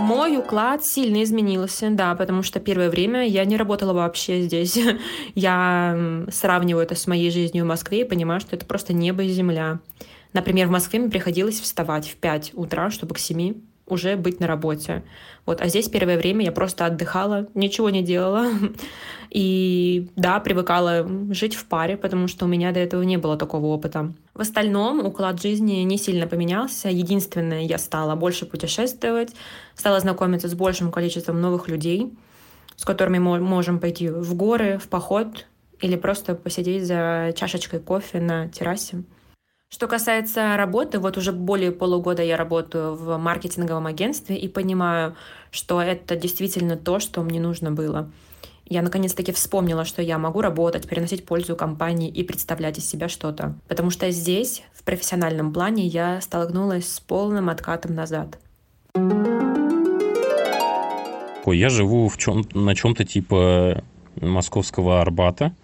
Мой 0.00 0.38
уклад 0.38 0.84
сильно 0.84 1.22
изменился, 1.22 1.90
да, 1.90 2.14
потому 2.14 2.42
что 2.42 2.60
первое 2.60 2.88
время 2.88 3.26
я 3.26 3.44
не 3.44 3.56
работала 3.56 3.92
вообще 3.92 4.42
здесь. 4.42 4.78
я 5.34 6.24
сравниваю 6.30 6.84
это 6.84 6.94
с 6.94 7.06
моей 7.06 7.30
жизнью 7.30 7.64
в 7.64 7.68
Москве 7.68 8.00
и 8.00 8.04
понимаю, 8.04 8.40
что 8.40 8.56
это 8.56 8.64
просто 8.64 8.92
небо 8.94 9.22
и 9.22 9.28
земля. 9.28 9.80
Например, 10.32 10.68
в 10.68 10.70
Москве 10.70 11.00
мне 11.00 11.10
приходилось 11.10 11.60
вставать 11.60 12.08
в 12.08 12.16
5 12.16 12.52
утра, 12.54 12.90
чтобы 12.90 13.14
к 13.14 13.18
7 13.18 13.54
уже 13.88 14.16
быть 14.16 14.40
на 14.40 14.46
работе. 14.46 15.02
Вот. 15.46 15.60
А 15.60 15.68
здесь 15.68 15.88
первое 15.88 16.16
время 16.16 16.44
я 16.44 16.52
просто 16.52 16.86
отдыхала, 16.86 17.46
ничего 17.54 17.90
не 17.90 18.02
делала. 18.02 18.48
И 19.30 20.08
да, 20.16 20.40
привыкала 20.40 21.06
жить 21.30 21.54
в 21.54 21.66
паре, 21.66 21.96
потому 21.96 22.28
что 22.28 22.46
у 22.46 22.48
меня 22.48 22.72
до 22.72 22.80
этого 22.80 23.02
не 23.02 23.18
было 23.18 23.36
такого 23.36 23.66
опыта. 23.66 24.12
В 24.34 24.40
остальном 24.40 25.04
уклад 25.04 25.40
жизни 25.42 25.82
не 25.82 25.98
сильно 25.98 26.26
поменялся. 26.26 26.88
Единственное, 26.88 27.62
я 27.62 27.78
стала 27.78 28.14
больше 28.14 28.46
путешествовать, 28.46 29.34
стала 29.74 30.00
знакомиться 30.00 30.48
с 30.48 30.54
большим 30.54 30.90
количеством 30.90 31.40
новых 31.40 31.68
людей, 31.68 32.12
с 32.76 32.84
которыми 32.84 33.18
мы 33.18 33.38
можем 33.40 33.80
пойти 33.80 34.08
в 34.08 34.34
горы, 34.34 34.78
в 34.78 34.88
поход 34.88 35.46
или 35.80 35.96
просто 35.96 36.34
посидеть 36.34 36.86
за 36.86 37.32
чашечкой 37.36 37.80
кофе 37.80 38.20
на 38.20 38.48
террасе. 38.48 39.02
Что 39.70 39.86
касается 39.86 40.56
работы, 40.56 40.98
вот 40.98 41.18
уже 41.18 41.30
более 41.30 41.72
полугода 41.72 42.22
я 42.22 42.38
работаю 42.38 42.94
в 42.94 43.18
маркетинговом 43.18 43.86
агентстве 43.86 44.34
и 44.34 44.48
понимаю, 44.48 45.14
что 45.50 45.82
это 45.82 46.16
действительно 46.16 46.76
то, 46.76 46.98
что 46.98 47.22
мне 47.22 47.38
нужно 47.38 47.70
было. 47.70 48.10
Я 48.64 48.80
наконец-таки 48.80 49.30
вспомнила, 49.30 49.84
что 49.84 50.00
я 50.00 50.16
могу 50.18 50.40
работать, 50.40 50.88
приносить 50.88 51.26
пользу 51.26 51.54
компании 51.54 52.08
и 52.08 52.22
представлять 52.22 52.78
из 52.78 52.88
себя 52.88 53.08
что-то. 53.10 53.54
Потому 53.68 53.90
что 53.90 54.10
здесь, 54.10 54.62
в 54.72 54.84
профессиональном 54.84 55.52
плане, 55.52 55.86
я 55.86 56.20
столкнулась 56.22 56.90
с 56.90 57.00
полным 57.00 57.50
откатом 57.50 57.94
назад. 57.94 58.38
Я 61.46 61.68
живу 61.68 62.08
в 62.08 62.16
чем, 62.16 62.44
на 62.54 62.74
чем-то 62.74 63.04
типа 63.04 63.84
московского 64.20 65.02
Арбата 65.02 65.54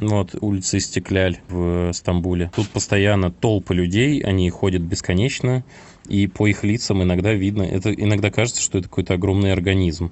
вот, 0.00 0.34
улица 0.40 0.78
Истекляль 0.78 1.38
в 1.48 1.92
Стамбуле. 1.92 2.50
Тут 2.54 2.68
постоянно 2.68 3.30
толпы 3.30 3.74
людей, 3.74 4.20
они 4.20 4.48
ходят 4.50 4.82
бесконечно, 4.82 5.64
и 6.08 6.26
по 6.26 6.46
их 6.46 6.64
лицам 6.64 7.02
иногда 7.02 7.32
видно, 7.32 7.62
это 7.62 7.92
иногда 7.92 8.30
кажется, 8.30 8.62
что 8.62 8.78
это 8.78 8.88
какой-то 8.88 9.14
огромный 9.14 9.52
организм, 9.52 10.10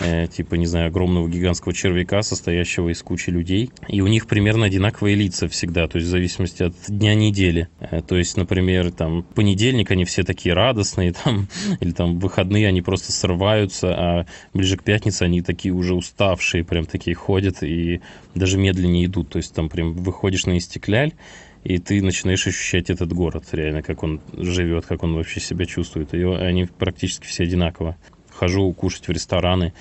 э, 0.00 0.26
типа, 0.28 0.54
не 0.54 0.66
знаю, 0.66 0.88
огромного 0.88 1.28
гигантского 1.28 1.74
червяка, 1.74 2.22
состоящего 2.22 2.88
из 2.90 3.02
кучи 3.02 3.30
людей, 3.30 3.70
и 3.88 4.00
у 4.00 4.06
них 4.06 4.26
примерно 4.26 4.66
одинаковые 4.66 5.16
лица 5.16 5.48
всегда, 5.48 5.88
то 5.88 5.96
есть 5.96 6.08
в 6.08 6.10
зависимости 6.10 6.62
от 6.62 6.74
дня 6.88 7.14
недели. 7.14 7.68
Э, 7.80 8.00
то 8.00 8.16
есть, 8.16 8.36
например, 8.36 8.92
там, 8.92 9.22
понедельник 9.22 9.90
они 9.90 10.04
все 10.04 10.22
такие 10.22 10.54
радостные, 10.54 11.12
там, 11.24 11.48
или 11.80 11.90
там 11.90 12.18
выходные 12.18 12.68
они 12.68 12.82
просто 12.82 13.12
срываются, 13.12 13.94
а 13.94 14.26
ближе 14.54 14.76
к 14.76 14.84
пятнице 14.84 15.24
они 15.24 15.42
такие 15.42 15.74
уже 15.74 15.94
уставшие, 15.94 16.64
прям 16.64 16.86
такие 16.86 17.14
ходят 17.16 17.62
и 17.62 18.00
даже 18.34 18.58
медленнее 18.58 19.06
идут, 19.06 19.30
то 19.30 19.38
есть 19.38 19.54
там 19.54 19.68
прям 19.68 19.94
выходишь 19.94 20.46
на 20.46 20.56
Истекляль, 20.56 21.12
и 21.64 21.78
ты 21.78 22.02
начинаешь 22.02 22.46
ощущать 22.46 22.90
этот 22.90 23.12
город 23.12 23.44
реально, 23.52 23.82
как 23.82 24.02
он 24.02 24.20
живет, 24.36 24.86
как 24.86 25.02
он 25.02 25.14
вообще 25.14 25.40
себя 25.40 25.64
чувствует. 25.64 26.12
И 26.14 26.22
они 26.22 26.64
практически 26.64 27.26
все 27.26 27.44
одинаково. 27.44 27.96
Хожу 28.30 28.72
кушать 28.72 29.06
в 29.06 29.10
рестораны, 29.12 29.72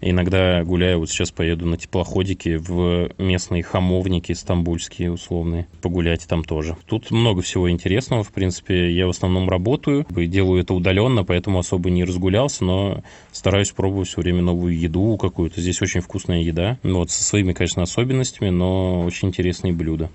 иногда 0.00 0.62
гуляю, 0.64 0.98
вот 0.98 1.08
сейчас 1.08 1.30
поеду 1.30 1.64
на 1.64 1.78
теплоходике 1.78 2.58
в 2.58 3.08
местные 3.16 3.62
хамовники 3.62 4.32
стамбульские 4.32 5.12
условные, 5.12 5.68
погулять 5.80 6.26
там 6.26 6.44
тоже. 6.44 6.76
Тут 6.86 7.12
много 7.12 7.40
всего 7.40 7.70
интересного, 7.70 8.24
в 8.24 8.32
принципе, 8.32 8.92
я 8.92 9.06
в 9.06 9.10
основном 9.10 9.48
работаю, 9.48 10.04
делаю 10.10 10.60
это 10.60 10.74
удаленно, 10.74 11.24
поэтому 11.24 11.60
особо 11.60 11.88
не 11.88 12.04
разгулялся, 12.04 12.64
но 12.64 13.02
стараюсь 13.32 13.70
пробовать 13.70 14.08
все 14.08 14.20
время 14.20 14.42
новую 14.42 14.78
еду 14.78 15.16
какую-то. 15.16 15.60
Здесь 15.60 15.80
очень 15.80 16.00
вкусная 16.00 16.42
еда, 16.42 16.78
вот, 16.82 17.10
со 17.10 17.22
своими, 17.22 17.52
конечно, 17.52 17.82
особенностями, 17.82 18.50
но 18.50 19.02
очень 19.02 19.28
интересные 19.28 19.72
блюда. 19.72 20.10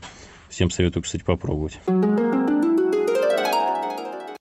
Всем 0.49 0.69
советую, 0.69 1.03
кстати, 1.03 1.23
попробовать. 1.23 1.79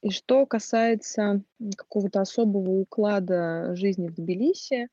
И 0.03 0.11
что 0.11 0.45
касается 0.45 1.43
какого-то 1.77 2.21
особого 2.21 2.71
уклада 2.71 3.75
жизни 3.75 4.09
в 4.09 4.15
Тбилиси, 4.15 4.89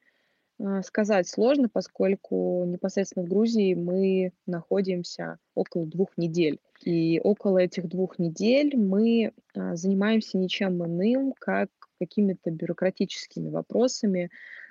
а, 0.64 0.82
сказать 0.84 1.28
сложно, 1.28 1.68
поскольку 1.68 2.64
непосредственно 2.66 3.26
в 3.26 3.30
Грузии 3.30 3.74
мы 3.74 4.32
находимся 4.45 5.38
около 5.53 5.86
двух 5.86 6.18
недель. 6.18 6.59
И 6.84 7.20
около 7.22 7.57
этих 7.57 7.88
двух 7.88 8.20
недель 8.20 8.78
мы 8.78 9.34
а, 9.55 9.76
занимаемся 9.76 10.38
ничем 10.38 10.84
иным, 10.86 11.34
как 11.38 11.70
какими-то 11.99 12.49
бюрократическими 12.49 13.49
вопросами, 13.49 14.30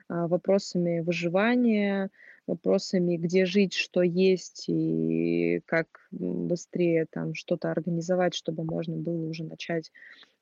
а, 0.09 0.27
вопросами 0.27 1.01
выживания, 1.01 2.11
вопросами, 2.51 3.17
где 3.17 3.47
жить, 3.47 3.73
что 3.73 4.03
есть 4.03 4.65
и 4.69 5.63
как 5.67 5.87
быстрее 6.11 7.07
там 7.11 7.35
что-то 7.35 7.71
организовать, 7.71 8.35
чтобы 8.35 8.65
можно 8.65 8.97
было 8.97 9.29
уже 9.29 9.45
начать 9.45 9.91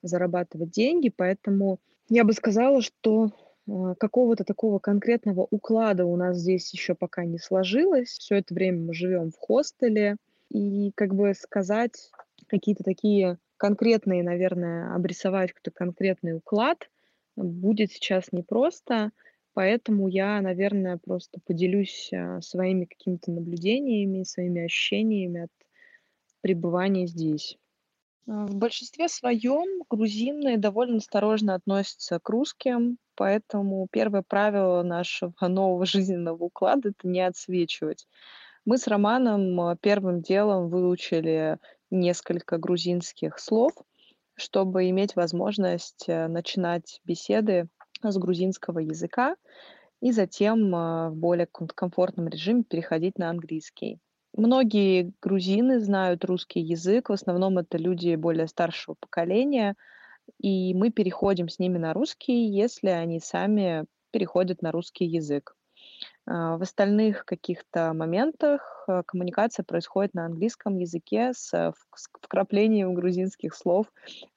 зарабатывать 0.03 0.71
деньги. 0.71 1.13
Поэтому 1.15 1.79
я 2.09 2.25
бы 2.25 2.33
сказала, 2.33 2.83
что 2.83 3.31
а, 3.69 3.95
какого-то 3.95 4.45
такого 4.45 4.79
конкретного 4.79 5.47
уклада 5.51 6.05
у 6.05 6.17
нас 6.17 6.39
здесь 6.39 6.73
еще 6.73 6.95
пока 6.95 7.25
не 7.25 7.39
сложилось. 7.39 8.09
Все 8.09 8.37
это 8.37 8.55
время 8.55 8.81
мы 8.81 8.95
живем 8.95 9.31
в 9.31 9.37
хостеле. 9.39 10.17
И 10.51 10.93
как 10.95 11.15
бы 11.15 11.35
сказать 11.35 12.11
какие-то 12.47 12.83
такие 12.83 13.39
конкретные, 13.59 14.23
наверное, 14.23 14.95
обрисовать 14.95 15.53
какой-то 15.53 15.71
конкретный 15.71 16.37
уклад 16.37 16.89
будет 17.37 17.93
сейчас 17.93 18.33
непросто. 18.33 19.11
Поэтому 19.59 20.07
я, 20.07 20.41
наверное, 20.41 20.99
просто 20.99 21.41
поделюсь 21.45 22.13
а, 22.13 22.41
своими 22.41 22.85
какими-то 22.85 23.33
наблюдениями, 23.33 24.23
своими 24.23 24.65
ощущениями 24.65 25.47
от 25.47 25.51
пребывания 26.43 27.09
здесь. 27.09 27.59
А, 28.29 28.47
в 28.47 28.55
большинстве 28.55 29.09
своем 29.09 29.83
грузины 29.91 30.59
довольно 30.59 30.99
осторожно 30.99 31.57
относятся 31.57 32.21
к 32.21 32.29
русским, 32.29 32.99
поэтому 33.17 33.89
первое 33.91 34.23
правило 34.23 34.85
нашего 34.85 35.35
нового 35.49 35.85
жизненного 35.87 36.45
уклада– 36.45 36.91
это 36.91 37.09
не 37.09 37.23
отсвечивать. 37.23 38.07
Мы 38.65 38.79
с 38.79 38.87
Романом 38.87 39.61
а, 39.61 39.75
первым 39.75 40.23
делом 40.23 40.69
выучили 40.69 41.59
несколько 41.91 42.59
грузинских 42.59 43.41
слов, 43.41 43.73
чтобы 44.37 44.89
иметь 44.91 45.17
возможность 45.17 46.07
начинать 46.07 47.01
беседы 47.03 47.67
с 48.03 48.17
грузинского 48.17 48.79
языка 48.79 49.37
и 50.01 50.13
затем 50.13 50.75
а, 50.75 51.11
в 51.11 51.17
более 51.17 51.47
комфортном 51.47 52.29
режиме 52.29 52.63
переходить 52.63 53.19
на 53.19 53.31
английский. 53.31 53.99
Многие 54.37 55.13
грузины 55.21 55.81
знают 55.81 56.25
русский 56.25 56.61
язык, 56.61 57.09
в 57.09 57.13
основном 57.13 57.59
это 57.59 57.79
люди 57.79 58.15
более 58.15 58.47
старшего 58.47 58.95
поколения, 59.01 59.75
и 60.39 60.75
мы 60.75 60.91
переходим 60.91 61.49
с 61.49 61.59
ними 61.59 61.79
на 61.79 61.93
русский, 61.93 62.47
если 62.47 62.91
они 62.91 63.21
сами 63.21 63.87
переходят 64.13 64.63
на 64.63 64.71
русский 64.71 65.07
язык. 65.07 65.57
А, 66.31 66.59
в 66.59 66.63
остальных 66.63 67.25
каких-то 67.25 67.95
моментах 67.95 68.85
а, 68.87 69.03
коммуникация 69.03 69.65
происходит 69.65 70.13
на 70.13 70.27
английском 70.27 70.77
языке 70.77 71.33
с 71.35 71.73
вкраплением 72.21 72.93
грузинских 72.95 73.55
слов 73.55 73.87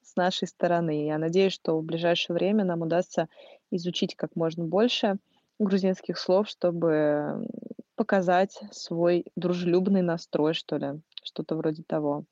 с 0.02 0.16
нашей 0.16 0.48
стороны. 0.48 1.06
Я 1.06 1.18
надеюсь, 1.18 1.54
что 1.54 1.78
в 1.78 1.84
ближайшее 1.84 2.36
время 2.36 2.64
нам 2.64 2.82
удастся 2.82 3.28
изучить 3.72 4.16
как 4.16 4.36
можно 4.36 4.64
больше 4.64 5.18
грузинских 5.60 6.18
слов, 6.18 6.48
чтобы 6.48 7.46
показать 7.96 8.58
свой 8.72 9.26
дружелюбный 9.36 10.02
настрой, 10.02 10.54
что 10.54 10.78
ли, 10.78 11.02
что-то 11.24 11.56
вроде 11.56 11.84
того. 11.84 12.24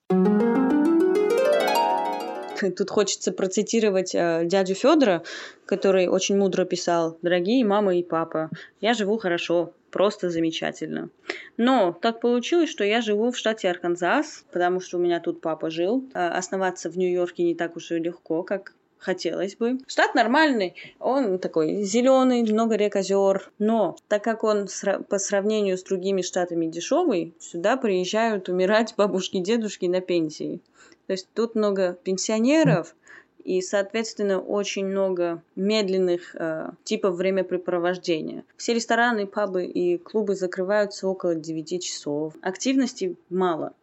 Тут 2.78 2.90
хочется 2.90 3.32
процитировать 3.32 4.14
э, 4.14 4.44
дядю 4.46 4.76
Федора, 4.76 5.24
который 5.66 6.08
очень 6.08 6.38
мудро 6.38 6.66
писал: 6.66 7.18
"Дорогие 7.22 7.66
мама 7.66 7.96
и 7.96 8.04
папа, 8.04 8.50
я 8.82 8.94
живу 8.94 9.18
хорошо, 9.18 9.74
просто 9.90 10.30
замечательно. 10.30 11.10
Но 11.58 11.98
так 12.02 12.22
получилось, 12.22 12.70
что 12.70 12.84
я 12.84 13.02
живу 13.02 13.32
в 13.32 13.38
штате 13.38 13.70
Арканзас, 13.70 14.46
потому 14.52 14.80
что 14.80 14.98
у 14.98 15.02
меня 15.02 15.20
тут 15.20 15.42
папа 15.42 15.70
жил. 15.70 16.08
А 16.14 16.38
основаться 16.38 16.90
в 16.90 16.98
Нью-Йорке 16.98 17.44
не 17.44 17.56
так 17.56 17.76
уж 17.76 17.92
и 17.92 18.00
легко, 18.00 18.44
как 18.44 18.74
хотелось 19.00 19.56
бы. 19.56 19.80
Штат 19.88 20.14
нормальный, 20.14 20.76
он 21.00 21.40
такой 21.40 21.84
зеленый, 21.84 22.44
много 22.44 22.76
рек, 22.76 22.96
озер, 22.96 23.52
но 23.58 23.98
так 24.08 24.24
как 24.24 24.44
он 24.44 24.68
по 25.08 25.18
сравнению 25.18 25.78
с 25.78 25.84
другими 25.84 26.22
штатами 26.22 26.68
дешевый, 26.68 27.34
сюда 27.40 27.78
приезжают 27.78 28.50
умирать 28.50 28.94
бабушки, 28.98 29.40
дедушки 29.40 29.86
на 29.86 30.02
пенсии. 30.02 30.62
То 31.08 31.14
есть 31.14 31.28
тут 31.34 31.56
много 31.56 31.98
пенсионеров, 32.04 32.96
и, 33.44 33.62
соответственно, 33.62 34.40
очень 34.40 34.86
много 34.86 35.42
медленных 35.56 36.36
э, 36.36 36.70
типов 36.84 37.16
времяпрепровождения. 37.16 38.44
Все 38.58 38.74
рестораны, 38.74 39.26
пабы 39.26 39.66
и 39.66 39.98
клубы 39.98 40.36
закрываются 40.36 41.08
около 41.08 41.36
9 41.36 41.82
часов. 41.84 42.34
Активности 42.42 43.16
мало. 43.30 43.74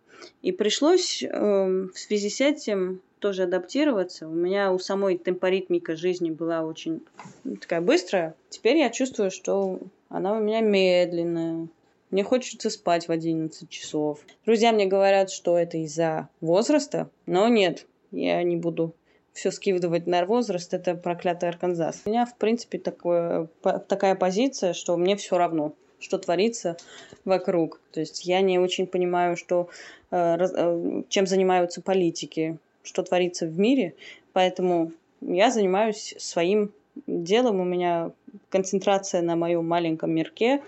И 0.42 0.52
пришлось 0.52 1.22
э, 1.22 1.28
в 1.28 1.98
связи 1.98 2.28
с 2.30 2.40
этим 2.40 3.00
тоже 3.26 3.42
адаптироваться. 3.42 4.28
У 4.28 4.32
меня 4.32 4.70
у 4.70 4.78
самой 4.78 5.18
темпоритмика 5.18 5.96
жизни 5.96 6.30
была 6.30 6.62
очень 6.62 7.02
ну, 7.42 7.56
такая 7.56 7.80
быстрая. 7.80 8.36
Теперь 8.50 8.76
я 8.76 8.88
чувствую, 8.88 9.32
что 9.32 9.80
она 10.08 10.32
у 10.34 10.40
меня 10.40 10.60
медленная. 10.60 11.66
Мне 12.12 12.22
хочется 12.22 12.70
спать 12.70 13.08
в 13.08 13.10
11 13.10 13.68
часов. 13.68 14.20
Друзья 14.44 14.70
мне 14.70 14.86
говорят, 14.86 15.32
что 15.32 15.58
это 15.58 15.76
из-за 15.78 16.28
возраста, 16.40 17.10
но 17.26 17.48
нет, 17.48 17.86
я 18.12 18.40
не 18.44 18.54
буду 18.54 18.94
все 19.32 19.50
скидывать 19.50 20.06
на 20.06 20.24
возраст, 20.24 20.72
это 20.72 20.94
проклятый 20.94 21.48
Арканзас. 21.48 22.02
У 22.04 22.10
меня, 22.10 22.26
в 22.26 22.36
принципе, 22.36 22.78
такое, 22.78 23.48
такая 23.88 24.14
позиция, 24.14 24.72
что 24.72 24.96
мне 24.96 25.16
все 25.16 25.36
равно, 25.36 25.72
что 25.98 26.18
творится 26.18 26.76
вокруг. 27.24 27.80
То 27.90 27.98
есть 27.98 28.24
я 28.24 28.40
не 28.40 28.60
очень 28.60 28.86
понимаю, 28.86 29.36
что, 29.36 29.68
э, 30.12 30.36
э, 30.38 31.02
чем 31.08 31.26
занимаются 31.26 31.82
политики, 31.82 32.58
что 32.86 33.02
творится 33.02 33.46
в 33.46 33.58
мире, 33.58 33.94
поэтому 34.32 34.92
я 35.20 35.50
занимаюсь 35.50 36.14
своим 36.18 36.72
делом, 37.06 37.60
у 37.60 37.64
меня 37.64 38.12
концентрация 38.48 39.22
на 39.22 39.36
моем 39.36 39.66
маленьком 39.66 40.12
мирке, 40.12 40.62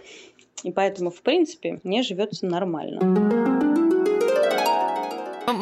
и 0.65 0.73
поэтому, 0.73 1.11
в 1.11 1.23
принципе, 1.23 1.81
мне 1.85 2.03
живется 2.03 2.45
нормально 2.45 3.38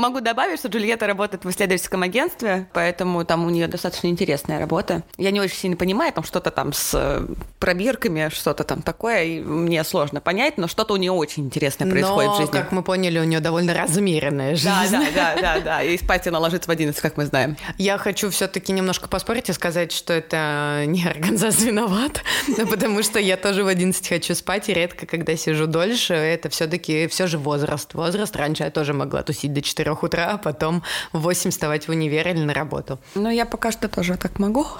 могу 0.07 0.21
добавить, 0.21 0.59
что 0.61 0.69
Джульетта 0.69 1.07
работает 1.07 1.45
в 1.45 1.51
исследовательском 1.51 2.03
агентстве, 2.03 2.69
поэтому 2.73 3.25
там 3.25 3.45
у 3.45 3.51
нее 3.51 3.67
достаточно 3.67 4.07
интересная 4.07 4.59
работа. 4.59 5.03
Я 5.17 5.31
не 5.31 5.41
очень 5.41 5.57
сильно 5.57 5.77
понимаю, 5.77 6.13
там 6.13 6.25
что-то 6.25 6.51
там 6.51 6.73
с 6.73 6.93
э, 6.95 7.27
пробирками, 7.59 8.31
что-то 8.33 8.65
там 8.65 8.83
такое, 8.83 9.25
и 9.25 9.41
мне 9.41 9.83
сложно 9.85 10.21
понять, 10.21 10.59
но 10.59 10.69
что-то 10.69 10.95
у 10.95 10.97
нее 10.97 11.13
очень 11.13 11.47
интересное 11.47 11.91
происходит 11.91 12.31
но, 12.31 12.35
в 12.35 12.39
жизни. 12.39 12.53
как 12.53 12.73
мы 12.73 12.83
поняли, 12.83 13.19
у 13.19 13.25
нее 13.25 13.41
довольно 13.41 13.75
размеренная 13.75 14.55
жизнь. 14.55 14.69
Да, 14.69 14.87
да, 14.91 15.07
да, 15.15 15.41
да, 15.41 15.61
да. 15.61 15.83
И 15.83 15.99
спать 15.99 16.27
она 16.27 16.39
ложится 16.39 16.69
в 16.69 16.73
11, 16.73 17.01
как 17.01 17.17
мы 17.17 17.27
знаем. 17.27 17.57
Я 17.79 17.99
хочу 17.99 18.31
все-таки 18.31 18.73
немножко 18.73 19.09
поспорить 19.09 19.49
и 19.49 19.53
сказать, 19.53 19.93
что 19.93 20.13
это 20.13 20.85
не 20.87 21.05
Арганзас 21.05 21.61
виноват, 21.61 22.23
потому 22.71 23.03
что 23.03 23.19
я 23.19 23.37
тоже 23.37 23.65
в 23.65 23.69
11 23.69 24.09
хочу 24.09 24.35
спать, 24.35 24.69
и 24.69 24.75
редко, 24.75 25.07
когда 25.07 25.37
сижу 25.37 25.67
дольше, 25.67 26.15
это 26.15 26.49
все-таки 26.49 27.09
все 27.09 27.27
же 27.27 27.39
возраст. 27.39 27.95
Возраст. 27.95 28.35
Раньше 28.37 28.63
я 28.63 28.71
тоже 28.71 28.93
могла 28.93 29.23
тусить 29.23 29.53
до 29.53 29.63
4 29.63 29.96
утра, 30.03 30.33
а 30.33 30.39
потом 30.39 30.83
в 31.13 31.21
8 31.21 31.51
вставать 31.51 31.89
в 31.89 31.91
универ 31.91 32.29
или 32.29 32.41
на 32.41 32.55
работу. 32.55 32.99
Ну, 33.15 33.31
я 33.31 33.47
пока 33.47 33.73
что 33.73 33.89
тоже 33.89 34.17
так 34.17 34.39
могу. 34.39 34.67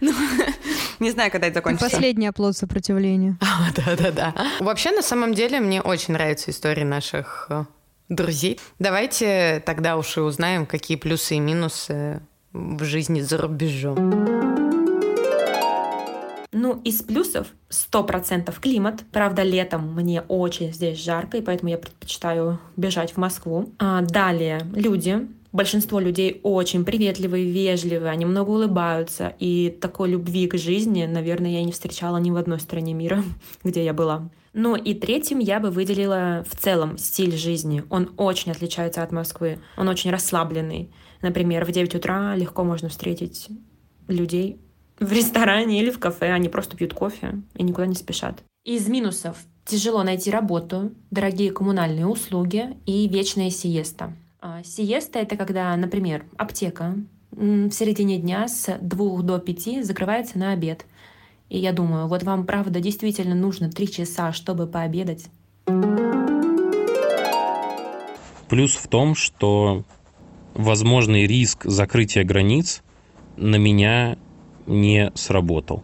Ну, 0.00 0.12
не 0.98 1.10
знаю, 1.10 1.30
когда 1.30 1.46
это 1.46 1.56
закончится. 1.56 1.88
Последний 1.88 2.26
оплот 2.26 2.56
сопротивления. 2.56 3.38
Да-да-да. 3.76 4.34
Вообще, 4.60 4.90
на 4.90 5.02
самом 5.02 5.34
деле, 5.34 5.60
мне 5.60 5.80
очень 5.80 6.14
нравятся 6.14 6.50
истории 6.50 6.84
наших 6.84 7.46
э, 7.50 7.64
друзей. 8.08 8.60
Давайте 8.78 9.62
тогда 9.64 9.96
уж 9.96 10.16
и 10.16 10.20
узнаем, 10.20 10.66
какие 10.66 10.96
плюсы 10.96 11.36
и 11.36 11.40
минусы 11.40 12.22
в 12.52 12.84
жизни 12.84 13.20
за 13.20 13.38
рубежом. 13.38 14.53
Ну, 16.64 16.80
из 16.82 17.02
плюсов 17.02 17.48
100% 17.68 18.58
климат. 18.58 19.02
Правда, 19.12 19.42
летом 19.42 19.92
мне 19.94 20.22
очень 20.22 20.72
здесь 20.72 20.98
жарко, 20.98 21.36
и 21.36 21.42
поэтому 21.42 21.68
я 21.68 21.76
предпочитаю 21.76 22.58
бежать 22.74 23.12
в 23.12 23.16
Москву. 23.18 23.68
А 23.78 24.00
далее 24.00 24.62
люди. 24.74 25.28
Большинство 25.52 26.00
людей 26.00 26.40
очень 26.42 26.86
приветливые, 26.86 27.50
вежливые, 27.50 28.10
они 28.10 28.24
много 28.24 28.48
улыбаются. 28.48 29.34
И 29.38 29.76
такой 29.78 30.08
любви 30.08 30.46
к 30.46 30.56
жизни, 30.56 31.04
наверное, 31.04 31.50
я 31.50 31.62
не 31.62 31.72
встречала 31.72 32.16
ни 32.16 32.30
в 32.30 32.36
одной 32.36 32.58
стране 32.60 32.94
мира, 32.94 33.22
где 33.62 33.84
я 33.84 33.92
была. 33.92 34.30
Ну 34.54 34.74
и 34.74 34.94
третьим 34.94 35.40
я 35.40 35.60
бы 35.60 35.68
выделила 35.70 36.46
в 36.48 36.56
целом 36.56 36.96
стиль 36.96 37.36
жизни. 37.36 37.84
Он 37.90 38.10
очень 38.16 38.52
отличается 38.52 39.02
от 39.02 39.12
Москвы. 39.12 39.58
Он 39.76 39.86
очень 39.88 40.10
расслабленный. 40.10 40.90
Например, 41.20 41.66
в 41.66 41.72
9 41.72 41.94
утра 41.96 42.34
легко 42.34 42.64
можно 42.64 42.88
встретить 42.88 43.48
людей 44.08 44.64
в 44.98 45.12
ресторане 45.12 45.80
или 45.80 45.90
в 45.90 45.98
кафе. 45.98 46.32
Они 46.32 46.48
просто 46.48 46.76
пьют 46.76 46.94
кофе 46.94 47.40
и 47.54 47.62
никуда 47.62 47.86
не 47.86 47.94
спешат. 47.94 48.42
Из 48.64 48.88
минусов 48.88 49.38
тяжело 49.64 50.02
найти 50.02 50.30
работу, 50.30 50.92
дорогие 51.10 51.50
коммунальные 51.50 52.06
услуги 52.06 52.76
и 52.86 53.08
вечная 53.08 53.50
сиеста. 53.50 54.12
А 54.40 54.62
сиеста— 54.62 55.18
это 55.20 55.36
когда, 55.36 55.76
например, 55.76 56.24
аптека 56.36 56.96
в 57.30 57.70
середине 57.70 58.18
дня 58.18 58.46
с 58.46 58.78
двух 58.80 59.22
до 59.22 59.38
пяти 59.38 59.82
закрывается 59.82 60.38
на 60.38 60.52
обед. 60.52 60.86
И 61.48 61.58
я 61.58 61.72
думаю, 61.72 62.08
вот 62.08 62.22
вам, 62.22 62.46
правда, 62.46 62.80
действительно 62.80 63.34
нужно 63.34 63.70
три 63.70 63.90
часа, 63.90 64.32
чтобы 64.32 64.66
пообедать. 64.66 65.26
Плюс 68.48 68.76
в 68.76 68.86
том, 68.88 69.14
что 69.14 69.84
возможный 70.54 71.26
риск 71.26 71.64
закрытия 71.64 72.24
границ 72.24 72.82
на 73.36 73.56
меня 73.56 74.16
не 74.66 75.12
сработал. 75.14 75.82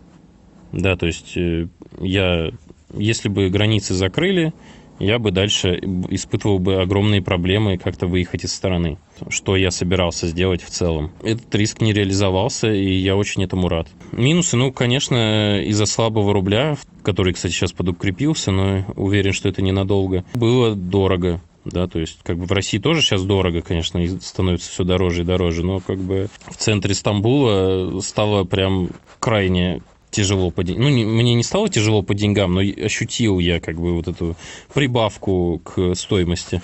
Да, 0.73 0.97
то 0.97 1.07
есть 1.07 1.37
э, 1.37 1.67
я, 2.01 2.51
если 2.95 3.29
бы 3.29 3.51
границы 3.51 3.95
закрыли, 3.95 4.53
я 5.01 5.19
бы 5.19 5.31
дальше 5.31 5.81
испытывал 6.11 6.59
бы 6.59 6.81
огромные 6.81 7.23
проблемы 7.23 7.79
как-то 7.79 8.07
выехать 8.07 8.45
из 8.45 8.53
страны, 8.53 8.99
что 9.29 9.57
я 9.57 9.71
собирался 9.71 10.27
сделать 10.29 10.63
в 10.63 10.71
целом. 10.71 11.11
Этот 11.23 11.53
риск 11.55 11.81
не 11.81 11.93
реализовался, 11.93 12.73
и 12.73 12.93
я 12.93 13.17
очень 13.17 13.43
этому 13.43 13.69
рад. 13.69 13.89
Минусы, 14.13 14.57
ну, 14.57 14.73
конечно, 14.73 15.61
из-за 15.63 15.87
слабого 15.87 16.33
рубля, 16.33 16.77
который, 17.03 17.33
кстати, 17.33 17.53
сейчас 17.53 17.73
подукрепился, 17.73 18.53
но 18.53 18.85
уверен, 18.97 19.33
что 19.33 19.49
это 19.49 19.63
ненадолго, 19.63 20.25
было 20.35 20.75
дорого 20.75 21.41
да, 21.65 21.87
то 21.87 21.99
есть 21.99 22.21
как 22.23 22.39
бы 22.39 22.47
в 22.47 22.53
России 22.53 22.79
тоже 22.79 23.03
сейчас 23.03 23.23
дорого, 23.23 23.61
конечно, 23.61 23.99
и 23.99 24.09
становится 24.21 24.71
все 24.71 24.83
дороже 24.83 25.23
и 25.23 25.25
дороже, 25.25 25.65
но 25.65 25.81
как 25.81 25.99
бы 25.99 26.29
в 26.47 26.57
центре 26.57 26.95
Стамбула 26.95 28.01
стало 28.01 28.45
прям 28.45 28.89
крайне 29.19 29.83
тяжело 30.11 30.51
по 30.51 30.63
деньгам. 30.63 30.85
Ну, 30.85 30.89
не, 30.91 31.05
мне 31.05 31.35
не 31.35 31.43
стало 31.43 31.69
тяжело 31.69 32.03
по 32.03 32.15
деньгам, 32.15 32.55
но 32.55 32.61
ощутил 32.61 33.39
я 33.39 33.61
как 33.61 33.77
бы 33.77 33.95
вот 33.95 34.09
эту 34.09 34.37
прибавку 34.73 35.61
к 35.65 35.95
стоимости. 35.95 36.61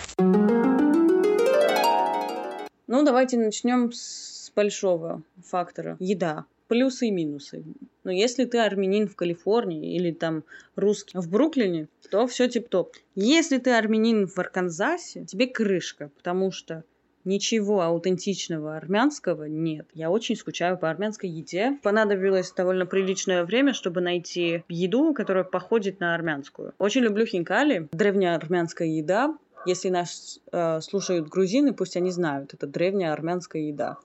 Ну, 2.89 3.05
давайте 3.05 3.37
начнем 3.37 3.93
с 3.93 4.53
большого 4.55 5.23
фактора. 5.43 5.97
Еда 5.99 6.47
плюсы 6.69 7.09
и 7.09 7.11
минусы. 7.11 7.65
Но 8.05 8.11
если 8.11 8.45
ты 8.45 8.59
армянин 8.59 9.09
в 9.09 9.17
Калифорнии 9.17 9.97
или 9.97 10.13
там 10.13 10.45
русский 10.75 11.19
в 11.19 11.31
Бруклине, 11.31 11.89
то 12.11 12.27
все 12.27 12.49
тип-топ. 12.49 12.97
Если 13.15 13.59
ты 13.59 13.71
армянин 13.73 14.27
в 14.27 14.39
Арканзасе, 14.39 15.25
тебе 15.25 15.47
крышка, 15.47 16.11
потому 16.17 16.51
что 16.53 16.85
ничего 17.27 17.83
аутентичного 17.83 18.77
армянского 18.77 19.45
нет. 19.45 19.87
Я 19.93 20.11
очень 20.11 20.37
скучаю 20.37 20.79
по 20.79 20.89
армянской 20.89 21.29
еде. 21.29 21.79
Понадобилось 21.83 22.53
довольно 22.53 22.87
приличное 22.87 23.45
время, 23.45 23.75
чтобы 23.75 24.01
найти 24.01 24.65
еду, 24.69 25.13
которая 25.13 25.45
походит 25.45 26.01
на 26.01 26.15
армянскую. 26.15 26.73
Очень 26.79 27.03
люблю 27.03 27.27
хинкали. 27.27 27.89
Древняя 27.93 28.37
армянская 28.37 28.89
еда. 28.89 29.37
Если 29.67 29.89
нас 29.89 30.41
э, 30.53 30.81
слушают 30.81 31.29
грузины, 31.29 31.75
пусть 31.75 31.97
они 31.97 32.11
знают, 32.13 32.55
это 32.55 32.69
древняя 32.69 33.13
армянская 33.13 33.63
еда. 33.63 33.99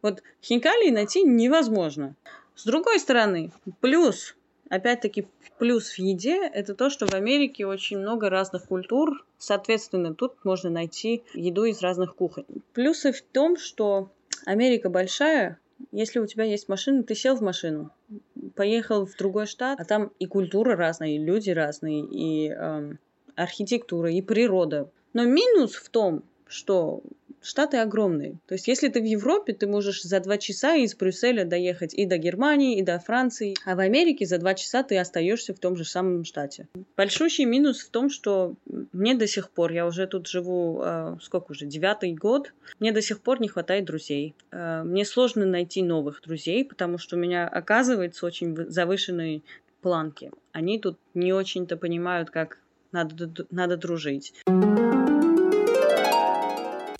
Вот 0.00 0.22
хинкали 0.42 0.90
найти 0.90 1.22
невозможно. 1.22 2.14
С 2.54 2.64
другой 2.64 2.98
стороны, 2.98 3.52
плюс, 3.80 4.34
опять-таки, 4.72 5.26
плюс 5.58 5.90
в 5.90 5.98
еде– 5.98 6.48
это 6.54 6.74
то, 6.74 6.88
что 6.88 7.06
в 7.06 7.12
Америке 7.12 7.66
очень 7.66 7.98
много 7.98 8.30
разных 8.30 8.64
культур, 8.64 9.26
соответственно, 9.36 10.14
тут 10.14 10.44
можно 10.44 10.70
найти 10.70 11.24
еду 11.34 11.64
из 11.64 11.82
разных 11.82 12.16
кухонь. 12.16 12.46
Плюсы 12.72 13.12
в 13.12 13.20
том, 13.20 13.58
что 13.58 14.10
Америка 14.46 14.88
большая, 14.88 15.58
если 15.92 16.20
у 16.20 16.26
тебя 16.26 16.44
есть 16.44 16.70
машина, 16.70 17.02
ты 17.02 17.14
сел 17.14 17.36
в 17.36 17.42
машину, 17.42 17.90
поехал 18.56 19.04
в 19.04 19.14
другой 19.14 19.46
штат, 19.46 19.78
а 19.78 19.84
там 19.84 20.10
и 20.18 20.24
культура 20.24 20.74
разная, 20.74 21.10
и 21.10 21.18
люди 21.18 21.50
разные, 21.50 22.06
и 22.06 22.48
эм, 22.48 22.98
архитектура, 23.36 24.10
и 24.10 24.22
природа. 24.22 24.90
Но 25.12 25.24
минус 25.24 25.74
в 25.74 25.90
том, 25.90 26.22
что 26.46 27.02
Штаты 27.42 27.78
огромные. 27.78 28.38
То 28.46 28.54
есть, 28.54 28.68
если 28.68 28.88
ты 28.88 29.00
в 29.00 29.04
Европе, 29.04 29.52
ты 29.52 29.66
можешь 29.66 30.02
за 30.02 30.20
два 30.20 30.38
часа 30.38 30.76
из 30.76 30.94
Брюсселя 30.94 31.44
доехать 31.44 31.92
и 31.92 32.06
до 32.06 32.16
Германии, 32.16 32.78
и 32.78 32.82
до 32.82 32.98
Франции. 33.00 33.56
А 33.64 33.74
в 33.74 33.80
Америке 33.80 34.26
за 34.26 34.38
два 34.38 34.54
часа 34.54 34.82
ты 34.82 34.96
остаешься 34.96 35.52
в 35.52 35.58
том 35.58 35.76
же 35.76 35.84
самом 35.84 36.24
штате. 36.24 36.68
Большущий 36.96 37.44
минус 37.44 37.80
в 37.80 37.90
том, 37.90 38.10
что 38.10 38.54
мне 38.92 39.14
до 39.14 39.26
сих 39.26 39.50
пор, 39.50 39.72
я 39.72 39.86
уже 39.86 40.06
тут 40.06 40.28
живу, 40.28 40.80
э, 40.84 41.16
сколько 41.20 41.50
уже, 41.50 41.66
девятый 41.66 42.14
год, 42.14 42.52
мне 42.78 42.92
до 42.92 43.02
сих 43.02 43.20
пор 43.20 43.40
не 43.40 43.48
хватает 43.48 43.84
друзей. 43.84 44.34
Э, 44.52 44.82
мне 44.84 45.04
сложно 45.04 45.44
найти 45.44 45.82
новых 45.82 46.22
друзей, 46.22 46.64
потому 46.64 46.98
что 46.98 47.16
у 47.16 47.18
меня 47.18 47.48
оказывается 47.48 48.24
очень 48.24 48.56
завышенные 48.70 49.42
планки. 49.80 50.30
Они 50.52 50.78
тут 50.78 50.96
не 51.14 51.32
очень-то 51.32 51.76
понимают, 51.76 52.30
как 52.30 52.58
надо, 52.92 53.30
надо 53.50 53.76
дружить. 53.76 54.32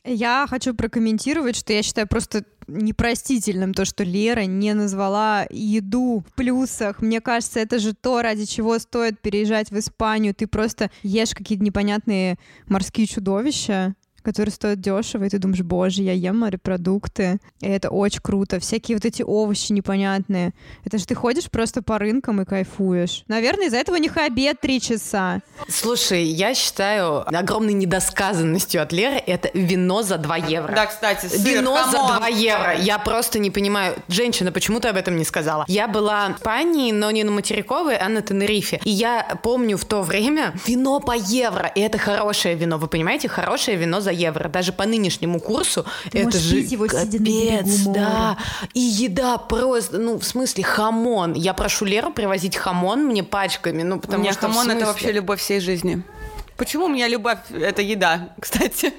Я 0.05 0.47
хочу 0.49 0.75
прокомментировать, 0.75 1.57
что 1.57 1.73
я 1.73 1.83
считаю 1.83 2.09
просто 2.09 2.45
непростительным 2.67 3.73
то, 3.73 3.85
что 3.85 4.03
Лера 4.03 4.45
не 4.47 4.75
назвала 4.75 5.47
еду 5.51 6.25
в 6.27 6.35
плюсах. 6.35 7.01
Мне 7.01 7.21
кажется, 7.21 7.61
это 7.61 7.79
же 7.79 7.95
то, 7.95 8.21
ради 8.21 8.45
чего 8.45 8.79
стоит 8.79 9.21
переезжать 9.21 9.71
в 9.71 9.79
Испанию. 9.79 10.35
Ты 10.35 10.49
просто 10.49 10.91
ешь 11.03 11.35
какие-то 11.35 11.65
непонятные 11.65 12.37
морские 12.67 13.07
чудовища, 13.07 13.95
которые 14.23 14.53
стоят 14.53 14.81
дешево, 14.81 15.25
и 15.25 15.29
ты 15.29 15.39
думаешь, 15.39 15.63
боже, 15.63 16.03
я 16.03 16.13
ем 16.13 16.39
морепродукты, 16.39 17.39
и 17.61 17.69
это 17.69 17.91
очень 17.91 18.21
круто. 18.21 18.61
Всякие 18.61 18.97
вот 18.97 19.05
эти 19.05 19.23
овощи 19.23 19.73
непонятные. 19.73 20.53
Это 20.85 20.99
же 20.99 21.07
ты 21.07 21.15
ходишь 21.15 21.51
просто 21.51 21.83
по 21.83 21.99
рынкам 21.99 22.41
и 22.41 22.45
кайфуешь. 22.45 23.25
Наверное, 23.29 23.67
из-за 23.67 23.79
этого 23.79 23.97
у 23.97 24.01
них 24.01 24.17
обед 24.17 24.61
три 24.61 24.81
часа. 24.81 25.41
Слушай, 25.69 26.25
я 26.25 26.55
считаю 26.55 27.27
огромной 27.37 27.73
недосказанностью 27.73 28.83
от 28.83 28.93
Леры 28.93 29.23
это 29.27 29.51
вино 29.55 30.03
за 30.03 30.19
2 30.19 30.37
евро. 30.37 30.75
Да, 30.75 30.87
кстати, 30.87 31.27
сыр, 31.27 31.59
Вино 31.59 31.77
за 31.91 31.99
2 32.19 32.29
евро. 32.29 32.77
Я 32.79 32.99
просто 32.99 33.39
не 33.39 33.51
понимаю. 33.51 33.95
Женщина, 34.09 34.53
почему 34.53 34.81
ты 34.81 34.89
об 34.89 34.97
этом 34.97 35.17
не 35.17 35.25
сказала? 35.25 35.65
Я 35.69 35.89
была 35.89 36.29
в 36.29 36.39
Испании, 36.39 36.93
но 36.93 37.11
не 37.11 37.25
на 37.25 37.31
материковой, 37.31 37.97
а 37.97 38.09
на 38.09 38.23
Тенерифе. 38.23 38.81
И 38.85 38.91
я 38.91 39.39
помню 39.43 39.77
в 39.77 39.85
то 39.85 40.03
время 40.03 40.55
вино 40.67 41.01
по 41.01 41.13
евро. 41.17 41.67
И 41.75 41.81
это 41.81 41.99
хорошее 41.99 42.55
вино. 42.55 42.79
Вы 42.79 42.89
понимаете? 42.89 43.29
Хорошее 43.29 43.77
вино 43.77 44.01
за 44.01 44.12
евро. 44.13 44.49
Даже 44.49 44.73
по 44.73 44.85
нынешнему 44.87 45.41
курсу 45.41 45.85
Ты 46.11 46.21
это 46.21 46.39
же 46.39 46.57
пить 46.57 46.73
его, 46.73 46.87
сидя 46.87 46.99
на 46.99 47.05
капец, 47.07 47.19
берегу 47.67 47.91
моря. 47.91 48.01
да. 48.01 48.39
И 48.75 48.81
еда 48.81 49.39
просто, 49.39 49.99
ну, 49.99 50.19
в 50.19 50.25
смысле, 50.25 50.63
хамон. 50.65 51.33
Я 51.35 51.55
прошу 51.55 51.85
Леру 51.85 52.13
привозить 52.13 52.57
хамон 52.57 53.05
мне 53.07 53.25
пачками, 53.25 53.83
ну, 53.83 53.97
У 53.97 54.01
потому 54.01 54.23
меня 54.23 54.33
что 54.33 54.43
хамон 54.43 54.71
это 54.71 54.87
вообще 54.87 55.13
любовь 55.13 55.41
всей 55.41 55.61
жизни. 55.61 56.03
Почему 56.57 56.85
у 56.85 56.89
меня 56.89 57.09
любовь 57.09 57.39
это 57.51 57.83
еда, 57.83 58.29
кстати? 58.41 58.93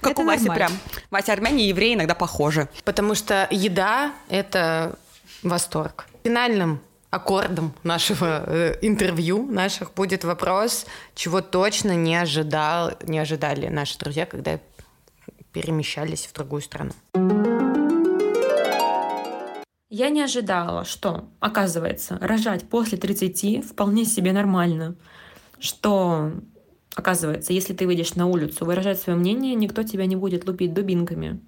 Как 0.00 0.12
Это 0.12 0.22
у 0.22 0.24
Васи 0.24 0.44
нормально. 0.46 0.54
прям. 0.54 1.02
Вася 1.10 1.32
армяне 1.32 1.64
и 1.64 1.68
евреи 1.68 1.94
иногда 1.94 2.14
похожи. 2.14 2.68
Потому 2.84 3.14
что 3.14 3.46
еда— 3.50 4.12
это 4.28 4.98
восторг. 5.42 6.06
Финальным 6.24 6.80
аккордом 7.16 7.74
нашего 7.82 8.44
э, 8.46 8.78
интервью 8.82 9.46
наших 9.46 9.94
будет 9.94 10.24
вопрос, 10.24 10.86
чего 11.14 11.40
точно 11.40 11.96
не, 11.96 12.14
ожидал, 12.14 12.92
не 13.02 13.18
ожидали 13.18 13.68
наши 13.68 13.98
друзья, 13.98 14.26
когда 14.26 14.60
перемещались 15.52 16.26
в 16.26 16.32
другую 16.34 16.62
страну. 16.62 16.92
Я 19.88 20.10
не 20.10 20.20
ожидала, 20.20 20.84
что, 20.84 21.28
оказывается, 21.40 22.18
рожать 22.20 22.68
после 22.68 22.98
30 22.98 23.64
вполне 23.64 24.04
себе 24.04 24.32
нормально. 24.32 24.96
Что, 25.58 26.32
оказывается, 26.94 27.54
если 27.54 27.72
ты 27.72 27.86
выйдешь 27.86 28.14
на 28.14 28.26
улицу 28.26 28.66
выражать 28.66 29.00
свое 29.00 29.18
мнение, 29.18 29.54
никто 29.54 29.82
тебя 29.84 30.04
не 30.04 30.16
будет 30.16 30.46
лупить 30.46 30.74
дубинками. 30.74 31.40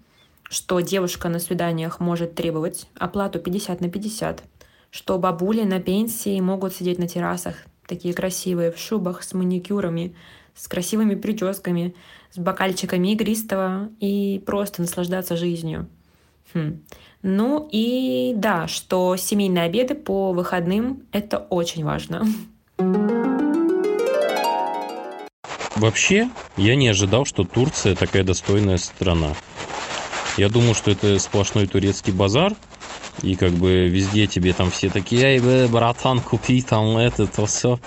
Что 0.44 0.80
девушка 0.80 1.28
на 1.28 1.40
свиданиях 1.40 2.00
может 2.00 2.34
требовать 2.34 2.88
оплату 2.98 3.38
50 3.38 3.82
на 3.82 3.90
50. 3.90 4.42
Что 4.90 5.18
бабули 5.18 5.62
на 5.62 5.80
пенсии 5.80 6.40
могут 6.40 6.74
сидеть 6.74 6.98
на 6.98 7.06
террасах, 7.06 7.56
такие 7.86 8.14
красивые, 8.14 8.72
в 8.72 8.78
шубах 8.78 9.22
с 9.22 9.34
маникюрами, 9.34 10.14
с 10.54 10.66
красивыми 10.66 11.14
прическами, 11.14 11.94
с 12.32 12.38
бокальчиками 12.38 13.12
игристого 13.12 13.90
и 14.00 14.42
просто 14.44 14.82
наслаждаться 14.82 15.36
жизнью. 15.36 15.88
Хм. 16.54 16.82
Ну 17.22 17.68
и 17.70 18.32
да, 18.36 18.66
что 18.66 19.16
семейные 19.16 19.64
обеды 19.64 19.94
по 19.94 20.32
выходным— 20.32 21.02
это 21.12 21.38
очень 21.38 21.84
важно. 21.84 22.24
Вообще, 25.76 26.30
я 26.56 26.74
не 26.76 26.88
ожидал, 26.88 27.24
что 27.24 27.44
Турция 27.44 27.94
такая 27.94 28.24
достойная 28.24 28.78
страна. 28.78 29.34
Я 30.36 30.48
думал, 30.48 30.74
что 30.74 30.90
это 30.90 31.18
сплошной 31.18 31.66
турецкий 31.66 32.12
базар, 32.12 32.54
и 33.22 33.34
как 33.34 33.52
бы 33.52 33.88
везде 33.88 34.26
тебе 34.26 34.52
там 34.52 34.70
все 34.70 34.90
такие, 34.90 35.22
эй, 35.22 35.38
бе, 35.38 35.68
братан, 35.68 36.20
купи 36.20 36.62
там 36.62 36.96
это, 36.96 37.26
то 37.26 37.46
все. 37.46 37.80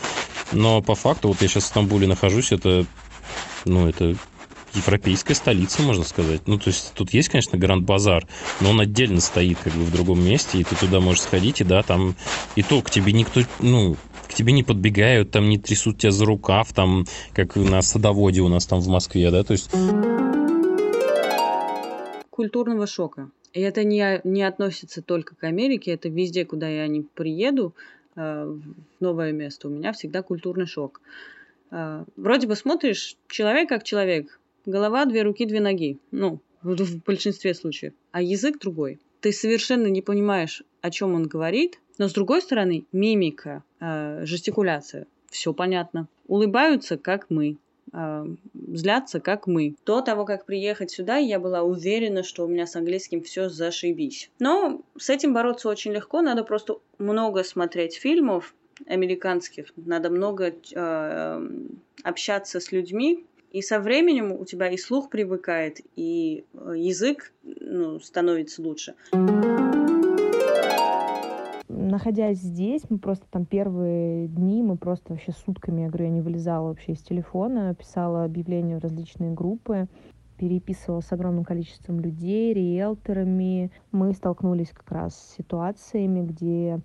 Но 0.52 0.82
по 0.82 0.96
факту, 0.96 1.30
вот 1.30 1.42
я 1.42 1.48
сейчас 1.48 1.64
в 1.64 1.68
Стамбуле 1.68 2.08
нахожусь, 2.08 2.52
это, 2.52 2.86
ну, 3.66 3.88
это 3.88 4.16
европейская 4.74 5.36
столица, 5.36 5.82
можно 5.82 6.04
сказать. 6.04 6.48
Ну, 6.48 6.58
то 6.58 6.70
есть 6.70 6.94
тут 6.94 7.14
есть, 7.14 7.30
конечно, 7.30 7.58
Гранд 7.58 7.84
Базар, 7.86 8.28
но 8.60 8.72
он 8.72 8.80
отдельно 8.80 9.22
стоит 9.22 9.58
как 9.64 9.74
бы 9.74 9.84
в 9.84 9.92
другом 9.92 10.24
месте, 10.24 10.60
и 10.60 10.64
ты 10.64 10.76
туда 10.76 11.00
можешь 11.00 11.24
сходить, 11.24 11.62
и 11.62 11.64
да, 11.64 11.84
там 11.84 12.16
и 12.56 12.64
то 12.64 12.82
к 12.82 12.90
тебе 12.90 13.12
никто, 13.14 13.42
ну, 13.60 13.96
к 14.28 14.34
тебе 14.34 14.54
не 14.54 14.64
подбегают, 14.64 15.32
там 15.32 15.50
не 15.50 15.58
трясут 15.58 15.98
тебя 15.98 16.12
за 16.12 16.26
рукав, 16.26 16.72
там, 16.74 17.06
как 17.34 17.56
на 17.56 17.82
садоводе 17.82 18.42
у 18.42 18.48
нас 18.48 18.66
там 18.66 18.80
в 18.80 18.88
Москве, 18.88 19.30
да, 19.32 19.44
то 19.44 19.54
есть 19.54 19.70
культурного 22.30 22.88
шока. 22.88 23.30
И 23.54 23.62
это 23.62 23.84
не, 23.84 24.22
не 24.24 24.44
относится 24.44 25.02
только 25.02 25.36
к 25.36 25.44
Америке, 25.44 25.92
это 25.92 26.10
везде, 26.10 26.46
куда 26.46 26.70
я 26.70 26.88
не 26.88 27.02
приеду, 27.02 27.76
э, 28.16 28.46
в 28.46 29.02
новое 29.02 29.32
место, 29.34 29.68
у 29.68 29.72
меня 29.72 29.92
всегда 29.92 30.22
культурный 30.22 30.66
шок. 30.66 31.02
Э, 31.70 32.06
Вроде 32.16 32.48
бы 32.48 32.56
смотришь, 32.56 33.18
человек 33.28 33.70
как 33.70 33.84
человек, 33.84 34.40
голова, 34.66 35.06
две 35.06 35.24
руки, 35.24 35.46
две 35.46 35.60
ноги, 35.60 36.00
ну, 36.12 36.40
в, 36.62 37.04
большинстве 37.04 37.54
случаев, 37.54 37.94
а 38.12 38.22
язык 38.22 38.60
другой. 38.60 39.00
Ты 39.20 39.32
совершенно 39.32 39.88
не 39.88 40.02
понимаешь, 40.02 40.64
о 40.82 40.90
чем 40.90 41.14
он 41.14 41.28
говорит, 41.28 41.80
но 41.98 42.08
с 42.08 42.14
другой 42.14 42.42
стороны, 42.42 42.86
мимика, 42.92 43.64
э, 43.80 44.26
жестикуляция, 44.26 45.08
все 45.30 45.54
понятно. 45.54 46.08
Улыбаются, 46.28 46.98
как 46.98 47.30
мы, 47.30 47.58
э, 47.94 48.26
злятся, 48.74 49.20
как 49.20 49.48
мы. 49.48 49.76
До 49.86 50.02
того, 50.02 50.26
как 50.26 50.46
приехать 50.46 50.92
сюда, 50.92 51.18
я 51.18 51.40
была 51.40 51.62
уверена, 51.62 52.24
что 52.24 52.46
у 52.46 52.48
меня 52.48 52.66
с 52.66 52.76
английским 52.76 53.22
все 53.22 53.50
зашибись. 53.50 54.30
Но 54.40 54.82
с 54.98 55.10
этим 55.10 55.34
бороться 55.34 55.70
очень 55.70 55.92
легко, 55.92 56.22
надо 56.22 56.44
просто 56.44 56.80
много 56.98 57.44
смотреть 57.44 57.96
фильмов 57.96 58.56
американских, 58.88 59.68
надо 59.76 60.10
много 60.10 60.54
э, 60.74 61.50
общаться 62.04 62.60
с 62.60 62.72
людьми, 62.72 63.26
и 63.52 63.62
со 63.62 63.80
временем 63.80 64.32
у 64.32 64.46
тебя 64.46 64.70
и 64.70 64.78
слух 64.78 65.10
привыкает, 65.10 65.82
и 65.96 66.46
э, 66.54 66.74
язык 66.78 67.34
ну, 67.44 68.00
становится 68.00 68.62
лучше. 68.62 68.96
Находясь 71.92 72.40
здесь, 72.40 72.84
мы 72.90 72.98
просто 72.98 73.26
там 73.30 73.46
первые 73.46 74.28
дни, 74.28 74.64
мы 74.64 74.78
просто 74.78 75.14
вообще 75.14 75.32
сутками, 75.32 75.82
я 75.82 75.88
говорю, 75.88 76.06
я 76.06 76.12
не 76.12 76.22
вылезала 76.22 76.70
вообще 76.70 76.94
из 76.94 77.02
телефона, 77.02 77.76
писала 77.76 78.24
объявления 78.24 78.78
в 78.78 78.82
различные 78.82 79.32
группы, 79.32 79.88
переписывала 80.38 81.02
с 81.02 81.12
огромным 81.12 81.44
количеством 81.44 82.00
людей, 82.00 82.54
риэлторами. 82.54 83.72
Мы 83.92 84.14
столкнулись 84.14 84.72
как 84.72 84.92
раз 84.92 85.16
с 85.16 85.36
ситуациями, 85.36 86.26
где 86.26 86.80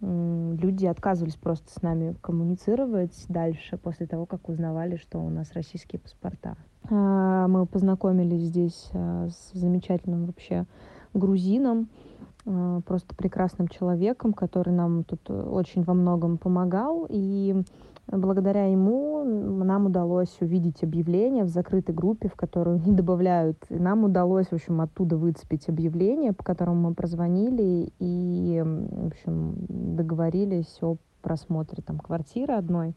люди 0.00 0.86
отказывались 0.86 1.34
просто 1.34 1.72
с 1.72 1.82
нами 1.82 2.14
коммуницировать 2.20 3.24
дальше 3.28 3.78
после 3.78 4.06
того, 4.06 4.26
как 4.26 4.48
узнавали, 4.48 4.96
что 4.96 5.18
у 5.18 5.28
нас 5.28 5.52
российские 5.54 6.00
паспорта. 6.00 6.56
А, 6.90 7.48
Мы 7.48 7.66
познакомились 7.66 8.42
здесь 8.42 8.90
а, 8.92 9.28
с 9.28 9.52
замечательным 9.54 10.26
вообще 10.26 10.66
грузином, 11.14 11.88
просто 12.44 13.14
прекрасным 13.14 13.68
человеком, 13.68 14.32
который 14.32 14.72
нам 14.72 15.04
тут 15.04 15.20
э, 15.28 15.42
очень 15.42 15.82
во 15.82 15.94
многом 15.94 16.38
помогал. 16.38 17.06
И 17.08 17.62
благодаря 18.06 18.66
ему 18.66 19.24
нам 19.24 19.86
удалось 19.86 20.34
увидеть 20.40 20.82
объявление 20.82 21.44
в 21.44 21.48
закрытой 21.48 21.94
группе, 21.94 22.28
в 22.28 22.34
которую 22.34 22.80
не 22.80 22.92
добавляют. 22.92 23.58
И 23.68 23.78
нам 23.78 24.04
удалось, 24.04 24.46
в 24.46 24.54
общем, 24.54 24.80
оттуда 24.80 25.16
выцепить 25.16 25.68
объявление, 25.68 26.32
по 26.32 26.44
которому 26.44 26.88
мы 26.88 26.94
прозвонили 26.94 27.92
и, 27.98 28.62
в 28.64 29.06
общем, 29.08 29.54
договорились 29.68 30.78
о 30.82 30.96
просмотре 31.22 31.82
там 31.82 31.98
квартиры 31.98 32.54
одной. 32.54 32.94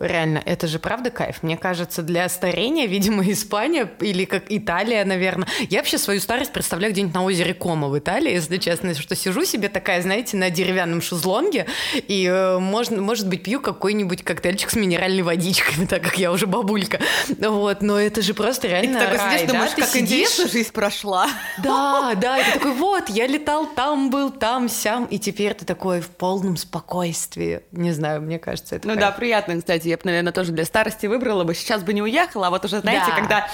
Реально, 0.00 0.42
это 0.44 0.66
же 0.66 0.78
правда 0.78 1.10
кайф. 1.10 1.42
Мне 1.42 1.56
кажется, 1.56 2.02
для 2.02 2.28
старения, 2.28 2.86
видимо, 2.86 3.28
Испания 3.30 3.90
или 4.00 4.24
как 4.24 4.44
Италия, 4.48 5.04
наверное. 5.04 5.48
Я 5.70 5.78
вообще 5.78 5.98
свою 5.98 6.20
старость 6.20 6.52
представляю 6.52 6.92
где-нибудь 6.92 7.14
на 7.14 7.24
озере 7.24 7.54
Кома 7.54 7.88
в 7.88 7.98
Италии, 7.98 8.32
если 8.32 8.58
честно, 8.58 8.94
что 8.94 9.14
сижу 9.16 9.44
себе 9.44 9.68
такая, 9.68 10.00
знаете, 10.02 10.36
на 10.36 10.50
деревянном 10.50 11.02
шезлонге 11.02 11.66
и, 11.94 12.26
э, 12.26 12.58
можно, 12.58 13.00
может 13.02 13.28
быть, 13.28 13.42
пью 13.42 13.60
какой-нибудь 13.60 14.22
коктейльчик 14.22 14.70
с 14.70 14.76
минеральной 14.76 15.22
водичкой, 15.22 15.86
так 15.88 16.02
как 16.02 16.18
я 16.18 16.30
уже 16.32 16.46
бабулька. 16.46 17.00
Вот, 17.38 17.82
но 17.82 17.98
это 17.98 18.22
же 18.22 18.34
просто 18.34 18.68
И 18.68 18.70
реально 18.70 19.00
ты 19.00 19.04
такой 19.06 19.18
рай, 19.18 19.38
сидишь, 19.38 19.46
да? 19.46 19.52
думаешь, 19.52 19.72
Ты 19.72 19.80
как 19.80 19.90
сидишь, 19.90 20.10
интересно 20.10 20.48
жизнь 20.48 20.72
прошла. 20.72 21.28
да, 21.62 22.14
да, 22.14 22.38
и 22.38 22.44
ты 22.44 22.52
такой, 22.52 22.72
вот, 22.72 23.08
я 23.08 23.26
летал 23.26 23.66
там, 23.66 24.10
был 24.10 24.30
там, 24.30 24.68
сям, 24.68 25.06
и 25.06 25.18
теперь 25.18 25.54
ты 25.54 25.64
такой 25.64 26.00
в 26.00 26.08
полном 26.08 26.56
спокойствии. 26.56 27.62
Не 27.72 27.92
знаю, 27.92 28.22
мне 28.22 28.38
кажется, 28.38 28.76
это 28.76 28.86
Ну 28.86 28.94
кайф. 28.94 29.06
да, 29.06 29.12
приятно, 29.12 29.56
кстати. 29.58 29.87
Я 29.88 29.96
бы, 29.96 30.02
наверное, 30.04 30.32
тоже 30.32 30.52
для 30.52 30.64
старости 30.64 31.06
выбрала 31.06 31.44
бы. 31.44 31.54
Сейчас 31.54 31.82
бы 31.82 31.92
не 31.92 32.02
уехала, 32.02 32.48
а 32.48 32.50
вот 32.50 32.64
уже, 32.64 32.80
знаете, 32.80 33.06
Да. 33.08 33.16
когда 33.16 33.48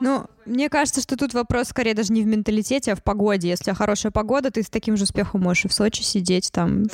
Ну, 0.00 0.26
мне 0.46 0.68
кажется, 0.70 1.00
что 1.00 1.16
тут 1.16 1.34
вопрос 1.34 1.68
скорее 1.68 1.92
даже 1.92 2.12
не 2.12 2.22
в 2.22 2.26
менталитете, 2.26 2.92
а 2.92 2.96
в 2.96 3.02
погоде. 3.02 3.48
Если 3.48 3.62
у 3.62 3.66
тебя 3.66 3.74
хорошая 3.74 4.12
погода, 4.12 4.50
ты 4.50 4.62
с 4.62 4.70
таким 4.70 4.96
же 4.96 5.04
успехом 5.04 5.42
можешь 5.42 5.64
и 5.64 5.68
в 5.68 5.74
Сочи 5.74 6.02
сидеть, 6.02 6.50
там, 6.52 6.84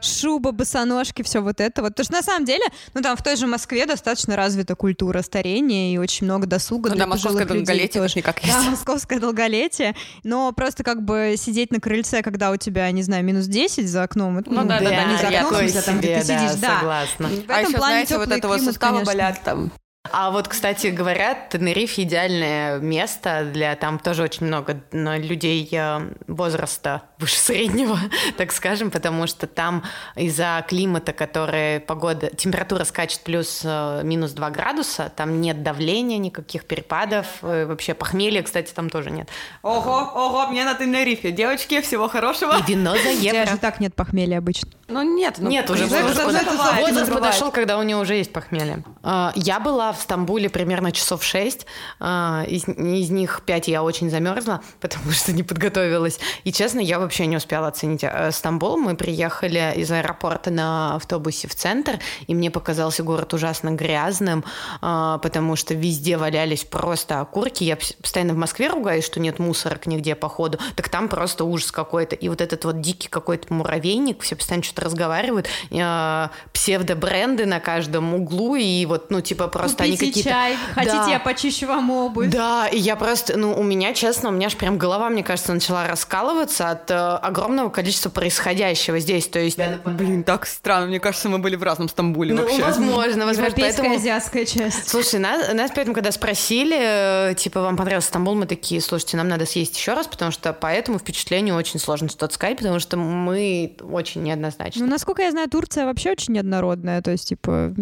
шуба, 0.00 0.50
босоножки, 0.52 1.22
все 1.22 1.40
вот 1.40 1.60
это 1.60 1.82
вот. 1.82 1.90
Потому 1.90 2.04
что 2.04 2.12
на 2.14 2.22
самом 2.22 2.44
деле, 2.44 2.64
ну, 2.94 3.02
там 3.02 3.16
в 3.16 3.22
той 3.22 3.36
же 3.36 3.46
Москве 3.46 3.86
достаточно 3.86 4.34
развита 4.34 4.74
культура 4.74 5.20
старения 5.22 5.94
и 5.94 5.98
очень 5.98 6.24
много 6.26 6.46
досуга 6.46 6.88
Ну 6.88 6.96
для 6.96 7.04
да, 7.04 7.10
московское 7.10 7.44
долголетие 7.46 8.00
тоже. 8.02 8.14
никак 8.16 8.40
Да, 8.42 8.48
есть. 8.48 8.70
московское 8.70 9.20
долголетие. 9.20 9.94
Но 10.24 10.52
просто 10.52 10.82
как 10.84 11.04
бы 11.04 11.34
сидеть 11.36 11.70
на 11.70 11.80
крыльце, 11.80 12.22
когда 12.22 12.50
у 12.50 12.56
тебя, 12.56 12.90
не 12.90 13.02
знаю, 13.02 13.24
минус 13.24 13.46
10 13.46 13.88
за 13.88 14.02
окном, 14.04 14.38
это, 14.38 14.50
Ну 14.50 14.64
да, 14.64 14.80
да, 14.80 14.88
да, 14.90 15.04
не 15.04 15.18
за 15.18 15.28
окном, 15.28 15.60
а 15.66 15.82
там, 15.82 15.98
где 15.98 16.18
ты 16.18 16.24
себе, 16.24 16.34
да, 16.36 16.48
сидишь, 16.48 16.60
да. 16.60 16.78
согласна. 16.78 17.28
В 17.28 17.50
А 17.50 17.58
этом 17.60 17.68
еще, 17.70 17.78
плане 17.78 17.92
знаете, 18.06 18.18
вот 18.18 18.30
это 18.32 18.48
вот 18.48 18.60
суставы 18.60 18.92
конечно. 18.98 19.12
болят 19.12 19.40
там. 19.44 19.70
А 20.12 20.30
вот, 20.30 20.48
кстати, 20.48 20.88
говорят, 20.88 21.48
Тенерифе 21.48 22.02
идеальное 22.02 22.78
место 22.78 23.48
для 23.50 23.74
там 23.74 23.98
тоже 23.98 24.22
очень 24.22 24.46
много 24.46 24.82
людей 24.92 25.66
э, 25.72 26.12
возраста 26.26 27.02
выше 27.18 27.38
среднего, 27.38 27.98
так 28.36 28.52
скажем, 28.52 28.90
потому 28.90 29.26
что 29.26 29.46
там 29.46 29.82
из-за 30.14 30.62
климата, 30.68 31.14
который 31.14 31.80
погода, 31.80 32.28
температура 32.36 32.84
скачет 32.84 33.20
плюс 33.22 33.62
э, 33.64 34.02
минус 34.04 34.32
2 34.32 34.50
градуса, 34.50 35.10
там 35.16 35.40
нет 35.40 35.62
давления, 35.62 36.18
никаких 36.18 36.66
перепадов, 36.66 37.26
э, 37.40 37.64
вообще 37.64 37.94
похмелья, 37.94 38.42
кстати, 38.42 38.74
там 38.74 38.90
тоже 38.90 39.10
нет. 39.10 39.30
Ого, 39.62 40.12
ого, 40.14 40.48
мне 40.48 40.64
на 40.64 40.74
Тенерифе. 40.74 41.32
Девочки, 41.32 41.80
всего 41.80 42.08
хорошего. 42.08 42.58
И 42.58 42.62
вино 42.70 42.90
за 42.92 42.98
У 42.98 43.16
тебя 43.16 43.40
евро. 43.40 43.52
же 43.52 43.58
так 43.58 43.80
нет 43.80 43.94
похмелья 43.94 44.36
обычно. 44.36 44.70
Ну 44.86 45.02
нет, 45.02 45.36
ну, 45.38 45.48
Нет, 45.48 45.70
уже 45.70 45.86
уже 45.86 46.02
возраст, 46.02 46.46
бывает, 46.46 47.12
подошел, 47.12 47.50
когда 47.50 47.78
у 47.78 47.82
нее 47.82 47.96
уже 47.96 48.16
есть 48.16 48.32
похмелье. 48.32 48.84
А, 49.02 49.32
Я 49.34 49.58
была 49.58 49.92
в 49.92 50.00
Стамбуле 50.00 50.50
примерно 50.50 50.92
часов 50.92 51.24
шесть. 51.24 51.66
а, 52.00 52.44
Из, 52.46 52.68
из 52.68 53.10
них 53.10 53.42
пять 53.46 53.66
я 53.66 53.82
очень 53.82 54.10
замерзла, 54.10 54.60
потому 54.80 55.10
что 55.12 55.32
не 55.32 55.42
подготовилась. 55.42 56.20
И 56.44 56.52
честно, 56.52 56.80
я 56.80 56.98
вообще 56.98 57.24
не 57.26 57.36
успела 57.36 57.68
оценить 57.68 58.04
э, 58.04 58.30
Стамбул. 58.30 58.76
Мы 58.76 58.94
приехали 58.94 59.72
из 59.76 59.90
аэропорта 59.90 60.50
на 60.50 60.96
автобусе 60.96 61.48
в 61.48 61.54
центр, 61.54 61.98
и 62.26 62.34
мне 62.34 62.50
показался 62.50 63.02
город 63.02 63.32
ужасно 63.32 63.70
грязным, 63.70 64.44
а, 64.82 65.16
потому 65.18 65.56
что 65.56 65.72
везде 65.72 66.18
валялись 66.18 66.64
просто 66.64 67.20
окурки. 67.20 67.64
Я 67.64 67.76
постоянно 67.76 68.34
в 68.34 68.38
Москве 68.38 68.68
ругаюсь, 68.68 69.06
что 69.06 69.18
нет 69.18 69.38
мусорок 69.38 69.86
нигде 69.86 70.14
по 70.14 70.28
ходу. 70.28 70.58
Так 70.76 70.90
там 70.90 71.08
просто 71.08 71.44
ужас 71.46 71.72
какой-то. 71.72 72.14
И 72.16 72.28
вот 72.28 72.42
этот 72.42 72.66
вот 72.66 72.82
дикий 72.82 73.08
какой-то 73.08 73.52
муравейник, 73.52 74.22
все 74.22 74.36
постоянно 74.36 74.62
что-то 74.74 74.82
разговаривают, 74.82 75.48
э, 75.70 76.28
псевдобренды 76.52 77.46
на 77.46 77.60
каждом 77.60 78.14
углу, 78.14 78.56
и 78.56 78.84
вот, 78.86 79.10
ну, 79.10 79.20
типа, 79.20 79.48
просто 79.48 79.84
они 79.84 79.92
Купите 79.92 80.10
какие-то... 80.10 80.30
чай, 80.30 80.56
хотите, 80.74 80.96
Да. 80.96 81.10
я 81.10 81.18
почищу 81.20 81.66
вам 81.66 81.90
обувь. 81.90 82.30
Да, 82.30 82.68
и 82.68 82.78
я 82.78 82.96
просто, 82.96 83.36
ну, 83.36 83.54
у 83.58 83.62
меня, 83.62 83.94
честно, 83.94 84.30
у 84.30 84.32
меня 84.32 84.48
аж 84.48 84.56
прям 84.56 84.78
голова, 84.78 85.08
мне 85.08 85.22
кажется, 85.22 85.52
начала 85.52 85.86
раскалываться 85.86 86.70
от 86.70 86.90
э, 86.90 86.94
огромного 86.94 87.68
количества 87.70 88.10
происходящего 88.10 88.98
здесь. 88.98 89.28
То 89.28 89.38
есть, 89.38 89.58
Блин, 89.84 90.24
так 90.24 90.46
странно. 90.46 90.86
Мне 90.86 91.00
кажется, 91.00 91.28
мы 91.28 91.38
были 91.38 91.56
в 91.56 91.62
разном 91.62 91.88
Стамбуле 91.88 92.34
ну, 92.34 92.42
вообще. 92.42 92.62
возможно, 92.62 93.26
возможно. 93.26 93.44
Европейская, 93.44 93.82
Поэтому... 93.82 93.96
азиатская 93.96 94.44
часть. 94.44 94.88
Слушай, 94.88 95.20
нас, 95.20 95.52
нас 95.52 95.70
поэтому, 95.74 95.94
когда 95.94 96.12
спросили, 96.12 97.30
э, 97.30 97.34
типа, 97.34 97.60
вам 97.60 97.76
понравился 97.76 98.08
Стамбул, 98.08 98.34
мы 98.34 98.46
такие, 98.46 98.80
слушайте, 98.80 99.16
нам 99.16 99.28
надо 99.28 99.46
съесть 99.46 99.76
еще 99.76 99.94
раз, 99.94 100.06
потому 100.06 100.30
что 100.30 100.52
по 100.52 100.66
этому 100.66 100.98
впечатлению 100.98 101.54
очень 101.56 101.78
сложно 101.78 102.08
что-то 102.08 102.34
сказать, 102.34 102.56
потому 102.56 102.80
что 102.80 102.96
мы 102.96 103.76
очень 103.90 104.22
неоднозначны. 104.64 104.86
Ну, 104.86 104.90
насколько 104.90 105.22
я 105.22 105.30
знаю, 105.30 105.48
Турция 105.48 105.86
вообще 105.86 106.12
очень 106.12 106.34
неоднородная. 106.34 107.02
То 107.02 107.10
есть, 107.10 107.28
типа, 107.28 107.74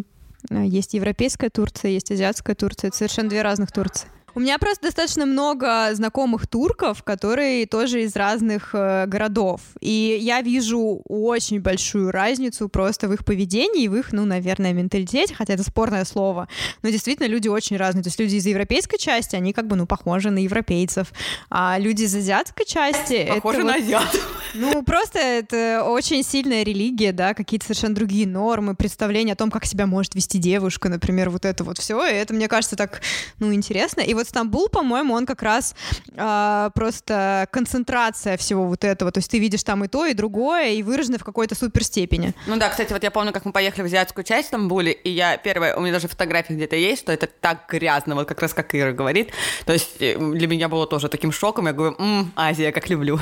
э, 0.50 0.64
есть 0.66 0.94
европейская 0.94 1.50
Турция, 1.50 1.90
есть 1.90 2.10
азиатская 2.10 2.54
Турция. 2.54 2.88
Это 2.88 2.96
совершенно 2.96 3.28
две 3.28 3.42
разных 3.42 3.72
Турции. 3.72 4.08
У 4.34 4.40
меня 4.40 4.58
просто 4.58 4.84
достаточно 4.84 5.26
много 5.26 5.90
знакомых 5.92 6.46
турков, 6.46 7.02
которые 7.02 7.66
тоже 7.66 8.04
из 8.04 8.16
разных 8.16 8.70
э, 8.72 9.04
городов. 9.06 9.60
И 9.80 10.18
я 10.22 10.40
вижу 10.40 11.02
очень 11.06 11.60
большую 11.60 12.10
разницу 12.10 12.70
просто 12.70 13.08
в 13.08 13.12
их 13.12 13.26
поведении 13.26 13.84
и 13.84 13.88
в 13.88 13.96
их, 13.96 14.12
ну, 14.12 14.24
наверное, 14.24 14.72
менталитете, 14.72 15.34
хотя 15.34 15.52
это 15.52 15.62
спорное 15.62 16.06
слово. 16.06 16.48
Но 16.82 16.88
действительно 16.88 17.26
люди 17.26 17.48
очень 17.48 17.76
разные. 17.76 18.02
То 18.02 18.08
есть 18.08 18.18
люди 18.18 18.36
из 18.36 18.46
европейской 18.46 18.96
части, 18.96 19.36
они 19.36 19.52
как 19.52 19.66
бы, 19.66 19.76
ну, 19.76 19.86
похожи 19.86 20.30
на 20.30 20.38
европейцев. 20.38 21.12
А 21.50 21.76
люди 21.78 22.04
из 22.04 22.14
азиатской 22.14 22.64
части... 22.64 23.14
это 23.14 23.34
Похоже 23.34 23.58
вот- 23.58 23.66
на 23.66 23.74
азиатов. 23.74 24.42
ну, 24.54 24.82
просто 24.82 25.18
это 25.18 25.84
очень 25.84 26.22
сильная 26.22 26.62
религия, 26.62 27.12
да, 27.12 27.34
какие-то 27.34 27.66
совершенно 27.66 27.94
другие 27.94 28.26
нормы, 28.26 28.74
представления 28.74 29.34
о 29.34 29.36
том, 29.36 29.50
как 29.50 29.66
себя 29.66 29.86
может 29.86 30.14
вести 30.14 30.38
девушка, 30.38 30.88
например, 30.88 31.28
вот 31.28 31.44
это 31.44 31.64
вот 31.64 31.76
все. 31.76 32.02
И 32.06 32.12
это, 32.12 32.32
мне 32.32 32.48
кажется, 32.48 32.76
так, 32.76 33.02
ну, 33.38 33.52
интересно. 33.52 34.00
И 34.00 34.14
вот 34.14 34.21
Стамбул, 34.28 34.68
по-моему, 34.68 35.14
он 35.14 35.26
как 35.26 35.42
раз 35.42 35.74
а, 36.16 36.70
просто 36.70 37.46
концентрация 37.50 38.36
всего 38.36 38.66
вот 38.66 38.84
этого. 38.84 39.10
То 39.12 39.18
есть 39.18 39.30
ты 39.30 39.38
видишь 39.38 39.62
там 39.62 39.84
и 39.84 39.88
то, 39.88 40.06
и 40.06 40.14
другое, 40.14 40.70
и 40.70 40.82
выражено 40.82 41.18
в 41.18 41.24
какой-то 41.24 41.54
суперстепени. 41.54 42.34
Ну 42.46 42.56
да, 42.56 42.68
кстати, 42.68 42.92
вот 42.92 43.02
я 43.02 43.10
помню, 43.10 43.32
как 43.32 43.44
мы 43.44 43.52
поехали 43.52 43.82
в 43.82 43.86
азиатскую 43.86 44.24
часть 44.24 44.48
Стамбуле, 44.48 44.92
и 44.92 45.10
я 45.10 45.36
первое, 45.36 45.76
у 45.76 45.80
меня 45.80 45.92
даже 45.92 46.08
фотографии 46.08 46.54
где-то 46.54 46.76
есть, 46.76 47.02
что 47.02 47.12
это 47.12 47.26
так 47.26 47.66
грязно, 47.68 48.14
вот 48.14 48.28
как 48.28 48.40
раз 48.42 48.54
как 48.54 48.74
Ира 48.74 48.92
говорит. 48.92 49.30
То 49.66 49.72
есть 49.72 50.00
э, 50.00 50.16
для 50.18 50.46
меня 50.46 50.68
было 50.68 50.86
тоже 50.86 51.08
таким 51.08 51.32
шоком, 51.32 51.66
я 51.66 51.72
говорю, 51.72 51.96
«М, 51.98 52.32
Азия, 52.36 52.72
как 52.72 52.88
люблю. 52.88 53.18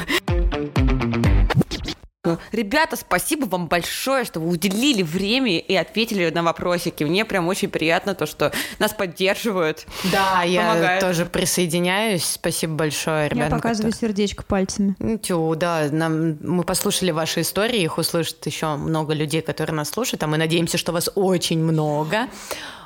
Ребята, 2.53 2.97
спасибо 2.97 3.47
вам 3.47 3.66
большое, 3.66 4.27
что 4.27 4.41
вы 4.41 4.51
уделили 4.51 5.03
время 5.03 5.59
и 5.59 5.75
ответили 5.75 6.29
на 6.29 6.43
вопросики. 6.43 7.03
Мне 7.03 7.25
прям 7.25 7.49
очень 7.49 7.71
приятно 7.71 8.14
то, 8.14 8.27
что 8.27 8.53
нас 8.79 8.93
поддерживают. 8.93 9.87
Да, 10.12 10.43
я 10.43 10.68
Помогает. 10.68 11.01
тоже 11.01 11.25
присоединяюсь. 11.25 12.25
Спасибо 12.27 12.75
большое, 12.75 13.31
ребята. 13.31 13.55
Я 13.55 13.57
показываю 13.57 13.95
сердечко 13.95 14.45
пальцами. 14.45 14.97
Ну, 14.99 15.16
тю, 15.16 15.55
да, 15.55 15.89
нам, 15.91 16.37
мы 16.43 16.62
послушали 16.64 17.11
ваши 17.11 17.41
истории, 17.41 17.81
их 17.81 17.97
услышат 17.97 18.45
еще 18.45 18.77
много 18.77 19.14
людей, 19.14 19.41
которые 19.41 19.75
нас 19.75 19.89
слушают, 19.89 20.23
а 20.23 20.27
мы 20.27 20.37
надеемся, 20.37 20.77
что 20.77 20.93
вас 20.93 21.11
очень 21.14 21.61
много. 21.61 22.29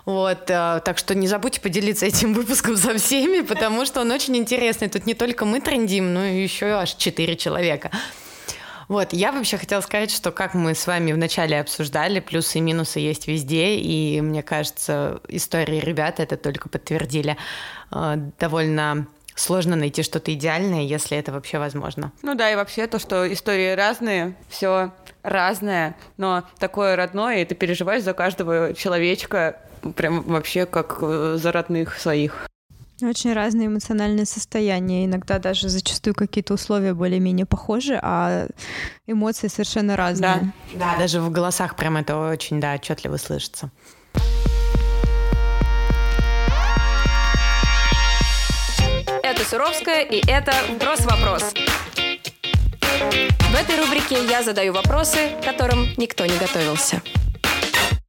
Вот, 0.05 0.49
э, 0.49 0.81
так 0.85 0.97
что 0.99 1.17
не 1.17 1.27
забудьте 1.27 1.61
поделиться 1.61 2.07
этим 2.07 2.35
выпуском 2.35 2.77
со 2.77 2.97
всеми, 2.99 3.41
потому 3.41 3.85
что 3.85 4.03
он 4.03 4.13
очень 4.13 4.37
интересный. 4.37 4.89
Тут 4.89 5.07
не 5.07 5.15
только 5.15 5.45
мы 5.45 5.61
трендим, 5.61 6.15
но 6.15 6.25
и 6.25 6.41
еще 6.41 6.67
аж 6.67 6.95
четыре 6.95 7.35
человека. 7.35 7.91
Вот, 8.89 9.13
я 9.13 9.33
вообще 9.33 9.57
хотела 9.57 9.81
сказать, 9.81 10.11
что 10.11 10.31
как 10.31 10.55
мы 10.55 10.75
с 10.75 10.87
вами 10.87 11.13
вначале 11.13 11.61
обсуждали, 11.61 12.21
плюсы 12.21 12.59
и 12.59 12.61
минусы 12.61 13.01
есть 13.01 13.27
везде, 13.27 13.77
и 13.77 14.21
мне 14.21 14.43
кажется, 14.43 15.21
истории 15.29 15.81
ребят 15.81 16.21
это 16.21 16.37
только 16.37 16.69
подтвердили. 16.69 17.37
Э, 17.91 18.17
Довольно 18.39 19.07
сложно 19.35 19.77
найти 19.77 20.03
что-то 20.03 20.33
идеальное, 20.33 20.83
если 20.83 21.17
это 21.19 21.33
вообще 21.33 21.59
возможно. 21.59 22.13
Ну 22.23 22.35
да, 22.35 22.51
и 22.51 22.57
вообще 22.57 22.87
то, 22.87 22.99
что 22.99 23.31
истории 23.33 23.73
разные, 23.75 24.37
все 24.49 24.93
разное, 25.23 25.97
но 26.17 26.45
такое 26.59 26.97
родное, 26.97 27.43
и 27.43 27.45
ты 27.45 27.55
переживаешь 27.55 28.03
за 28.03 28.13
каждого 28.13 28.75
человечка 28.75 29.61
прям 29.97 30.23
вообще 30.23 30.67
как 30.67 30.99
э, 31.01 31.37
за 31.41 31.53
родных 31.53 31.99
своих. 31.99 32.49
Очень 33.03 33.33
разные 33.33 33.67
эмоциональные 33.67 34.25
состояния. 34.25 35.05
Иногда 35.05 35.39
даже 35.39 35.69
зачастую 35.69 36.15
какие-то 36.15 36.55
условия 36.55 36.95
более-менее 36.95 37.45
похожи, 37.45 37.99
а 38.01 38.47
эмоции 39.07 39.49
совершенно 39.49 39.97
разные. 39.97 40.53
Да, 40.75 40.97
даже 40.97 41.21
в 41.21 41.31
голосах 41.31 41.75
прям 41.75 41.97
это 41.97 42.17
очень, 42.17 42.61
да, 42.61 42.75
отчетливо 42.75 43.17
слышится. 43.17 43.71
Это 49.23 49.45
Суровская, 49.45 50.03
и 50.03 50.23
это 50.29 50.53
«Вопрос-вопрос». 50.75 51.53
В 53.41 53.57
этой 53.57 53.77
рубрике 53.83 54.25
я 54.31 54.43
задаю 54.43 54.73
вопросы, 54.73 55.31
к 55.41 55.45
которым 55.45 55.89
никто 55.97 56.25
не 56.27 56.37
готовился. 56.39 57.03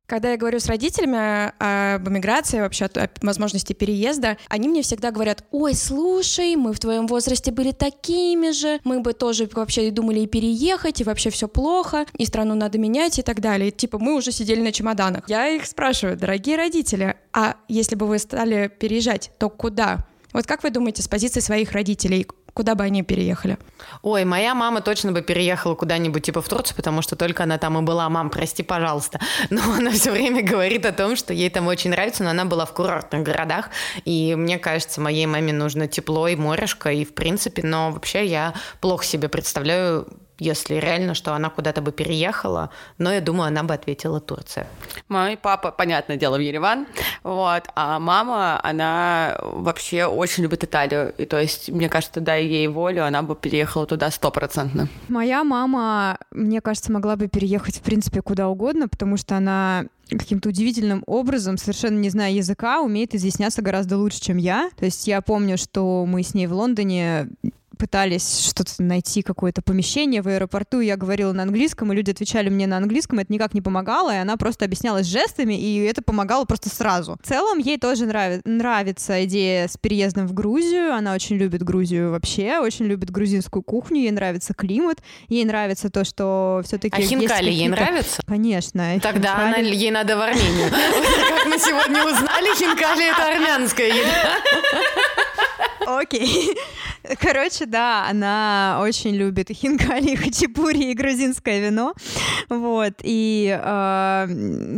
Когда 0.07 0.31
я 0.31 0.37
говорю 0.37 0.59
с 0.59 0.67
родителями 0.67 1.51
об 1.57 2.07
эмиграции, 2.07 2.59
вообще 2.59 2.85
о 2.85 3.09
возможности 3.21 3.73
переезда, 3.73 4.37
они 4.49 4.69
мне 4.69 4.83
всегда 4.83 5.09
говорят, 5.09 5.43
ой, 5.51 5.73
слушай, 5.73 6.55
мы 6.55 6.73
в 6.73 6.79
твоем 6.79 7.07
возрасте 7.07 7.51
были 7.51 7.71
такими 7.71 8.51
же, 8.51 8.79
мы 8.83 8.99
бы 8.99 9.13
тоже 9.13 9.49
вообще 9.51 9.89
думали 9.89 10.19
и 10.19 10.27
переехать, 10.27 11.01
и 11.01 11.03
вообще 11.03 11.31
все 11.31 11.47
плохо, 11.47 12.05
и 12.17 12.25
страну 12.25 12.53
надо 12.53 12.77
менять 12.77 13.17
и 13.17 13.23
так 13.23 13.39
далее. 13.41 13.71
Типа 13.71 13.97
мы 13.97 14.15
уже 14.15 14.31
сидели 14.31 14.61
на 14.61 14.71
чемоданах. 14.71 15.27
Я 15.27 15.47
их 15.47 15.65
спрашиваю, 15.65 16.17
дорогие 16.17 16.55
родители, 16.55 17.17
а 17.33 17.55
если 17.67 17.95
бы 17.95 18.05
вы 18.05 18.19
стали 18.19 18.67
переезжать, 18.67 19.31
то 19.39 19.49
куда? 19.49 20.05
Вот 20.33 20.45
как 20.45 20.63
вы 20.63 20.69
думаете 20.69 21.01
с 21.01 21.07
позиции 21.07 21.39
своих 21.39 21.71
родителей, 21.71 22.27
куда 22.55 22.73
бы 22.73 22.85
они 22.85 23.03
переехали? 23.03 23.57
Ой, 24.01 24.23
моя 24.23 24.55
мама 24.55 24.81
точно 24.81 25.11
бы 25.11 25.21
переехала 25.21 25.75
куда-нибудь 25.75 26.23
типа 26.23 26.41
в 26.41 26.47
Турцию, 26.47 26.77
потому 26.77 27.01
что 27.01 27.15
только 27.17 27.43
она 27.43 27.57
там 27.57 27.77
и 27.77 27.81
была. 27.81 28.09
Мам, 28.09 28.29
прости, 28.29 28.63
пожалуйста. 28.63 29.19
Но 29.49 29.61
она 29.73 29.91
все 29.91 30.11
время 30.11 30.41
говорит 30.41 30.85
о 30.85 30.93
том, 30.93 31.17
что 31.17 31.33
ей 31.33 31.49
там 31.49 31.67
очень 31.67 31.91
нравится, 31.91 32.23
но 32.23 32.29
она 32.29 32.45
была 32.45 32.65
в 32.65 32.73
курортных 32.73 33.23
городах. 33.23 33.69
И 34.05 34.35
мне 34.35 34.57
кажется, 34.57 35.01
моей 35.01 35.25
маме 35.25 35.51
нужно 35.51 35.87
тепло 35.87 36.27
и 36.29 36.35
морешко, 36.35 36.91
и 36.91 37.03
в 37.03 37.13
принципе, 37.13 37.61
но 37.61 37.91
вообще 37.91 38.25
я 38.25 38.53
плохо 38.79 39.03
себе 39.03 39.27
представляю 39.27 40.07
если 40.39 40.75
реально, 40.75 41.13
что 41.13 41.33
она 41.33 41.49
куда-то 41.49 41.81
бы 41.81 41.91
переехала, 41.91 42.69
но 42.97 43.11
я 43.11 43.21
думаю, 43.21 43.47
она 43.47 43.63
бы 43.63 43.73
ответила 43.73 44.19
Турция. 44.19 44.67
Мой 45.07 45.37
папа, 45.37 45.71
понятное 45.71 46.17
дело, 46.17 46.37
в 46.37 46.41
Ереван, 46.41 46.87
вот, 47.23 47.63
а 47.75 47.99
мама, 47.99 48.59
она 48.63 49.37
вообще 49.41 50.05
очень 50.05 50.43
любит 50.43 50.63
Италию, 50.63 51.13
и 51.17 51.25
то 51.25 51.39
есть, 51.39 51.69
мне 51.69 51.89
кажется, 51.89 52.19
дай 52.19 52.45
ей 52.45 52.67
волю, 52.67 53.05
она 53.05 53.21
бы 53.21 53.35
переехала 53.35 53.85
туда 53.85 54.11
стопроцентно. 54.11 54.87
Моя 55.07 55.43
мама, 55.43 56.17
мне 56.31 56.61
кажется, 56.61 56.91
могла 56.91 57.15
бы 57.15 57.27
переехать, 57.27 57.77
в 57.77 57.81
принципе, 57.81 58.21
куда 58.21 58.47
угодно, 58.49 58.87
потому 58.87 59.17
что 59.17 59.37
она 59.37 59.85
каким-то 60.09 60.49
удивительным 60.49 61.03
образом, 61.07 61.57
совершенно 61.57 61.97
не 61.97 62.09
зная 62.09 62.31
языка, 62.31 62.81
умеет 62.81 63.15
изъясняться 63.15 63.61
гораздо 63.61 63.97
лучше, 63.97 64.21
чем 64.21 64.37
я. 64.37 64.69
То 64.77 64.85
есть 64.85 65.07
я 65.07 65.21
помню, 65.21 65.57
что 65.57 66.05
мы 66.05 66.21
с 66.23 66.33
ней 66.33 66.47
в 66.47 66.53
Лондоне 66.53 67.29
пытались 67.75 68.39
что-то 68.39 68.71
найти, 68.79 69.21
какое-то 69.21 69.61
помещение 69.61 70.21
в 70.21 70.27
аэропорту, 70.27 70.79
я 70.79 70.97
говорила 70.97 71.31
на 71.31 71.43
английском, 71.43 71.91
и 71.91 71.95
люди 71.95 72.11
отвечали 72.11 72.49
мне 72.49 72.67
на 72.67 72.77
английском, 72.77 73.19
это 73.19 73.31
никак 73.31 73.53
не 73.53 73.61
помогало, 73.61 74.13
и 74.13 74.17
она 74.17 74.37
просто 74.37 74.65
объяснялась 74.65 75.05
жестами, 75.07 75.53
и 75.53 75.83
это 75.83 76.01
помогало 76.01 76.45
просто 76.45 76.69
сразу. 76.69 77.17
В 77.23 77.27
целом, 77.27 77.59
ей 77.59 77.77
тоже 77.77 78.05
нрави- 78.05 78.41
нравится 78.45 79.23
идея 79.25 79.67
с 79.67 79.77
переездом 79.77 80.27
в 80.27 80.33
Грузию, 80.33 80.93
она 80.93 81.13
очень 81.13 81.35
любит 81.37 81.63
Грузию 81.63 82.11
вообще, 82.11 82.59
очень 82.59 82.85
любит 82.85 83.11
грузинскую 83.11 83.63
кухню, 83.63 84.01
ей 84.01 84.11
нравится 84.11 84.53
климат, 84.53 84.99
ей 85.27 85.45
нравится 85.45 85.89
то, 85.89 86.03
что 86.03 86.61
все-таки 86.65 87.01
А 87.01 87.05
хинкали 87.05 87.51
ей 87.51 87.67
нравятся? 87.67 88.21
Конечно. 88.25 88.99
Тогда 89.01 89.35
она, 89.47 89.57
ей 89.57 89.91
надо 89.91 90.17
в 90.17 90.21
Армению. 90.21 90.69
Как 91.29 91.45
мы 91.47 91.57
сегодня 91.59 92.03
узнали, 92.03 92.55
хинкали— 92.57 93.11
это 93.11 93.27
армянская 93.27 93.87
еда. 93.87 94.39
Окей. 95.85 96.55
Короче, 97.19 97.65
да, 97.65 98.07
она 98.09 98.79
очень 98.81 99.15
любит 99.15 99.49
хинкали, 99.49 100.15
хачапури 100.15 100.91
и 100.91 100.93
грузинское 100.93 101.59
вино. 101.59 101.93
Вот. 102.49 102.93
И 103.03 103.57
э, 103.61 104.27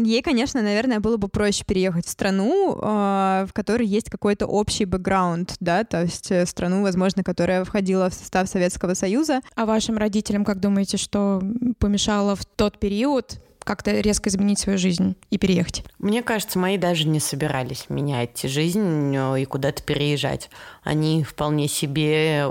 ей, 0.03 0.21
конечно, 0.21 0.61
наверное, 0.61 0.99
было 0.99 1.17
бы 1.17 1.29
проще 1.29 1.63
переехать 1.65 2.05
в 2.05 2.09
страну, 2.09 2.75
э, 2.75 3.45
в 3.47 3.53
которой 3.53 3.87
есть 3.87 4.09
какой-то 4.09 4.45
общий 4.45 4.85
бэкграунд, 4.85 5.55
да, 5.59 5.83
то 5.83 6.03
есть 6.03 6.31
э, 6.31 6.45
страну, 6.45 6.81
возможно, 6.81 7.23
которая 7.23 7.63
входила 7.63 8.09
в 8.09 8.13
состав 8.13 8.49
Советского 8.49 8.93
Союза. 8.93 9.41
А 9.55 9.65
вашим 9.65 9.97
родителям, 9.97 10.43
как 10.43 10.59
думаете, 10.59 10.97
что 10.97 11.41
помешало 11.79 12.35
в 12.35 12.45
тот 12.45 12.79
период 12.79 13.39
как-то 13.67 13.91
резко 13.91 14.29
изменить 14.29 14.59
свою 14.59 14.79
жизнь 14.79 15.15
и 15.29 15.37
переехать? 15.37 15.83
Мне 15.99 16.23
кажется, 16.23 16.57
мои 16.57 16.77
даже 16.77 17.07
не 17.07 17.19
собирались 17.19 17.85
менять 17.89 18.41
жизнь 18.43 19.15
э, 19.15 19.41
и 19.41 19.45
куда-то 19.45 19.83
переезжать. 19.83 20.49
Они 20.83 21.23
вполне 21.23 21.67
себе 21.67 22.45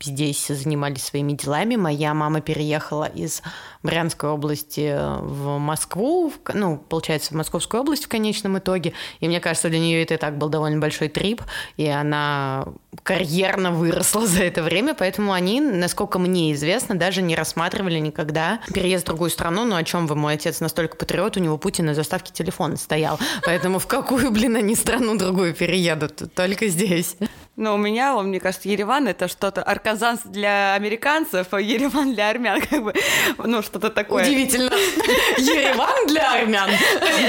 здесь 0.00 0.46
занимались 0.48 1.04
своими 1.04 1.32
делами. 1.32 1.76
Моя 1.76 2.14
мама 2.14 2.40
переехала 2.40 3.04
из 3.04 3.42
Брянской 3.82 4.30
области 4.30 4.96
в 5.20 5.58
Москву, 5.58 6.32
ну, 6.54 6.78
получается, 6.78 7.34
в 7.34 7.36
Московскую 7.36 7.82
область 7.82 8.06
в 8.06 8.08
конечном 8.08 8.58
итоге. 8.58 8.94
И 9.20 9.28
мне 9.28 9.40
кажется, 9.40 9.68
для 9.68 9.78
нее 9.78 10.02
это 10.02 10.14
и 10.14 10.16
так 10.16 10.38
был 10.38 10.48
довольно 10.48 10.80
большой 10.80 11.08
трип, 11.08 11.42
и 11.76 11.86
она 11.86 12.66
карьерно 13.02 13.70
выросла 13.70 14.26
за 14.26 14.44
это 14.44 14.62
время, 14.62 14.94
поэтому 14.94 15.32
они, 15.32 15.60
насколько 15.60 16.18
мне 16.18 16.52
известно, 16.54 16.94
даже 16.94 17.20
не 17.20 17.36
рассматривали 17.36 17.98
никогда 17.98 18.60
переезд 18.72 19.04
в 19.04 19.06
другую 19.08 19.30
страну. 19.30 19.64
Ну, 19.64 19.76
о 19.76 19.84
чем 19.84 20.06
вы, 20.06 20.16
мой 20.16 20.37
отец 20.38 20.60
настолько 20.60 20.96
патриот, 20.96 21.36
у 21.36 21.40
него 21.40 21.58
Путин 21.58 21.86
на 21.86 21.94
заставке 21.94 22.32
телефона 22.32 22.76
стоял. 22.76 23.18
Поэтому 23.44 23.78
в 23.78 23.86
какую, 23.86 24.30
блин, 24.30 24.56
они 24.56 24.74
страну 24.74 25.18
другую 25.18 25.52
переедут? 25.52 26.22
Только 26.34 26.68
здесь. 26.68 27.16
Но 27.58 27.74
у 27.74 27.76
меня, 27.76 28.16
мне 28.22 28.38
кажется, 28.38 28.68
Ереван 28.68 29.08
это 29.08 29.26
что-то 29.26 29.64
Арказанс 29.64 30.20
для 30.24 30.74
американцев, 30.74 31.48
а 31.50 31.60
Ереван 31.60 32.14
для 32.14 32.30
армян, 32.30 32.60
как 32.70 32.84
бы, 32.84 32.94
ну, 33.36 33.62
что-то 33.62 33.90
такое. 33.90 34.22
Удивительно. 34.22 34.70
Ереван 35.38 36.06
для 36.06 36.34
армян. 36.34 36.70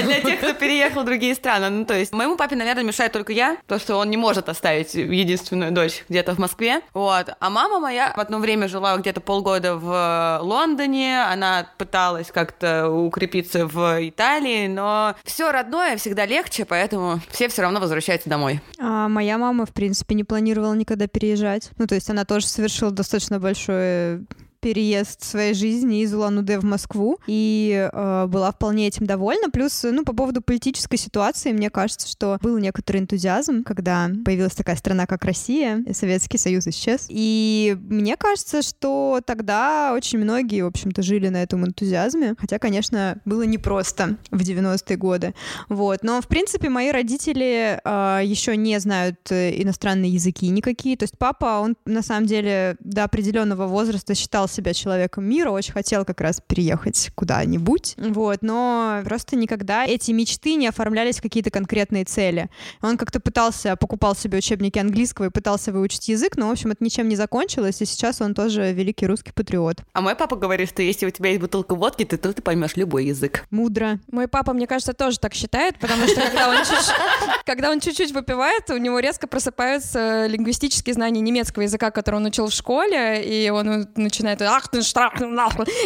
Для 0.04 0.20
тех, 0.20 0.38
кто 0.38 0.52
переехал 0.52 1.02
в 1.02 1.04
другие 1.04 1.34
страны. 1.34 1.68
Ну, 1.70 1.84
то 1.84 1.94
есть, 1.94 2.12
моему 2.12 2.36
папе, 2.36 2.54
наверное, 2.54 2.84
мешает 2.84 3.10
только 3.10 3.32
я, 3.32 3.56
то, 3.66 3.80
что 3.80 3.96
он 3.96 4.08
не 4.08 4.16
может 4.16 4.48
оставить 4.48 4.94
единственную 4.94 5.72
дочь 5.72 6.04
где-то 6.08 6.36
в 6.36 6.38
Москве. 6.38 6.80
Вот. 6.94 7.30
А 7.40 7.50
мама 7.50 7.80
моя 7.80 8.12
в 8.16 8.20
одно 8.20 8.38
время 8.38 8.68
жила 8.68 8.96
где-то 8.98 9.20
полгода 9.20 9.74
в 9.74 10.38
Лондоне, 10.42 11.24
она 11.24 11.66
пыталась 11.76 12.30
как-то 12.30 12.88
укрепиться 12.88 13.66
в 13.66 14.08
Италии, 14.08 14.68
но 14.68 15.16
все 15.24 15.50
родное 15.50 15.96
всегда 15.96 16.24
легче, 16.24 16.64
поэтому 16.64 17.18
все 17.30 17.48
все 17.48 17.62
равно 17.62 17.80
возвращаются 17.80 18.30
домой. 18.30 18.60
А 18.78 19.08
моя 19.08 19.36
мама, 19.36 19.66
в 19.66 19.70
принципе, 19.70 20.19
не 20.20 20.24
планировала 20.24 20.74
никогда 20.74 21.06
переезжать. 21.06 21.70
Ну, 21.78 21.86
то 21.86 21.94
есть 21.94 22.10
она 22.10 22.26
тоже 22.26 22.46
совершила 22.46 22.90
достаточно 22.90 23.40
большое 23.40 24.26
переезд 24.60 25.22
своей 25.22 25.54
жизни 25.54 26.02
из 26.02 26.14
Улан-Удэ 26.14 26.58
в 26.58 26.64
Москву 26.64 27.18
и 27.26 27.88
э, 27.92 28.26
была 28.26 28.52
вполне 28.52 28.88
этим 28.88 29.06
довольна. 29.06 29.50
Плюс, 29.50 29.82
ну, 29.82 30.04
по 30.04 30.12
поводу 30.12 30.42
политической 30.42 30.96
ситуации, 30.96 31.52
мне 31.52 31.70
кажется, 31.70 32.08
что 32.08 32.38
был 32.42 32.58
некоторый 32.58 32.98
энтузиазм, 32.98 33.62
когда 33.64 34.10
появилась 34.24 34.54
такая 34.54 34.76
страна, 34.76 35.06
как 35.06 35.24
Россия, 35.24 35.82
и 35.86 35.92
Советский 35.92 36.38
Союз 36.38 36.66
исчез. 36.66 37.06
И 37.08 37.76
мне 37.80 38.16
кажется, 38.16 38.62
что 38.62 39.20
тогда 39.24 39.92
очень 39.94 40.18
многие, 40.18 40.62
в 40.62 40.66
общем-то, 40.66 41.02
жили 41.02 41.28
на 41.28 41.42
этом 41.42 41.64
энтузиазме, 41.64 42.34
хотя, 42.38 42.58
конечно, 42.58 43.20
было 43.24 43.42
непросто 43.42 44.16
в 44.30 44.40
90-е 44.40 44.96
годы. 44.96 45.34
Вот. 45.68 46.02
Но, 46.02 46.20
в 46.20 46.26
принципе, 46.28 46.68
мои 46.68 46.90
родители 46.90 47.80
э, 47.82 48.20
еще 48.24 48.56
не 48.56 48.78
знают 48.78 49.18
э, 49.30 49.60
иностранные 49.62 50.12
языки 50.12 50.48
никакие. 50.48 50.96
То 50.96 51.04
есть 51.04 51.16
папа, 51.18 51.60
он 51.60 51.76
на 51.84 52.02
самом 52.02 52.26
деле 52.26 52.76
до 52.80 53.04
определенного 53.04 53.66
возраста 53.66 54.14
считал 54.14 54.48
себя 54.50 54.74
человеком 54.74 55.24
мира, 55.24 55.50
очень 55.50 55.72
хотел 55.72 56.04
как 56.04 56.20
раз 56.20 56.40
переехать 56.46 57.10
куда-нибудь, 57.14 57.94
вот, 57.96 58.38
но 58.42 59.00
просто 59.04 59.36
никогда 59.36 59.86
эти 59.86 60.10
мечты 60.12 60.54
не 60.54 60.66
оформлялись 60.66 61.18
в 61.18 61.22
какие-то 61.22 61.50
конкретные 61.50 62.04
цели. 62.04 62.50
Он 62.82 62.96
как-то 62.96 63.20
пытался, 63.20 63.76
покупал 63.76 64.14
себе 64.14 64.38
учебники 64.38 64.78
английского 64.78 65.26
и 65.26 65.30
пытался 65.30 65.72
выучить 65.72 66.08
язык, 66.08 66.36
но, 66.36 66.48
в 66.48 66.52
общем, 66.52 66.70
это 66.70 66.82
ничем 66.84 67.08
не 67.08 67.16
закончилось, 67.16 67.80
и 67.80 67.84
сейчас 67.86 68.20
он 68.20 68.34
тоже 68.34 68.72
великий 68.72 69.06
русский 69.06 69.32
патриот. 69.32 69.78
А 69.92 70.00
мой 70.00 70.14
папа 70.14 70.36
говорит, 70.36 70.68
что 70.68 70.82
если 70.82 71.06
у 71.06 71.10
тебя 71.10 71.30
есть 71.30 71.40
бутылка 71.40 71.74
водки, 71.74 72.04
ты, 72.04 72.16
то 72.16 72.32
ты 72.32 72.42
поймешь 72.42 72.76
любой 72.76 73.06
язык. 73.06 73.44
Мудро. 73.50 73.98
Мой 74.10 74.28
папа, 74.28 74.52
мне 74.52 74.66
кажется, 74.66 74.92
тоже 74.92 75.18
так 75.18 75.34
считает, 75.34 75.78
потому 75.78 76.06
что 76.06 76.20
когда 76.20 76.48
он 76.48 76.56
чуть-чуть, 76.58 76.94
когда 77.46 77.70
он 77.70 77.80
чуть-чуть 77.80 78.12
выпивает, 78.12 78.70
у 78.70 78.76
него 78.76 78.98
резко 78.98 79.26
просыпаются 79.26 80.26
лингвистические 80.26 80.94
знания 80.94 81.20
немецкого 81.20 81.62
языка, 81.62 81.90
который 81.90 82.16
он 82.16 82.26
учил 82.26 82.46
в 82.48 82.52
школе, 82.52 83.22
и 83.24 83.50
он 83.50 83.88
начинает 83.96 84.39
это 84.40 84.56
ах 84.56 84.68
ты 84.68 84.82
штраф, 84.82 85.14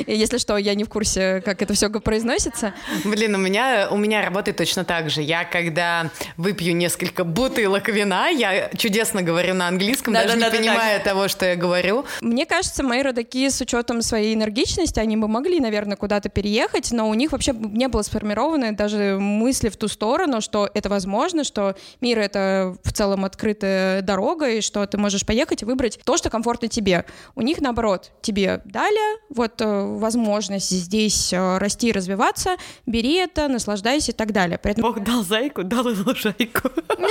если 0.06 0.38
что, 0.38 0.56
я 0.56 0.74
не 0.74 0.84
в 0.84 0.88
курсе, 0.88 1.42
как 1.44 1.62
это 1.62 1.74
все 1.74 1.88
произносится. 1.90 2.74
Блин, 3.04 3.34
у 3.34 3.38
меня, 3.38 3.88
у 3.90 3.96
меня 3.96 4.24
работает 4.24 4.56
точно 4.56 4.84
так 4.84 5.10
же. 5.10 5.22
Я, 5.22 5.44
когда 5.44 6.10
выпью 6.36 6.76
несколько 6.76 7.24
бутылок 7.24 7.88
вина, 7.88 8.28
я 8.28 8.68
чудесно 8.76 9.22
говорю 9.22 9.54
на 9.54 9.68
английском, 9.68 10.14
да, 10.14 10.24
даже 10.24 10.38
да, 10.38 10.46
не 10.46 10.52
да, 10.52 10.58
понимая 10.58 10.98
да. 10.98 11.04
того, 11.04 11.28
что 11.28 11.46
я 11.46 11.56
говорю. 11.56 12.04
Мне 12.20 12.46
кажется, 12.46 12.82
мои 12.82 13.02
родаки 13.02 13.48
с 13.48 13.60
учетом 13.60 14.02
своей 14.02 14.34
энергичности, 14.34 15.00
они 15.00 15.16
бы 15.16 15.28
могли, 15.28 15.60
наверное, 15.60 15.96
куда-то 15.96 16.28
переехать, 16.28 16.92
но 16.92 17.08
у 17.08 17.14
них 17.14 17.32
вообще 17.32 17.52
не 17.52 17.88
было 17.88 18.02
сформированы 18.02 18.72
даже 18.72 19.18
мысли 19.18 19.68
в 19.68 19.76
ту 19.76 19.88
сторону, 19.88 20.40
что 20.40 20.70
это 20.74 20.88
возможно, 20.88 21.44
что 21.44 21.76
мир— 22.00 22.18
это 22.20 22.76
в 22.82 22.92
целом 22.92 23.24
открытая 23.24 24.02
дорога, 24.02 24.48
и 24.50 24.60
что 24.60 24.86
ты 24.86 24.98
можешь 24.98 25.24
поехать 25.24 25.62
и 25.62 25.64
выбрать 25.64 25.98
то, 26.04 26.16
что 26.16 26.30
комфортно 26.30 26.68
тебе. 26.68 27.04
У 27.34 27.42
них, 27.42 27.60
наоборот, 27.60 28.12
тебе 28.20 28.43
тебе 28.44 28.60
дали 28.64 29.18
вот 29.30 29.60
э, 29.60 29.96
возможность 29.98 30.70
здесь 30.70 31.32
э, 31.32 31.58
расти 31.58 31.88
и 31.88 31.92
развиваться, 31.92 32.56
бери 32.86 33.14
это, 33.14 33.48
наслаждайся 33.48 34.12
и 34.12 34.14
так 34.14 34.32
далее. 34.32 34.58
Поэтому... 34.62 34.88
Бог 34.88 35.02
дал 35.02 35.22
зайку, 35.22 35.64
дал 35.64 35.88
и 35.88 35.94
лужайку. 35.94 36.70
Ну, 36.98 37.08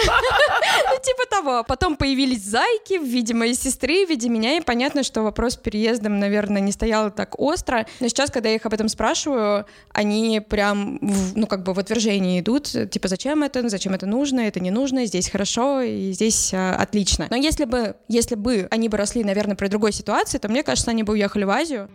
типа 1.02 1.24
того. 1.30 1.64
Потом 1.68 1.96
появились 1.96 2.44
зайки 2.44 2.98
в 2.98 3.04
виде 3.04 3.34
моей 3.34 3.54
сестры, 3.54 4.06
в 4.06 4.10
виде 4.10 4.30
меня, 4.30 4.58
и 4.58 4.62
понятно, 4.62 5.04
что 5.04 5.22
вопрос 5.22 5.54
с 5.54 5.58
переездом, 5.58 6.20
наверное, 6.20 6.62
не 6.62 6.72
стоял 6.72 7.12
так 7.12 7.40
остро. 7.40 7.86
Но 8.00 8.08
сейчас, 8.08 8.32
когда 8.32 8.50
я 8.50 8.56
их 8.56 8.66
об 8.66 8.74
этом 8.74 8.88
спрашиваю, 8.90 9.66
они 9.92 10.42
прям, 10.48 11.00
ну, 11.36 11.48
как 11.48 11.64
бы 11.64 11.74
в 11.74 11.80
отвержении 11.80 12.40
идут, 12.40 12.76
типа, 12.92 13.08
зачем 13.08 13.44
это, 13.44 13.68
зачем 13.70 13.94
это 13.94 14.06
нужно, 14.06 14.42
это 14.42 14.60
не 14.60 14.72
нужно, 14.72 15.06
здесь 15.06 15.30
хорошо, 15.30 15.82
и 15.82 16.12
здесь 16.12 16.54
э, 16.54 16.72
отлично. 16.72 17.28
Но 17.30 17.36
если 17.36 17.66
бы, 17.66 17.96
если 18.08 18.36
бы 18.36 18.68
они 18.72 18.90
бы 18.90 18.98
росли, 18.98 19.24
наверное, 19.24 19.56
при 19.56 19.68
другой 19.68 19.92
ситуации, 19.92 20.38
то 20.38 20.48
мне 20.48 20.64
кажется, 20.64 20.92
они 20.92 21.04
бы 21.04 21.18
уехали 21.24 21.46
в 21.46 21.50
Азию. 21.50 21.90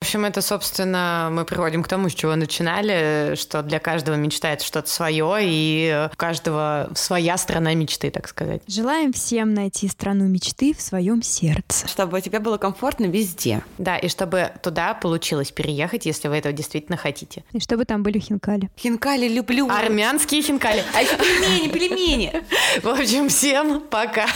В 0.00 0.12
общем, 0.12 0.24
это, 0.24 0.42
собственно, 0.42 1.28
мы 1.30 1.44
приводим 1.44 1.84
к 1.84 1.88
тому, 1.88 2.08
с 2.08 2.14
чего 2.14 2.34
начинали, 2.34 3.36
что 3.36 3.62
для 3.62 3.78
каждого 3.78 4.16
мечтает 4.16 4.60
что-то 4.60 4.88
свое, 4.88 5.38
и 5.42 6.08
у 6.12 6.16
каждого 6.16 6.90
своя 6.96 7.36
страна 7.36 7.74
мечты, 7.74 8.10
так 8.10 8.26
сказать. 8.26 8.62
Желаем 8.66 9.12
всем 9.12 9.54
найти 9.54 9.86
страну 9.86 10.24
мечты 10.24 10.74
в 10.74 10.80
своем 10.80 11.22
сердце. 11.22 11.86
Чтобы 11.86 12.20
тебе 12.22 12.40
было 12.40 12.56
комфортно 12.56 13.04
везде. 13.04 13.62
Да, 13.78 13.98
и 13.98 14.08
чтобы 14.08 14.50
туда 14.64 14.94
получилось 14.94 15.52
переехать, 15.52 16.06
если 16.06 16.26
вы 16.26 16.38
этого 16.38 16.52
действительно 16.52 16.96
хотите. 16.96 17.44
И 17.52 17.60
чтобы 17.60 17.84
там 17.84 18.02
были 18.02 18.18
хинкали. 18.18 18.68
Хинкали 18.76 19.28
люблю. 19.28 19.70
Армянские 19.70 20.42
хинкали. 20.42 20.82
А 20.92 21.02
еще 21.02 21.16
пельмени, 21.18 21.68
пельмени. 21.70 22.42
В 22.82 22.88
общем, 22.88 23.28
всем 23.28 23.80
пока. 23.82 24.26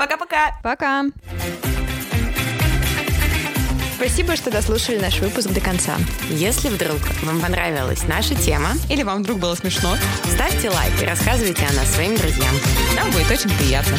Пока-пока. 0.00 0.58
Пока. 0.64 1.04
Спасибо, 4.06 4.36
что 4.36 4.50
дослушали 4.50 4.98
наш 4.98 5.18
выпуск 5.20 5.48
до 5.48 5.62
конца. 5.62 5.96
Если 6.28 6.68
вдруг 6.68 6.98
вам 7.22 7.40
понравилась 7.40 8.02
наша 8.06 8.34
тема, 8.34 8.72
или 8.90 9.02
вам 9.02 9.22
вдруг 9.22 9.38
было 9.38 9.54
смешно, 9.54 9.96
ставьте 10.30 10.68
лайк 10.68 10.92
и 11.02 11.06
рассказывайте 11.06 11.64
о 11.64 11.72
нас 11.72 11.90
своим 11.90 12.14
друзьям. 12.14 12.54
Нам 12.96 13.10
будет 13.12 13.30
очень 13.30 13.48
приятно. 13.56 13.96